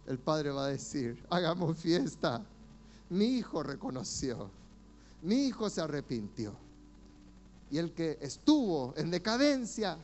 El 0.06 0.18
padre 0.18 0.50
va 0.50 0.66
a 0.66 0.68
decir, 0.68 1.20
hagamos 1.30 1.76
fiesta. 1.78 2.40
Mi 3.10 3.38
hijo 3.38 3.62
reconoció, 3.62 4.50
mi 5.22 5.46
hijo 5.46 5.68
se 5.68 5.80
arrepintió. 5.80 6.54
Y 7.70 7.78
el 7.78 7.92
que 7.92 8.18
estuvo 8.20 8.94
en 8.96 9.10
decadencia, 9.10 9.98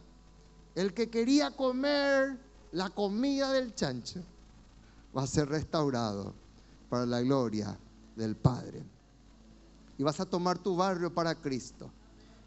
el 0.74 0.92
que 0.92 1.08
quería 1.08 1.52
comer 1.52 2.36
la 2.72 2.90
comida 2.90 3.52
del 3.52 3.74
chancho, 3.74 4.20
va 5.16 5.22
a 5.22 5.26
ser 5.28 5.48
restaurado 5.48 6.34
para 6.90 7.06
la 7.06 7.22
gloria 7.22 7.78
del 8.16 8.36
Padre. 8.36 8.84
Y 9.96 10.02
vas 10.02 10.20
a 10.20 10.26
tomar 10.26 10.58
tu 10.58 10.76
barrio 10.76 11.14
para 11.14 11.34
Cristo. 11.34 11.90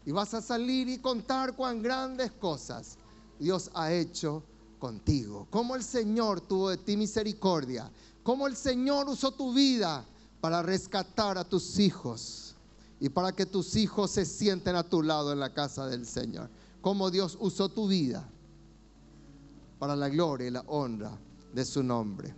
Y 0.06 0.12
vas 0.12 0.34
a 0.34 0.42
salir 0.42 0.88
y 0.88 0.98
contar 0.98 1.56
cuán 1.56 1.82
grandes 1.82 2.30
cosas 2.32 2.98
Dios 3.40 3.70
ha 3.74 3.90
hecho 3.92 4.42
contigo. 4.78 5.46
Cómo 5.50 5.74
el 5.74 5.82
Señor 5.82 6.42
tuvo 6.42 6.68
de 6.68 6.76
ti 6.76 6.96
misericordia. 6.96 7.90
Cómo 8.22 8.46
el 8.46 8.54
Señor 8.54 9.08
usó 9.08 9.32
tu 9.32 9.54
vida 9.54 10.04
para 10.40 10.62
rescatar 10.62 11.38
a 11.38 11.44
tus 11.44 11.78
hijos. 11.78 12.54
Y 13.00 13.08
para 13.08 13.32
que 13.32 13.46
tus 13.46 13.76
hijos 13.76 14.10
se 14.10 14.26
sienten 14.26 14.76
a 14.76 14.82
tu 14.82 15.02
lado 15.02 15.32
en 15.32 15.40
la 15.40 15.54
casa 15.54 15.86
del 15.86 16.06
Señor. 16.06 16.50
Cómo 16.82 17.10
Dios 17.10 17.38
usó 17.40 17.70
tu 17.70 17.88
vida 17.88 18.28
para 19.78 19.96
la 19.96 20.08
gloria 20.08 20.48
y 20.48 20.50
la 20.50 20.64
honra 20.66 21.18
de 21.54 21.64
su 21.64 21.82
nombre. 21.82 22.34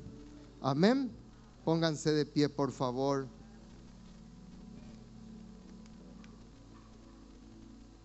Amén. 0.60 1.25
Pónganse 1.66 2.12
de 2.12 2.24
pie, 2.24 2.48
por 2.48 2.70
favor. 2.70 3.26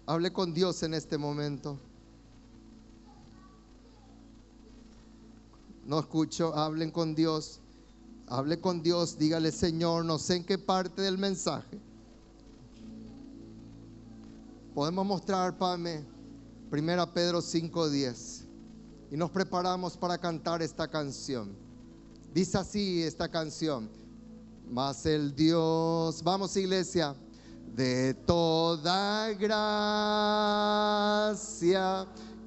Hable 0.07 0.33
con 0.33 0.51
Dios 0.51 0.81
en 0.81 0.95
este 0.95 1.15
momento. 1.19 1.77
No 5.85 5.99
escucho, 5.99 6.55
hablen 6.55 6.89
con 6.89 7.13
Dios. 7.13 7.59
Hable 8.25 8.59
con 8.59 8.81
Dios, 8.81 9.19
dígale, 9.19 9.51
Señor, 9.51 10.05
no 10.05 10.17
sé 10.17 10.37
en 10.37 10.43
qué 10.43 10.57
parte 10.57 11.03
del 11.03 11.19
mensaje. 11.19 11.79
Podemos 14.73 15.05
mostrar, 15.05 15.55
Pame, 15.59 16.03
1 16.71 17.13
Pedro 17.13 17.43
5:10. 17.43 18.47
Y 19.11 19.17
nos 19.17 19.29
preparamos 19.29 19.95
para 19.97 20.17
cantar 20.17 20.63
esta 20.63 20.87
canción. 20.87 21.70
Dice 22.33 22.57
así 22.57 23.03
esta 23.03 23.29
canción. 23.29 23.89
Mas 24.69 25.05
el 25.05 25.35
Dios, 25.35 26.23
vamos 26.23 26.55
iglesia, 26.55 27.13
de 27.75 28.13
toda 28.13 29.33
gracia 29.33 30.47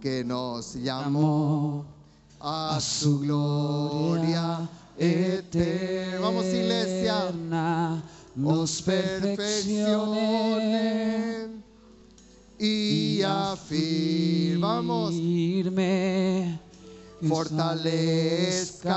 que 0.01 0.25
nos 0.25 0.73
llamó 0.75 1.85
a 2.41 2.81
su 2.81 3.21
gloria 3.21 4.67
eterna. 4.97 6.21
Vamos 6.21 6.47
iglesia, 6.47 7.31
nos 8.35 8.81
perfeccione 8.81 11.63
y 12.59 13.21
afirmamos 13.23 15.13
fortalezca 17.29 18.95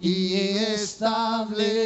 y 0.00 0.34
establezca 0.34 1.84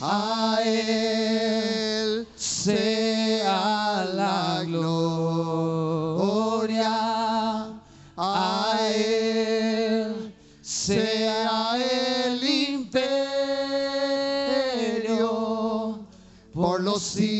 a 0.00 0.58
Él 0.64 2.26
sea 2.36 4.04
la 4.14 4.64
gloria, 4.64 4.98
a 8.16 8.78
Él 8.94 10.34
sea 10.60 11.76
el 11.76 12.42
imperio 12.42 13.18
por 16.52 16.82
los 16.82 17.02
siglos 17.02 17.31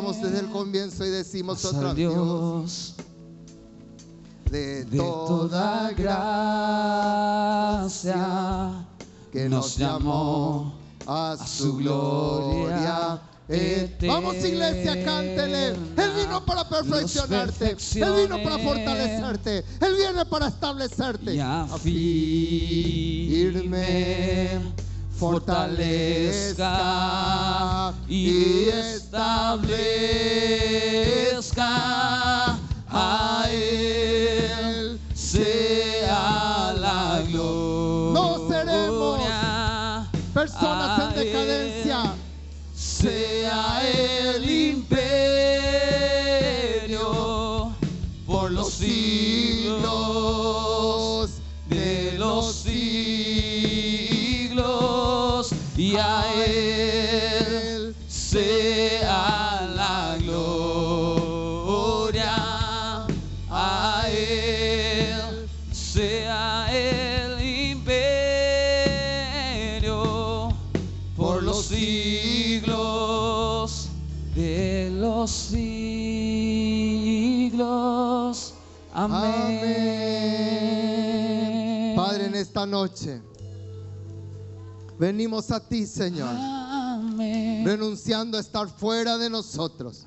Cantamos 0.00 0.22
desde 0.22 0.40
el 0.46 0.50
comienzo 0.50 1.04
y 1.04 1.10
decimos 1.10 1.62
otra 1.62 1.88
vez. 1.92 1.96
Dios 1.96 2.94
De, 4.50 4.86
toda 4.86 5.26
toda 5.26 5.90
gracia 7.82 8.86
que 9.30 9.46
nos 9.50 9.76
llamó 9.76 10.72
a 11.06 11.36
su 11.46 11.76
gloria. 11.76 13.20
eterna. 13.46 14.14
Vamos 14.14 14.36
iglesia, 14.36 15.04
cántele. 15.04 15.66
Él 15.68 16.10
vino 16.16 16.46
para 16.46 16.66
perfeccionarte. 16.66 17.76
Él 17.96 18.14
vino 18.22 18.42
para 18.42 18.58
fortalecerte. 18.58 19.58
Él 19.80 19.96
viene 19.98 20.24
para 20.24 20.48
establecerte. 20.48 21.34
y 21.34 21.40
afirme, 21.40 22.00
fortalezca 25.20 26.64
y 28.08 28.68
establezca 28.70 30.49
noche 82.70 83.20
venimos 84.98 85.50
a 85.50 85.60
ti, 85.60 85.86
Señor, 85.86 86.28
Amén. 86.28 87.64
renunciando 87.64 88.36
a 88.36 88.40
estar 88.40 88.68
fuera 88.68 89.16
de 89.16 89.30
nosotros. 89.30 90.06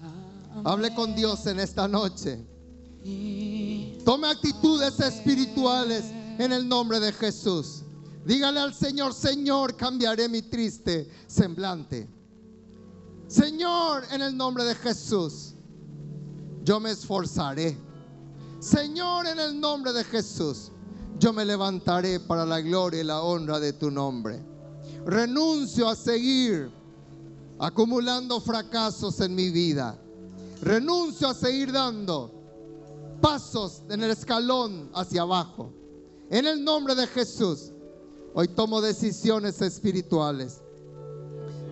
Hable 0.64 0.94
con 0.94 1.16
Dios 1.16 1.48
en 1.48 1.60
esta 1.60 1.88
noche. 1.88 2.46
Tome 4.06 4.28
actitudes 4.28 5.00
espirituales 5.00 6.06
en 6.38 6.54
el 6.54 6.68
nombre 6.68 7.00
de 7.00 7.12
Jesús. 7.12 7.82
Dígale 8.24 8.60
al 8.60 8.74
Señor, 8.74 9.14
Señor, 9.14 9.76
cambiaré 9.76 10.30
mi 10.30 10.44
triste 10.44 11.10
semblante. 11.28 12.08
Señor, 13.28 14.04
en 14.12 14.22
el 14.22 14.38
nombre 14.38 14.64
de 14.64 14.76
Jesús, 14.76 15.56
yo 16.64 16.80
me 16.80 16.92
esforzaré. 16.92 17.76
Señor, 18.60 19.26
en 19.26 19.40
el 19.40 19.60
nombre 19.60 19.92
de 19.92 20.04
Jesús, 20.04 20.72
yo 21.20 21.34
me 21.34 21.46
levantaré 21.46 22.20
para 22.20 22.46
la 22.46 22.62
gloria 22.62 23.02
y 23.02 23.04
la 23.04 23.22
honra 23.22 23.60
de 23.60 23.74
tu 23.74 23.90
nombre. 23.92 24.44
Renuncio 25.06 25.88
a 25.88 25.96
seguir 25.96 26.72
acumulando 27.60 28.40
fracasos 28.42 29.20
en 29.20 29.36
mi 29.36 29.50
vida. 29.50 29.98
Renuncio 30.62 31.28
a 31.28 31.34
seguir 31.34 31.72
dando 31.72 32.32
pasos 33.22 33.84
en 33.90 34.04
el 34.04 34.12
escalón 34.12 34.90
hacia 34.94 35.22
abajo. 35.22 35.72
En 36.30 36.46
el 36.46 36.64
nombre 36.64 36.96
de 36.96 37.08
Jesús, 37.08 37.72
hoy 38.34 38.48
tomo 38.50 38.82
decisiones 38.82 39.62
espirituales 39.62 40.62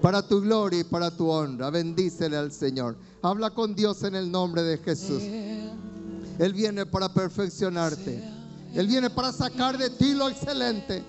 para 0.01 0.25
tu 0.25 0.41
gloria 0.41 0.79
y 0.79 0.83
para 0.83 1.15
tu 1.15 1.29
honra. 1.29 1.69
Bendícele 1.69 2.37
al 2.37 2.51
Señor. 2.51 2.97
Habla 3.21 3.51
con 3.51 3.75
Dios 3.75 4.03
en 4.03 4.15
el 4.15 4.31
nombre 4.31 4.63
de 4.63 4.77
Jesús. 4.77 5.21
Él 6.39 6.53
viene 6.53 6.85
para 6.85 7.13
perfeccionarte. 7.13 8.30
Él 8.74 8.88
viene 8.88 9.09
para 9.09 9.32
sacar 9.32 9.78
de 9.78 9.89
ti 9.89 10.13
lo 10.13 10.30
excelente. 10.30 11.03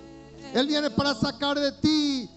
Él 0.53 0.67
viene 0.67 0.89
para 0.89 1.15
sacar 1.15 1.59
de 1.59 1.71
ti 1.71 2.29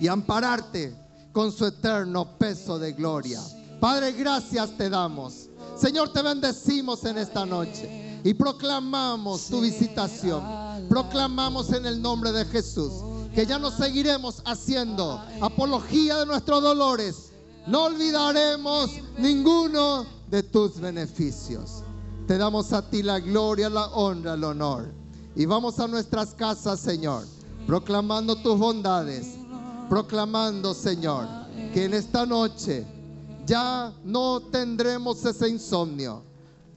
y 0.00 0.06
ampararte 0.06 0.94
con 1.32 1.52
su 1.52 1.66
eterno 1.66 2.36
peso 2.38 2.78
de 2.78 2.92
gloria. 2.92 3.40
Padre, 3.80 4.12
gracias 4.12 4.76
te 4.76 4.90
damos. 4.90 5.48
Señor, 5.76 6.12
te 6.12 6.22
bendecimos 6.22 7.04
en 7.04 7.18
esta 7.18 7.46
noche. 7.46 8.20
Y 8.24 8.34
proclamamos 8.34 9.46
tu 9.46 9.60
visitación. 9.60 10.42
Proclamamos 10.88 11.72
en 11.72 11.86
el 11.86 12.02
nombre 12.02 12.32
de 12.32 12.44
Jesús 12.46 12.92
que 13.34 13.46
ya 13.46 13.58
no 13.58 13.70
seguiremos 13.70 14.42
haciendo 14.44 15.22
apología 15.40 16.16
de 16.16 16.26
nuestros 16.26 16.60
dolores. 16.62 17.30
No 17.68 17.84
olvidaremos 17.84 18.90
ninguno 19.16 20.04
de 20.28 20.42
tus 20.42 20.80
beneficios. 20.80 21.84
Te 22.28 22.36
damos 22.36 22.74
a 22.74 22.82
ti 22.82 23.02
la 23.02 23.20
gloria, 23.20 23.70
la 23.70 23.86
honra, 23.86 24.34
el 24.34 24.44
honor. 24.44 24.92
Y 25.34 25.46
vamos 25.46 25.80
a 25.80 25.88
nuestras 25.88 26.34
casas, 26.34 26.78
Señor, 26.78 27.24
proclamando 27.66 28.36
tus 28.36 28.58
bondades, 28.58 29.28
proclamando, 29.88 30.74
Señor, 30.74 31.26
que 31.72 31.86
en 31.86 31.94
esta 31.94 32.26
noche 32.26 32.86
ya 33.46 33.94
no 34.04 34.40
tendremos 34.40 35.24
ese 35.24 35.48
insomnio. 35.48 36.22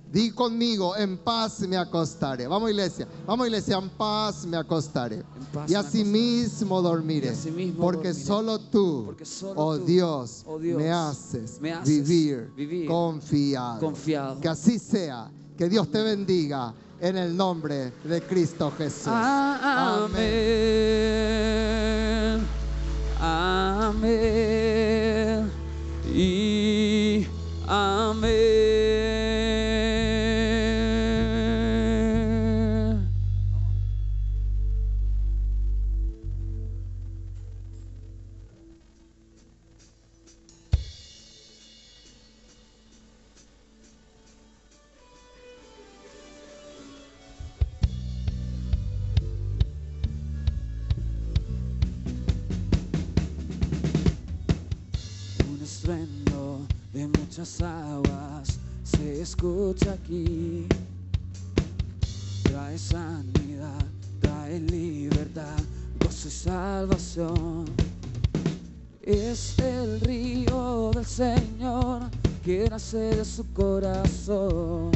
Di 0.10 0.32
conmigo, 0.32 0.96
en 0.96 1.18
paz 1.18 1.60
me 1.68 1.76
acostaré. 1.76 2.48
Vamos 2.48 2.70
iglesia, 2.70 3.06
vamos 3.28 3.48
iglesia, 3.48 3.78
en 3.78 3.90
paz 3.90 4.46
me 4.46 4.56
acostaré. 4.56 5.22
Paz 5.54 5.70
Y 5.70 5.76
asimismo 5.76 6.82
dormiré. 6.82 7.28
Y 7.28 7.30
asimismo 7.32 7.82
porque 7.82 8.10
dormiré. 8.10 8.26
solo 8.26 8.60
tú, 8.60 9.04
Porque 9.06 9.26
solo 9.26 9.54
oh 9.58 9.78
tú, 9.78 9.86
Dios, 9.86 10.44
oh 10.46 10.60
Dios, 10.60 10.78
me 10.78 10.92
haces, 10.92 11.60
me 11.60 11.74
haces 11.74 12.08
vivir, 12.08 12.54
vivir 12.56 12.88
confiado. 12.88 13.82
confiado. 13.82 14.40
Que 14.40 14.48
así 14.48 14.80
sea. 14.80 15.30
Que 15.58 15.70
Dios 15.70 15.90
te 15.92 16.02
bendiga 16.02 16.74
en 17.00 17.18
el 17.18 17.36
nombre 17.36 17.92
de 18.04 18.22
Cristo 18.22 18.72
Jesús. 18.78 19.08
Amén. 19.08 20.22
Amén. 23.20 24.32
Y 26.14 27.28
amén. 27.68 29.51
De 56.94 57.08
muchas 57.08 57.62
aguas 57.62 58.60
se 58.84 59.22
escucha 59.22 59.94
aquí. 59.94 60.66
Trae 62.44 62.78
sanidad, 62.78 63.84
trae 64.22 64.60
libertad, 64.60 65.60
gozo 66.00 66.30
y 66.30 66.32
salvación. 66.32 67.66
Es 69.02 69.60
el 69.60 70.00
río 70.02 70.92
del 70.94 71.06
Señor 71.06 72.04
que 72.46 72.70
nace 72.70 72.98
de 72.98 73.26
su 73.26 73.46
corazón. 73.54 74.92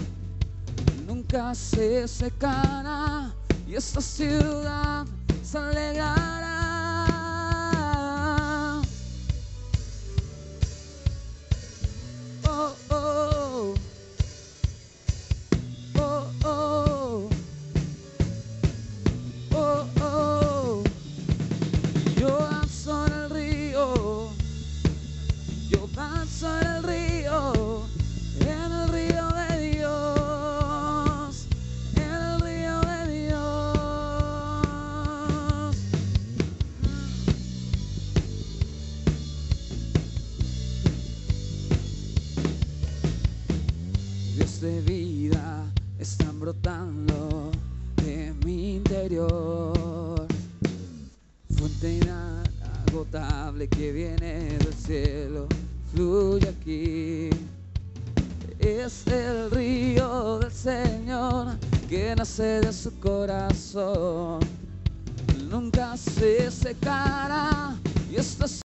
Nunca 1.06 1.54
se 1.56 2.08
secará 2.08 3.34
y 3.68 3.76
esta 3.76 4.00
ciudad 4.00 5.06
se 5.44 5.58
alegrará. 5.58 6.35